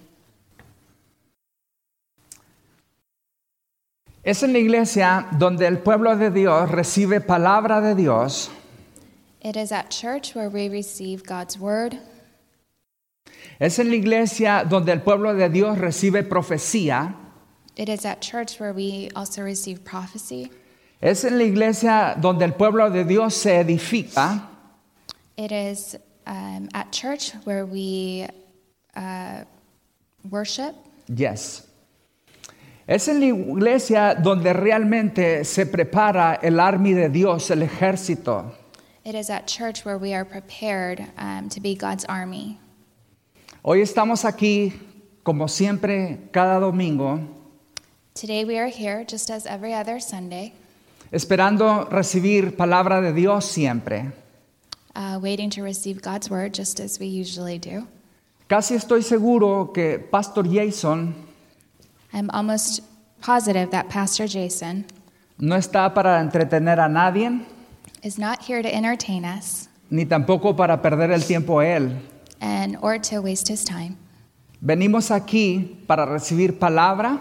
Es 4.23 4.41
en 4.43 4.53
la 4.53 4.59
iglesia 4.59 5.27
donde 5.37 5.67
el 5.67 5.77
pueblo 5.77 6.15
de 6.17 6.29
Dios 6.31 6.69
recibe 6.71 7.21
palabra 7.21 7.81
de 7.81 7.95
Dios, 7.95 8.49
It 9.41 9.55
is 9.55 9.71
at 9.71 9.91
church 9.91 10.33
where 10.35 10.49
we 10.49 10.67
receive 10.67 11.23
God's 11.23 11.59
word. 11.59 11.97
es 13.59 13.77
en 13.79 13.89
la 13.89 13.95
iglesia 13.95 14.65
donde 14.67 14.91
el 14.91 15.01
pueblo 15.01 15.35
de 15.35 15.47
Dios 15.49 15.77
recibe 15.77 16.23
profecía, 16.23 17.13
It 17.77 17.87
is 17.87 18.03
at 18.05 18.19
church 18.21 18.59
where 18.59 18.73
we 18.73 19.09
also 19.15 19.41
receive 19.43 19.83
prophecy. 19.85 20.51
es 21.01 21.23
en 21.23 21.37
la 21.37 21.43
iglesia 21.43 22.15
donde 22.19 22.45
el 22.45 22.53
pueblo 22.53 22.89
de 22.89 23.03
Dios 23.05 23.35
se 23.35 23.59
edifica, 23.59 24.49
It 25.37 25.51
is 25.51 25.95
um, 26.25 26.69
at 26.73 26.91
church 26.91 27.31
where 27.43 27.65
we 27.65 28.27
uh, 28.95 29.43
worship. 30.29 30.75
yes. 31.07 31.67
Es 32.87 33.07
en 33.07 33.19
la 33.19 33.25
iglesia 33.25 34.15
donde 34.15 34.53
realmente 34.53 35.43
se 35.43 35.65
prepara 35.65 36.39
el 36.41 36.59
army 36.59 36.93
de 36.93 37.09
Dios, 37.09 37.49
el 37.49 37.63
ejército. 37.63 38.51
It 39.03 39.15
is 39.15 39.29
at 39.29 39.47
church 39.47 39.83
where 39.85 39.97
we 39.97 40.13
are 40.13 40.23
prepared 40.23 41.03
um, 41.17 41.49
to 41.49 41.59
be 41.59 41.75
God's 41.75 42.05
army. 42.05 42.59
Hoy 43.63 43.81
estamos 43.81 44.23
aquí, 44.23 44.73
como 45.23 45.47
siempre, 45.47 46.29
cada 46.31 46.59
domingo, 46.59 47.19
Today 48.15 48.45
we 48.45 48.57
are 48.57 48.69
here, 48.69 49.03
just 49.03 49.29
as 49.29 49.45
every 49.45 49.73
other 49.73 49.99
Sunday, 49.99 50.53
esperando 51.11 51.83
recibir 51.89 52.55
palabra 52.55 53.01
de 53.01 53.11
Dios 53.11 53.43
siempre. 53.43 54.13
Uh, 54.95 55.19
waiting 55.21 55.49
to 55.51 55.61
receive 55.63 56.01
God's 56.01 56.29
word, 56.29 56.53
just 56.53 56.79
as 56.79 56.99
we 56.99 57.07
usually 57.07 57.57
do. 57.59 57.87
Casi 58.49 58.75
estoy 58.75 59.03
seguro 59.03 59.65
que 59.73 59.97
Pastor 60.11 60.43
Jason 60.43 61.13
I'm 62.13 62.29
almost 62.31 62.81
positive 63.21 63.71
that 63.71 63.89
Pastor 63.89 64.27
Jason 64.27 64.85
no 65.39 65.55
está 65.57 65.93
para 65.93 66.19
entretener 66.21 66.79
a 66.79 66.87
nadie, 66.87 67.41
is 68.03 68.17
not 68.19 68.41
here 68.43 68.61
to 68.61 68.73
entertain 68.73 69.25
us 69.25 69.67
ni 69.89 70.05
tampoco 70.05 70.55
para 70.55 70.77
perder 70.77 71.11
el 71.11 71.21
tiempo 71.21 71.59
él. 71.61 71.97
and 72.39 72.77
or 72.81 72.97
to 72.99 73.19
waste 73.21 73.47
his 73.47 73.63
time. 73.65 73.97
Venimos 74.63 75.09
aquí 75.11 75.75
para 75.87 76.05
recibir 76.05 76.57
palabra, 76.59 77.19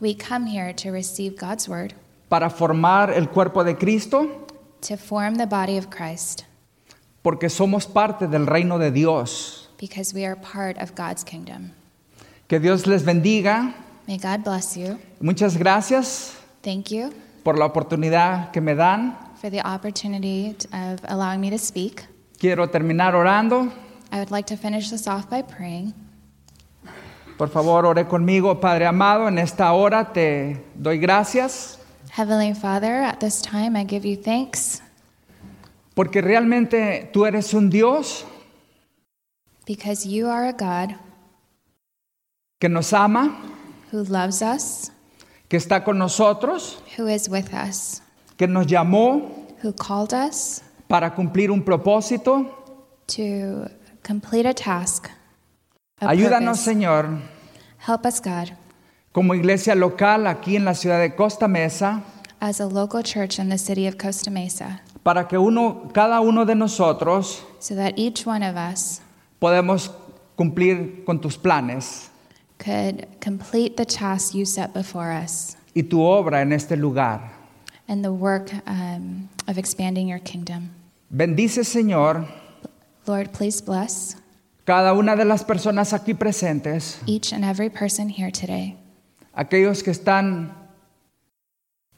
We 0.00 0.14
come 0.14 0.46
here 0.46 0.72
to 0.74 0.92
receive 0.92 1.36
God's 1.36 1.68
word, 1.68 1.94
para 2.30 2.48
formar 2.48 3.10
el 3.10 3.26
cuerpo 3.26 3.64
de 3.64 3.74
Cristo, 3.74 4.46
to 4.82 4.96
form 4.96 5.34
the 5.34 5.46
body 5.46 5.76
of 5.76 5.90
Christ, 5.90 6.44
porque 7.28 7.50
somos 7.50 7.86
parte 7.86 8.26
del 8.26 8.46
reino 8.46 8.78
de 8.78 8.90
Dios. 8.90 9.68
because 9.78 10.14
we 10.14 10.24
are 10.24 10.34
part 10.34 10.78
of 10.78 10.94
God's 10.94 11.22
kingdom. 11.22 11.72
Que 12.48 12.58
Dios 12.58 12.86
les 12.86 13.04
bendiga. 13.04 13.74
May 14.06 14.16
God 14.16 14.42
bless 14.42 14.74
you. 14.78 14.98
Muchas 15.20 15.58
gracias 15.58 16.34
Thank 16.62 16.90
you 16.90 17.12
por 17.44 17.58
la 17.58 17.66
oportunidad 17.66 18.50
que 18.50 18.62
me 18.62 18.74
dan. 18.74 19.14
for 19.42 19.50
the 19.50 19.60
opportunity 19.60 20.56
of 20.72 21.00
allowing 21.04 21.40
me 21.42 21.50
to 21.50 21.58
speak. 21.58 22.06
Quiero 22.40 22.66
terminar 22.68 23.14
orando. 23.14 23.70
I 24.10 24.16
would 24.20 24.30
like 24.30 24.46
to 24.46 24.56
finish 24.56 24.88
this 24.88 25.06
off 25.06 25.28
by 25.28 25.42
praying. 25.42 25.92
Por 27.36 27.48
favor, 27.48 27.84
ore 27.84 28.04
conmigo, 28.06 28.58
Padre 28.58 28.86
amado. 28.86 29.28
En 29.28 29.36
esta 29.38 29.70
hora 29.74 30.10
te 30.14 30.64
doy 30.74 30.96
gracias 30.98 31.78
Heavenly 32.10 32.54
Father, 32.54 33.02
at 33.02 33.20
this 33.20 33.42
time 33.42 33.76
I 33.76 33.84
give 33.84 34.06
you 34.08 34.16
thanks 34.16 34.80
porque 35.98 36.20
realmente 36.20 37.10
tú 37.12 37.26
eres 37.26 37.52
un 37.52 37.68
Dios 37.70 38.24
because 39.66 40.08
you 40.08 40.28
are 40.28 40.46
a 40.46 40.52
God 40.52 40.94
que 42.60 42.68
nos 42.68 42.92
ama, 42.92 43.36
who 43.90 44.04
loves 44.04 44.40
us, 44.40 44.92
que 45.48 45.56
está 45.56 45.82
con 45.82 45.98
nosotros, 45.98 46.80
who 46.96 47.08
is 47.08 47.28
with 47.28 47.52
us, 47.52 48.00
que 48.36 48.46
nos 48.46 48.68
llamó 48.68 49.44
who 49.60 49.72
called 49.72 50.14
us 50.14 50.62
para 50.86 51.16
cumplir 51.16 51.50
un 51.50 51.64
propósito. 51.64 52.46
to 53.08 53.68
complete 54.04 54.46
a 54.46 54.54
task. 54.54 55.08
a 56.00 56.10
Ayúdanos, 56.10 56.58
purpose. 56.58 56.64
Señor, 56.64 57.22
Help 57.84 58.06
us, 58.06 58.20
God, 58.20 58.52
como 59.10 59.34
iglesia 59.34 59.74
local 59.74 60.28
aquí 60.28 60.54
en 60.54 60.64
la 60.64 60.74
ciudad 60.74 61.00
de 61.00 61.16
Costa 61.16 61.48
Mesa, 61.48 62.04
as 62.40 62.60
a 62.60 62.66
local 62.66 63.02
church 63.02 63.40
in 63.40 63.48
the 63.48 63.58
city 63.58 63.88
of 63.88 63.98
Costa 63.98 64.30
Mesa, 64.30 64.80
para 65.08 65.26
que 65.26 65.38
uno, 65.38 65.88
cada 65.94 66.20
uno 66.20 66.44
de 66.44 66.54
nosotros 66.54 67.42
so 67.60 67.74
that 67.74 67.94
each 67.96 68.26
one 68.26 68.42
of 68.42 68.56
us 68.56 69.00
podemos 69.40 69.90
cumplir 70.36 71.02
con 71.06 71.18
tus 71.18 71.38
planes 71.38 72.10
could 72.58 73.06
complete 73.18 73.78
the 73.78 73.86
task 73.86 74.34
you 74.34 74.44
set 74.44 74.74
before 74.74 75.10
us 75.10 75.56
y 75.74 75.80
tu 75.80 76.02
obra 76.02 76.42
en 76.42 76.52
este 76.52 76.76
lugar. 76.76 77.22
and 77.88 78.04
the 78.04 78.12
work 78.12 78.52
um, 78.66 79.30
of 79.46 79.56
expanding 79.56 80.06
your 80.08 80.18
kingdom. 80.18 80.68
Bendice, 81.10 81.64
Señor, 81.64 82.28
Lord, 83.06 83.32
please 83.32 83.62
bless 83.62 84.14
cada 84.66 84.92
una 84.92 85.16
de 85.16 85.24
las 85.24 85.42
personas 85.42 85.94
aquí 85.94 86.12
presentes, 86.12 86.98
each 87.06 87.32
and 87.32 87.46
every 87.46 87.70
person 87.70 88.10
here 88.10 88.30
today, 88.30 88.76
aquellos 89.34 89.82
que 89.82 89.90
están 89.90 90.52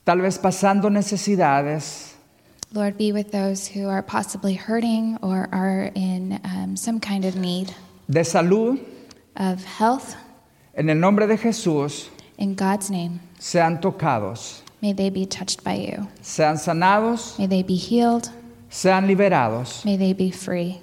tal 0.04 0.20
vez 0.20 0.38
pasando 0.38 0.90
necesidades, 0.90 2.09
Lord, 2.72 2.96
be 2.96 3.12
with 3.12 3.32
those 3.32 3.66
who 3.66 3.88
are 3.88 4.02
possibly 4.02 4.54
hurting 4.54 5.18
or 5.22 5.48
are 5.52 5.90
in 5.94 6.38
um, 6.44 6.76
some 6.76 7.00
kind 7.00 7.24
of 7.24 7.34
need 7.36 7.74
de 8.08 8.20
salud, 8.20 8.78
of 9.36 9.64
health. 9.64 10.14
en 10.76 10.88
el 10.88 10.96
nombre 10.96 11.26
de 11.26 11.36
Jesús, 11.36 12.08
In 12.38 12.54
God's 12.54 12.88
name, 12.90 13.20
sean 13.40 13.80
tocados, 13.80 14.62
may 14.80 14.92
they 14.92 15.10
be 15.10 15.26
touched 15.26 15.64
by 15.64 15.74
you. 15.74 16.06
sean 16.22 16.56
sanados, 16.56 17.36
May 17.38 17.46
they 17.48 17.62
be 17.64 17.74
healed. 17.74 18.30
sean 18.70 19.06
liberados, 19.08 19.84
May 19.84 19.96
they 19.96 20.12
be 20.12 20.30
free. 20.30 20.80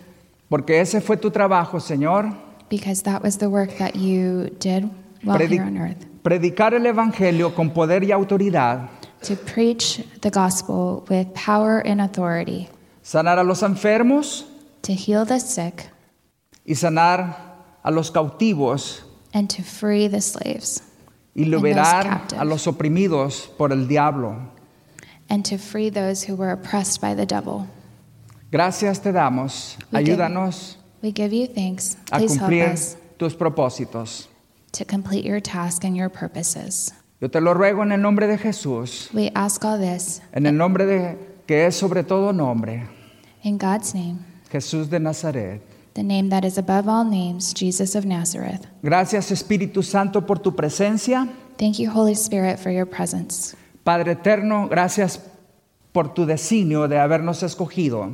porque 0.50 0.82
ese 0.82 1.02
fue 1.02 1.16
tu 1.18 1.30
trabajo, 1.32 1.80
Señor, 1.80 2.36
Because 2.70 3.04
that 3.04 3.24
was 3.24 3.38
the 3.38 3.50
work 3.50 3.78
that 3.78 3.96
you 3.96 4.50
did 4.60 4.90
while 5.24 5.38
Predi- 5.40 5.52
here 5.54 5.64
on 5.64 5.78
earth. 5.78 6.06
predicar 6.22 6.74
el 6.74 6.86
Evangelio 6.86 7.56
con 7.56 7.70
poder 7.70 8.04
y 8.04 8.12
autoridad, 8.12 8.90
To 9.28 9.36
preach 9.36 10.04
the 10.22 10.30
gospel 10.30 11.06
with 11.10 11.34
power 11.34 11.80
and 11.80 12.00
authority. 12.00 12.70
sanar 13.04 13.38
a 13.38 13.44
los 13.44 13.62
enfermos 13.62 14.44
To 14.84 14.94
heal 14.94 15.26
the 15.26 15.40
sick 15.40 15.90
y 16.66 16.74
sanar 16.76 17.36
a 17.84 17.92
los 17.92 18.10
cautivos 18.12 19.02
and 19.34 19.50
to 19.50 19.64
free 19.64 20.08
the 20.08 20.22
slaves. 20.22 20.82
y 21.36 21.44
liberar 21.46 22.26
a 22.38 22.46
los 22.46 22.68
oprimidos 22.68 23.48
por 23.58 23.72
el 23.74 23.86
diablo. 23.88 24.38
And 25.30 25.44
to 25.46 25.58
free 25.58 25.90
those 25.90 26.24
who 26.24 26.36
were 26.38 26.52
oppressed 26.52 27.02
by 27.02 27.14
the 27.14 27.26
devil. 27.26 27.68
Gracias 28.50 29.00
te 29.00 29.12
damos. 29.12 29.76
We 29.92 30.04
give- 30.04 30.18
Ayúdanos 30.20 30.76
We 31.02 31.12
give 31.12 31.34
you 31.34 31.48
thanks. 31.48 31.98
a 32.14 32.18
Please 32.20 32.38
help 32.38 32.52
us 32.74 32.96
tus 33.20 33.36
propósitos. 33.36 34.28
to 34.72 34.86
complete 34.86 35.26
your 35.26 35.42
task 35.42 35.84
and 35.84 35.98
your 35.98 36.08
purposes. 36.10 36.94
Yo 37.20 37.30
te 37.30 37.42
lo 37.42 37.54
ruego 37.54 37.82
en 37.84 37.92
el 37.92 38.02
nombre 38.02 38.28
de 38.28 38.38
Jesús, 38.38 39.10
We 39.14 39.32
ask 39.34 39.64
all 39.66 39.80
this 39.80 40.22
en 40.34 40.46
el 40.46 40.56
nombre 40.56 40.86
de 40.86 41.18
que 41.48 41.66
es 41.66 41.76
sobre 41.76 42.04
todo 42.04 42.32
nombre, 42.32 42.88
in 43.44 43.58
God's 43.58 43.96
name, 43.96 44.20
Jesús 44.52 44.90
de 44.90 45.00
Nazaret. 45.00 45.62
the 45.96 46.04
name 46.04 46.30
that 46.30 46.44
is 46.46 46.60
above 46.60 46.88
all 46.88 47.04
names, 47.04 47.54
Jesus 47.56 47.96
of 47.96 48.06
Nazareth. 48.06 48.68
Gracias 48.84 49.32
Espíritu 49.32 49.82
Santo 49.84 50.22
por 50.28 50.38
tu 50.40 50.52
presencia. 50.56 51.28
Thank 51.58 51.80
you, 51.80 51.90
Holy 51.90 52.14
Spirit, 52.14 52.60
for 52.60 52.70
your 52.72 52.86
presence. 52.86 53.56
Padre 53.84 54.12
eterno, 54.12 54.68
gracias 54.70 55.20
por 55.92 56.14
tu 56.14 56.28
designio 56.28 56.88
de 56.88 57.00
habernos 57.00 57.42
escogido. 57.42 58.12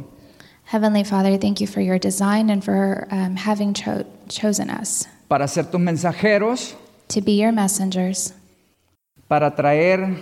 Heavenly 0.65 1.03
Father, 1.03 1.38
thank 1.38 1.59
you 1.59 1.67
for 1.67 1.81
your 1.81 1.99
design 1.99 2.49
and 2.49 2.63
for 2.63 3.05
um, 3.11 3.35
having 3.35 3.73
cho- 3.73 4.05
chosen 4.30 4.69
us 4.69 5.05
para 5.27 5.45
ser 5.49 5.63
tus 5.63 5.81
mensajeros, 5.81 6.75
to 7.09 7.19
be 7.19 7.34
your 7.34 7.51
messengers, 7.51 8.31
para 9.34 9.55
traer 9.55 10.15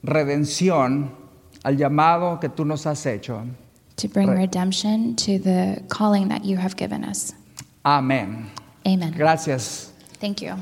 redención 0.00 1.10
al 1.64 1.76
llamado 1.76 2.38
que 2.38 2.48
tú 2.48 2.64
nos 2.64 2.86
has 2.86 3.04
hecho. 3.04 3.42
to 3.96 4.06
bring 4.06 4.30
redemption 4.30 5.16
to 5.16 5.40
the 5.40 5.82
calling 5.88 6.28
that 6.28 6.44
you 6.44 6.56
have 6.56 6.76
given 6.76 7.02
us. 7.02 7.34
Amén. 7.84 8.48
Amen. 8.86 9.12
Gracias. 9.12 9.90
Thank 10.20 10.40
you. 10.40 10.54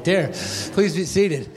Right 0.00 0.04
there. 0.04 0.28
Please 0.72 0.96
be 0.96 1.04
seated. 1.04 1.50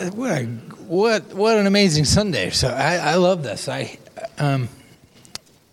Uh, 0.00 0.10
What, 0.10 0.30
a, 0.30 0.44
what, 0.86 1.34
what 1.34 1.58
an 1.58 1.66
amazing 1.66 2.04
Sunday. 2.04 2.50
So 2.50 2.68
I, 2.68 2.96
I 2.96 3.14
love 3.16 3.42
this. 3.42 3.68
I, 3.68 3.98
um, 4.38 4.68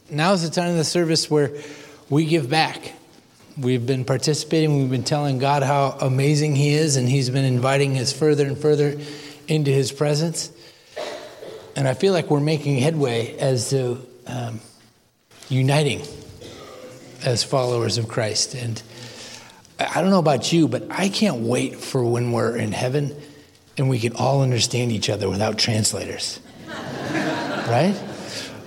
is 0.10 0.42
the 0.42 0.50
time 0.50 0.72
of 0.72 0.78
the 0.78 0.84
service 0.84 1.30
where 1.30 1.52
we 2.10 2.26
give 2.26 2.50
back. 2.50 2.94
We've 3.60 3.86
been 3.86 4.06
participating, 4.06 4.80
we've 4.80 4.90
been 4.90 5.04
telling 5.04 5.38
God 5.38 5.62
how 5.62 5.98
amazing 6.02 6.56
He 6.56 6.74
is, 6.74 6.96
and 6.96 7.08
He's 7.08 7.30
been 7.30 7.46
inviting 7.46 7.98
us 8.00 8.12
further 8.12 8.48
and 8.48 8.58
further 8.58 9.00
into 9.48 9.70
His 9.70 9.92
presence. 9.92 10.52
And 11.76 11.88
I 11.88 11.94
feel 11.94 12.14
like 12.14 12.32
we're 12.32 12.40
making 12.40 12.78
headway 12.78 13.38
as 13.38 13.70
to 13.70 14.00
um, 14.26 14.62
uniting 15.50 16.02
as 17.24 17.44
followers 17.44 18.00
of 18.00 18.08
Christ. 18.08 18.56
And 18.56 18.82
I 19.80 20.02
don't 20.02 20.10
know 20.10 20.20
about 20.20 20.52
you, 20.52 20.68
but 20.68 20.84
I 20.90 21.08
can't 21.10 21.42
wait 21.42 21.76
for 21.76 22.04
when 22.04 22.34
we're 22.34 22.58
in 22.58 22.74
heaven 22.74 23.16
and 23.78 23.90
we 23.90 23.98
can 23.98 24.14
all 24.16 24.42
understand 24.42 24.92
each 24.92 25.10
other 25.10 25.30
without 25.30 25.58
translators. 25.58 26.42
right? 26.68 27.96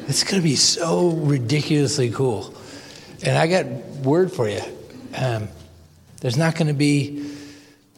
It's 0.08 0.24
going 0.24 0.40
to 0.40 0.48
be 0.48 0.56
so 0.56 1.10
ridiculously 1.10 2.10
cool. 2.10 2.54
And 3.22 3.36
I 3.36 3.46
got 3.46 3.66
word 4.04 4.32
for 4.32 4.48
you. 4.48 4.62
Um, 5.14 5.48
there's 6.20 6.38
not 6.38 6.54
going 6.56 6.68
to 6.68 6.74
be 6.74 7.30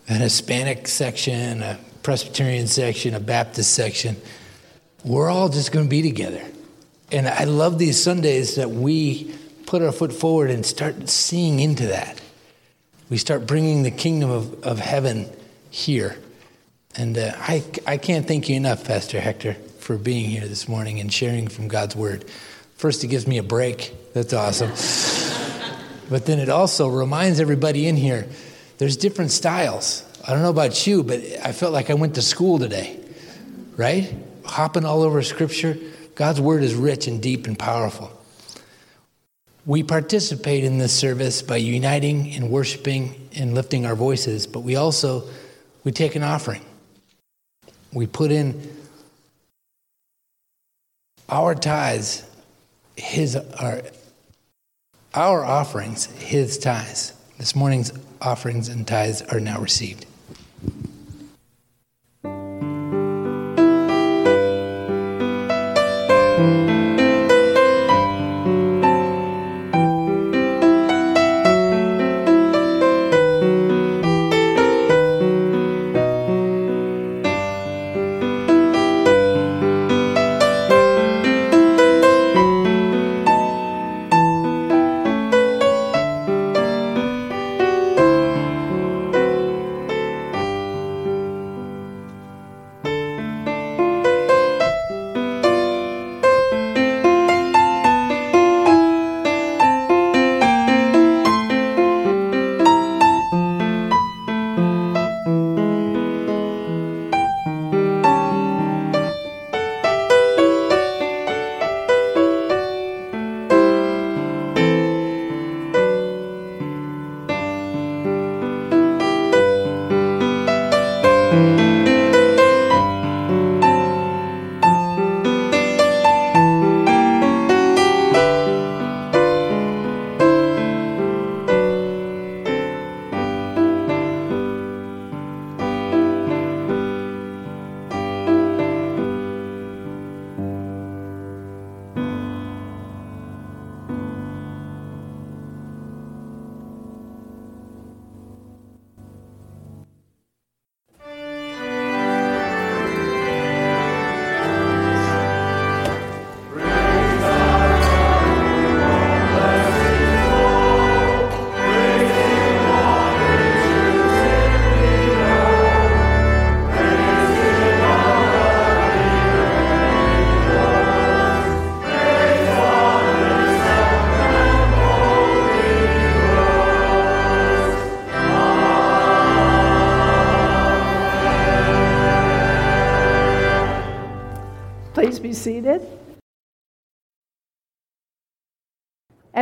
an 0.08 0.20
Hispanic 0.20 0.88
section, 0.88 1.62
a 1.62 1.78
Presbyterian 2.02 2.66
section, 2.66 3.14
a 3.14 3.20
Baptist 3.20 3.72
section. 3.72 4.16
We're 5.04 5.30
all 5.30 5.48
just 5.48 5.70
going 5.70 5.86
to 5.86 5.90
be 5.90 6.02
together. 6.02 6.42
And 7.12 7.28
I 7.28 7.44
love 7.44 7.78
these 7.78 8.02
Sundays 8.02 8.56
that 8.56 8.70
we 8.70 9.34
put 9.66 9.82
our 9.82 9.92
foot 9.92 10.12
forward 10.12 10.50
and 10.50 10.66
start 10.66 11.08
seeing 11.08 11.60
into 11.60 11.86
that. 11.86 12.20
We 13.10 13.18
start 13.18 13.46
bringing 13.46 13.82
the 13.82 13.90
kingdom 13.90 14.30
of, 14.30 14.64
of 14.64 14.78
heaven 14.78 15.28
here. 15.70 16.16
And 16.96 17.18
uh, 17.18 17.32
I, 17.36 17.62
I 17.86 17.96
can't 17.98 18.26
thank 18.26 18.48
you 18.48 18.56
enough, 18.56 18.84
Pastor 18.84 19.20
Hector, 19.20 19.54
for 19.78 19.98
being 19.98 20.30
here 20.30 20.46
this 20.46 20.68
morning 20.68 21.00
and 21.00 21.12
sharing 21.12 21.48
from 21.48 21.68
God's 21.68 21.94
word. 21.94 22.24
First, 22.76 23.04
it 23.04 23.08
gives 23.08 23.26
me 23.26 23.38
a 23.38 23.42
break. 23.42 23.94
That's 24.14 24.32
awesome. 24.32 24.70
but 26.10 26.24
then 26.24 26.38
it 26.38 26.48
also 26.48 26.88
reminds 26.88 27.40
everybody 27.40 27.86
in 27.88 27.96
here 27.96 28.26
there's 28.78 28.96
different 28.96 29.30
styles. 29.30 30.02
I 30.26 30.32
don't 30.32 30.42
know 30.42 30.50
about 30.50 30.86
you, 30.86 31.02
but 31.02 31.20
I 31.44 31.52
felt 31.52 31.72
like 31.72 31.90
I 31.90 31.94
went 31.94 32.16
to 32.16 32.22
school 32.22 32.58
today, 32.58 32.98
right? 33.76 34.12
Hopping 34.44 34.84
all 34.84 35.02
over 35.02 35.22
scripture. 35.22 35.76
God's 36.14 36.40
word 36.40 36.62
is 36.62 36.74
rich 36.74 37.06
and 37.06 37.22
deep 37.22 37.46
and 37.46 37.58
powerful. 37.58 38.10
We 39.66 39.82
participate 39.82 40.62
in 40.64 40.76
this 40.76 40.92
service 40.92 41.40
by 41.40 41.56
uniting 41.56 42.32
and 42.34 42.50
worshiping 42.50 43.28
and 43.34 43.54
lifting 43.54 43.86
our 43.86 43.94
voices, 43.94 44.46
but 44.46 44.60
we 44.60 44.76
also 44.76 45.24
we 45.84 45.92
take 45.92 46.16
an 46.16 46.22
offering. 46.22 46.62
We 47.92 48.06
put 48.06 48.30
in 48.30 48.76
our 51.30 51.54
tithes, 51.54 52.24
his 52.96 53.36
our 53.36 53.82
our 55.14 55.44
offerings, 55.44 56.06
his 56.06 56.58
tithes. 56.58 57.14
This 57.38 57.56
morning's 57.56 57.92
offerings 58.20 58.68
and 58.68 58.86
tithes 58.86 59.22
are 59.22 59.40
now 59.40 59.60
received. 59.60 60.06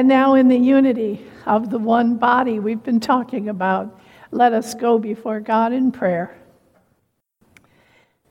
And 0.02 0.08
now, 0.08 0.34
in 0.34 0.48
the 0.48 0.58
unity 0.58 1.24
of 1.46 1.70
the 1.70 1.78
one 1.78 2.16
body 2.16 2.58
we've 2.58 2.82
been 2.82 2.98
talking 2.98 3.48
about, 3.48 4.00
let 4.32 4.52
us 4.52 4.74
go 4.74 4.98
before 4.98 5.38
God 5.38 5.72
in 5.72 5.92
prayer. 5.92 6.36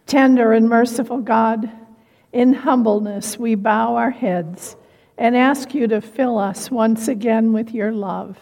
Tender 0.06 0.52
and 0.52 0.68
merciful 0.68 1.20
God, 1.20 1.72
in 2.34 2.52
humbleness 2.52 3.40
we 3.40 3.56
bow 3.56 3.96
our 3.96 4.10
heads 4.10 4.76
and 5.18 5.38
ask 5.38 5.74
you 5.74 5.88
to 5.88 6.02
fill 6.02 6.38
us 6.38 6.70
once 6.70 7.08
again 7.08 7.54
with 7.54 7.74
your 7.74 7.94
love. 7.94 8.38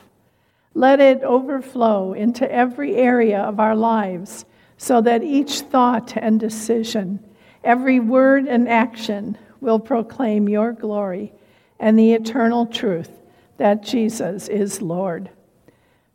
Let 0.73 0.99
it 0.99 1.22
overflow 1.22 2.14
into 2.14 2.51
every 2.51 2.95
area 2.95 3.41
of 3.41 3.60
our 3.60 3.76
lives 3.76 4.43
so 4.77 5.01
that 5.01 5.22
each 5.22 5.60
thought 5.60 6.18
and 6.18 6.39
decision, 6.39 7.23
every 7.64 7.99
word 7.99 8.47
and 8.47 8.68
action 8.68 9.38
will 9.61 9.80
proclaim 9.80 10.49
your 10.49 10.72
glory 10.72 11.31
and 11.80 11.97
the 11.97 12.14
eternal 12.14 12.65
truth 12.65 13.18
that 13.60 13.84
Jesus 13.84 14.48
is 14.48 14.81
Lord. 14.81 15.30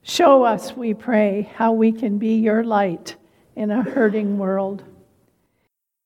Show 0.02 0.42
us, 0.42 0.76
we 0.76 0.92
pray, 0.92 1.50
how 1.54 1.72
we 1.72 1.92
can 1.92 2.18
be 2.18 2.34
your 2.34 2.64
light 2.64 3.16
in 3.54 3.70
a 3.70 3.82
hurting 3.82 4.38
world. 4.38 4.82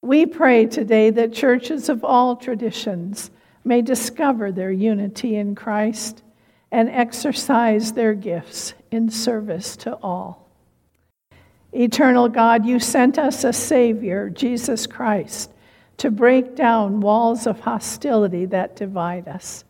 We 0.02 0.26
pray 0.26 0.66
today 0.66 1.10
that 1.10 1.32
churches 1.32 1.88
of 1.88 2.04
all 2.04 2.36
traditions 2.36 3.30
may 3.64 3.82
discover 3.82 4.52
their 4.52 4.70
unity 4.70 5.36
in 5.36 5.54
Christ 5.54 6.22
and 6.70 6.88
exercise 6.88 7.92
their 7.92 8.14
gifts 8.14 8.74
in 8.90 9.08
service 9.08 9.76
to 9.78 9.96
all. 10.02 10.48
Eternal 11.72 12.28
God, 12.28 12.66
you 12.66 12.78
sent 12.80 13.18
us 13.18 13.44
a 13.44 13.52
Savior, 13.52 14.30
Jesus 14.30 14.86
Christ, 14.86 15.52
to 15.98 16.10
break 16.10 16.56
down 16.56 17.00
walls 17.00 17.46
of 17.46 17.60
hostility 17.60 18.46
that 18.46 18.76
divide 18.76 19.28
us. 19.28 19.64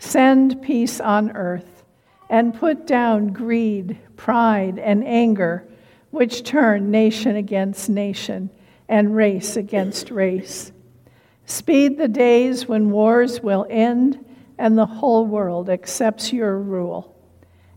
Send 0.00 0.62
peace 0.62 0.98
on 0.98 1.36
earth 1.36 1.84
and 2.30 2.54
put 2.54 2.86
down 2.86 3.28
greed, 3.28 3.98
pride, 4.16 4.78
and 4.78 5.06
anger, 5.06 5.68
which 6.10 6.42
turn 6.42 6.90
nation 6.90 7.36
against 7.36 7.90
nation 7.90 8.50
and 8.88 9.14
race 9.14 9.56
against 9.56 10.10
race. 10.10 10.72
Speed 11.44 11.98
the 11.98 12.08
days 12.08 12.66
when 12.66 12.90
wars 12.90 13.42
will 13.42 13.66
end 13.68 14.24
and 14.58 14.76
the 14.76 14.86
whole 14.86 15.26
world 15.26 15.68
accepts 15.68 16.32
your 16.32 16.58
rule, 16.58 17.14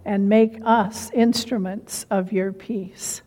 and 0.05 0.29
make 0.29 0.59
us 0.63 1.11
instruments 1.13 2.05
of 2.09 2.31
your 2.31 2.53
peace. 2.53 3.21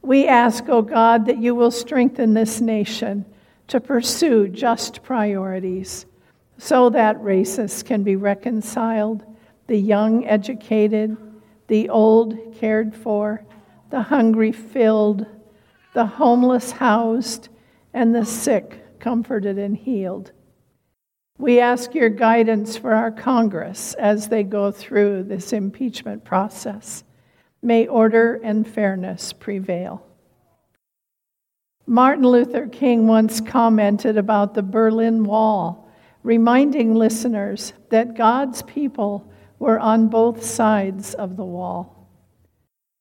We 0.00 0.26
ask, 0.26 0.68
O 0.68 0.80
God, 0.80 1.26
that 1.26 1.38
you 1.38 1.54
will 1.54 1.70
strengthen 1.70 2.32
this 2.32 2.60
nation 2.60 3.26
to 3.68 3.80
pursue 3.80 4.48
just 4.48 5.02
priorities 5.02 6.06
so 6.58 6.90
that 6.90 7.22
races 7.22 7.82
can 7.82 8.02
be 8.02 8.16
reconciled, 8.16 9.24
the 9.66 9.76
young 9.76 10.26
educated, 10.26 11.16
the 11.68 11.88
old 11.88 12.36
cared 12.58 12.94
for, 12.94 13.44
the 13.90 14.02
hungry 14.02 14.52
filled, 14.52 15.26
the 15.94 16.06
homeless 16.06 16.70
housed, 16.72 17.48
and 17.92 18.14
the 18.14 18.24
sick 18.24 18.98
comforted 18.98 19.58
and 19.58 19.76
healed. 19.76 20.32
We 21.38 21.60
ask 21.60 21.94
your 21.94 22.08
guidance 22.08 22.76
for 22.76 22.94
our 22.94 23.10
Congress 23.10 23.94
as 23.94 24.28
they 24.28 24.42
go 24.42 24.70
through 24.70 25.24
this 25.24 25.52
impeachment 25.52 26.24
process. 26.24 27.04
May 27.62 27.86
order 27.86 28.40
and 28.42 28.66
fairness 28.66 29.32
prevail. 29.32 30.06
Martin 31.86 32.24
Luther 32.24 32.66
King 32.66 33.06
once 33.06 33.40
commented 33.40 34.16
about 34.16 34.54
the 34.54 34.62
Berlin 34.62 35.24
Wall, 35.24 35.85
reminding 36.26 36.92
listeners 36.92 37.72
that 37.88 38.16
God's 38.16 38.60
people 38.62 39.30
were 39.60 39.78
on 39.78 40.08
both 40.08 40.44
sides 40.44 41.14
of 41.14 41.36
the 41.36 41.44
wall. 41.44 42.10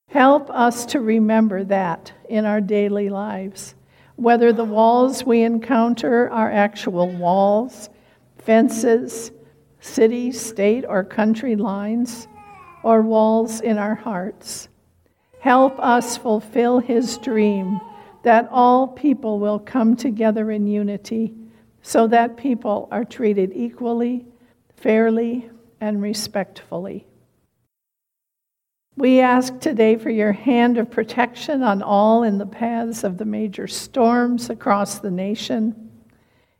Help 0.09 0.47
us 0.51 0.85
to 0.85 0.99
remember 0.99 1.63
that 1.63 2.13
in 2.29 2.45
our 2.45 2.61
daily 2.61 3.09
lives, 3.09 3.73
whether 4.15 4.53
the 4.53 4.63
walls 4.63 5.23
we 5.23 5.41
encounter 5.41 6.29
are 6.29 6.51
actual 6.51 7.09
walls 7.09 7.89
fences, 8.37 9.31
city, 9.79 10.31
state, 10.31 10.85
or 10.87 11.03
country 11.03 11.55
lines, 11.55 12.27
or 12.83 13.01
walls 13.01 13.59
in 13.59 13.79
our 13.79 13.95
hearts. 13.95 14.69
Help 15.39 15.79
us 15.79 16.15
fulfill 16.15 16.77
his 16.77 17.17
dream 17.17 17.81
that 18.21 18.47
all 18.51 18.87
people 18.87 19.39
will 19.39 19.57
come 19.57 19.95
together 19.95 20.51
in 20.51 20.67
unity 20.67 21.33
so 21.87 22.07
that 22.07 22.35
people 22.35 22.87
are 22.89 23.05
treated 23.05 23.51
equally, 23.53 24.25
fairly, 24.75 25.47
and 25.79 26.01
respectfully. 26.01 27.05
We 28.97 29.19
ask 29.19 29.59
today 29.59 29.95
for 29.95 30.09
your 30.09 30.31
hand 30.31 30.79
of 30.79 30.89
protection 30.89 31.61
on 31.61 31.83
all 31.83 32.23
in 32.23 32.39
the 32.39 32.45
paths 32.47 33.03
of 33.03 33.19
the 33.19 33.25
major 33.25 33.67
storms 33.67 34.49
across 34.49 34.97
the 34.97 35.11
nation 35.11 35.91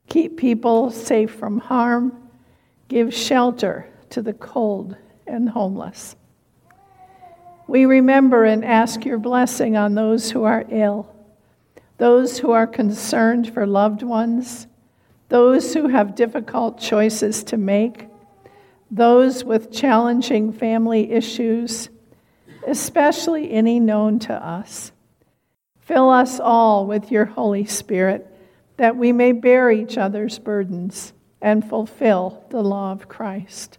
keep 0.07 0.37
people 0.37 0.91
safe 0.91 1.33
from 1.33 1.57
harm, 1.57 2.29
give 2.87 3.11
shelter 3.11 3.91
to 4.11 4.21
the 4.21 4.33
cold 4.33 4.95
and 5.25 5.49
homeless. 5.49 6.15
We 7.67 7.87
remember 7.87 8.45
and 8.45 8.63
ask 8.63 9.03
your 9.03 9.17
blessing 9.17 9.75
on 9.75 9.95
those 9.95 10.29
who 10.29 10.43
are 10.43 10.65
ill, 10.69 11.11
those 11.97 12.37
who 12.37 12.51
are 12.51 12.67
concerned 12.67 13.51
for 13.51 13.65
loved 13.65 14.03
ones, 14.03 14.67
those 15.29 15.73
who 15.73 15.87
have 15.87 16.15
difficult 16.15 16.79
choices 16.79 17.43
to 17.45 17.57
make, 17.57 18.07
those 18.91 19.43
with 19.43 19.71
challenging 19.71 20.53
family 20.53 21.11
issues, 21.11 21.89
especially 22.67 23.51
any 23.51 23.79
known 23.79 24.19
to 24.19 24.33
us. 24.33 24.91
Fill 25.79 26.09
us 26.09 26.39
all 26.39 26.85
with 26.85 27.11
your 27.11 27.25
Holy 27.25 27.65
Spirit 27.65 28.31
that 28.77 28.95
we 28.95 29.11
may 29.11 29.31
bear 29.31 29.71
each 29.71 29.97
other's 29.97 30.39
burdens 30.39 31.13
and 31.41 31.67
fulfill 31.67 32.43
the 32.49 32.61
law 32.61 32.91
of 32.91 33.07
Christ. 33.07 33.77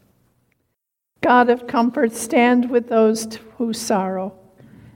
God 1.21 1.51
of 1.51 1.67
comfort, 1.67 2.13
stand 2.13 2.71
with 2.71 2.89
those 2.89 3.39
who 3.59 3.73
sorrow, 3.73 4.39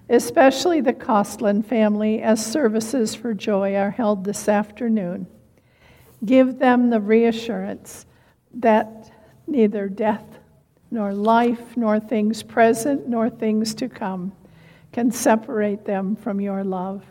especially 0.09 0.81
the 0.81 0.93
Costland 0.93 1.67
family, 1.67 2.23
as 2.23 2.45
services 2.45 3.15
for 3.15 3.35
joy 3.35 3.75
are 3.75 3.91
held 3.91 4.25
this 4.25 4.49
afternoon. 4.49 5.27
Give 6.25 6.59
them 6.59 6.91
the 6.91 7.01
reassurance 7.01 8.07
that 8.55 9.11
neither 9.47 9.89
death, 9.89 10.39
nor 10.91 11.15
life, 11.15 11.77
nor 11.77 12.01
things 12.01 12.43
present, 12.43 13.09
nor 13.09 13.31
things 13.31 13.75
to 13.77 13.89
come 13.89 14.33
can 14.93 15.11
separate 15.11 15.85
them 15.85 16.17
from 16.17 16.41
your 16.41 16.65
love. 16.65 17.05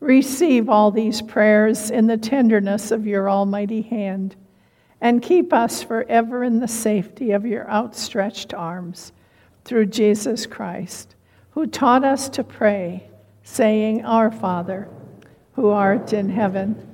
Receive 0.00 0.68
all 0.68 0.90
these 0.90 1.22
prayers 1.22 1.90
in 1.90 2.06
the 2.06 2.18
tenderness 2.18 2.90
of 2.90 3.06
your 3.06 3.30
almighty 3.30 3.82
hand, 3.82 4.36
and 5.00 5.22
keep 5.22 5.52
us 5.52 5.82
forever 5.82 6.44
in 6.44 6.60
the 6.60 6.68
safety 6.68 7.32
of 7.32 7.46
your 7.46 7.68
outstretched 7.70 8.52
arms 8.52 9.12
through 9.64 9.86
Jesus 9.86 10.44
Christ, 10.44 11.14
who 11.52 11.66
taught 11.66 12.04
us 12.04 12.28
to 12.30 12.44
pray, 12.44 13.08
saying, 13.42 14.04
Our 14.04 14.30
Father, 14.30 14.88
who 15.54 15.70
art 15.70 16.12
in 16.12 16.28
heaven, 16.28 16.93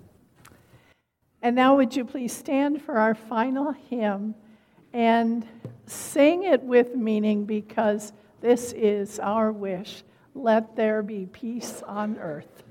And 1.41 1.55
now, 1.55 1.75
would 1.75 1.95
you 1.95 2.05
please 2.05 2.33
stand 2.33 2.81
for 2.81 2.97
our 2.97 3.15
final 3.15 3.71
hymn 3.71 4.35
and 4.93 5.47
sing 5.85 6.43
it 6.43 6.61
with 6.61 6.95
meaning 6.95 7.45
because 7.45 8.13
this 8.41 8.73
is 8.73 9.19
our 9.19 9.51
wish. 9.51 10.03
Let 10.35 10.75
there 10.75 11.01
be 11.01 11.25
peace 11.25 11.81
on 11.87 12.17
earth. 12.17 12.63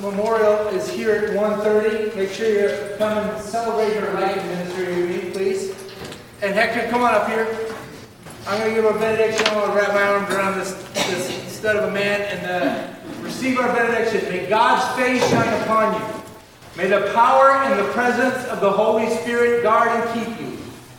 Memorial 0.00 0.68
is 0.68 0.88
here 0.90 1.12
at 1.12 1.30
1.30. 1.30 2.16
Make 2.16 2.30
sure 2.30 2.48
you 2.48 2.96
come 2.98 3.18
and 3.18 3.42
celebrate 3.42 3.94
your 3.94 4.12
life 4.14 4.36
in 4.36 4.46
ministry 4.48 4.86
with 4.86 5.24
me, 5.24 5.30
please. 5.30 5.70
And 6.42 6.54
Hector, 6.54 6.88
come 6.90 7.02
on 7.02 7.14
up 7.14 7.28
here. 7.28 7.46
I'm 8.46 8.60
going 8.60 8.74
to 8.74 8.82
give 8.82 8.84
a 8.84 8.98
benediction. 8.98 9.46
I'm 9.46 9.54
going 9.54 9.70
to 9.70 9.76
wrap 9.76 9.94
my 9.94 10.02
arms 10.02 10.34
around 10.34 10.58
this, 10.58 10.72
this 11.08 11.52
stud 11.52 11.76
of 11.76 11.88
a 11.88 11.92
man 11.92 12.20
and 12.20 12.46
uh, 12.46 13.22
receive 13.22 13.58
our 13.58 13.74
benediction. 13.74 14.28
May 14.28 14.46
God's 14.48 14.84
face 15.00 15.26
shine 15.30 15.62
upon 15.62 15.94
you. 15.94 16.22
May 16.76 16.88
the 16.88 17.10
power 17.14 17.52
and 17.52 17.78
the 17.78 17.90
presence 17.92 18.46
of 18.48 18.60
the 18.60 18.70
Holy 18.70 19.08
Spirit 19.16 19.62
guard 19.62 19.88
and 19.88 20.26
keep 20.26 20.40
you. 20.40 20.53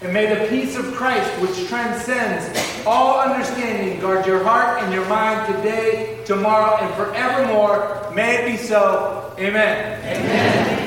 And 0.05 0.13
may 0.13 0.27
the 0.27 0.47
peace 0.49 0.75
of 0.75 0.93
Christ, 0.93 1.27
which 1.41 1.67
transcends 1.67 2.85
all 2.85 3.19
understanding, 3.19 3.99
guard 3.99 4.27
your 4.27 4.43
heart 4.43 4.83
and 4.83 4.93
your 4.93 5.03
mind 5.07 5.51
today, 5.51 6.21
tomorrow, 6.25 6.77
and 6.77 6.93
forevermore. 6.93 8.13
May 8.13 8.35
it 8.35 8.45
be 8.45 8.55
so. 8.55 9.33
Amen. 9.39 9.99
Amen. 10.05 10.84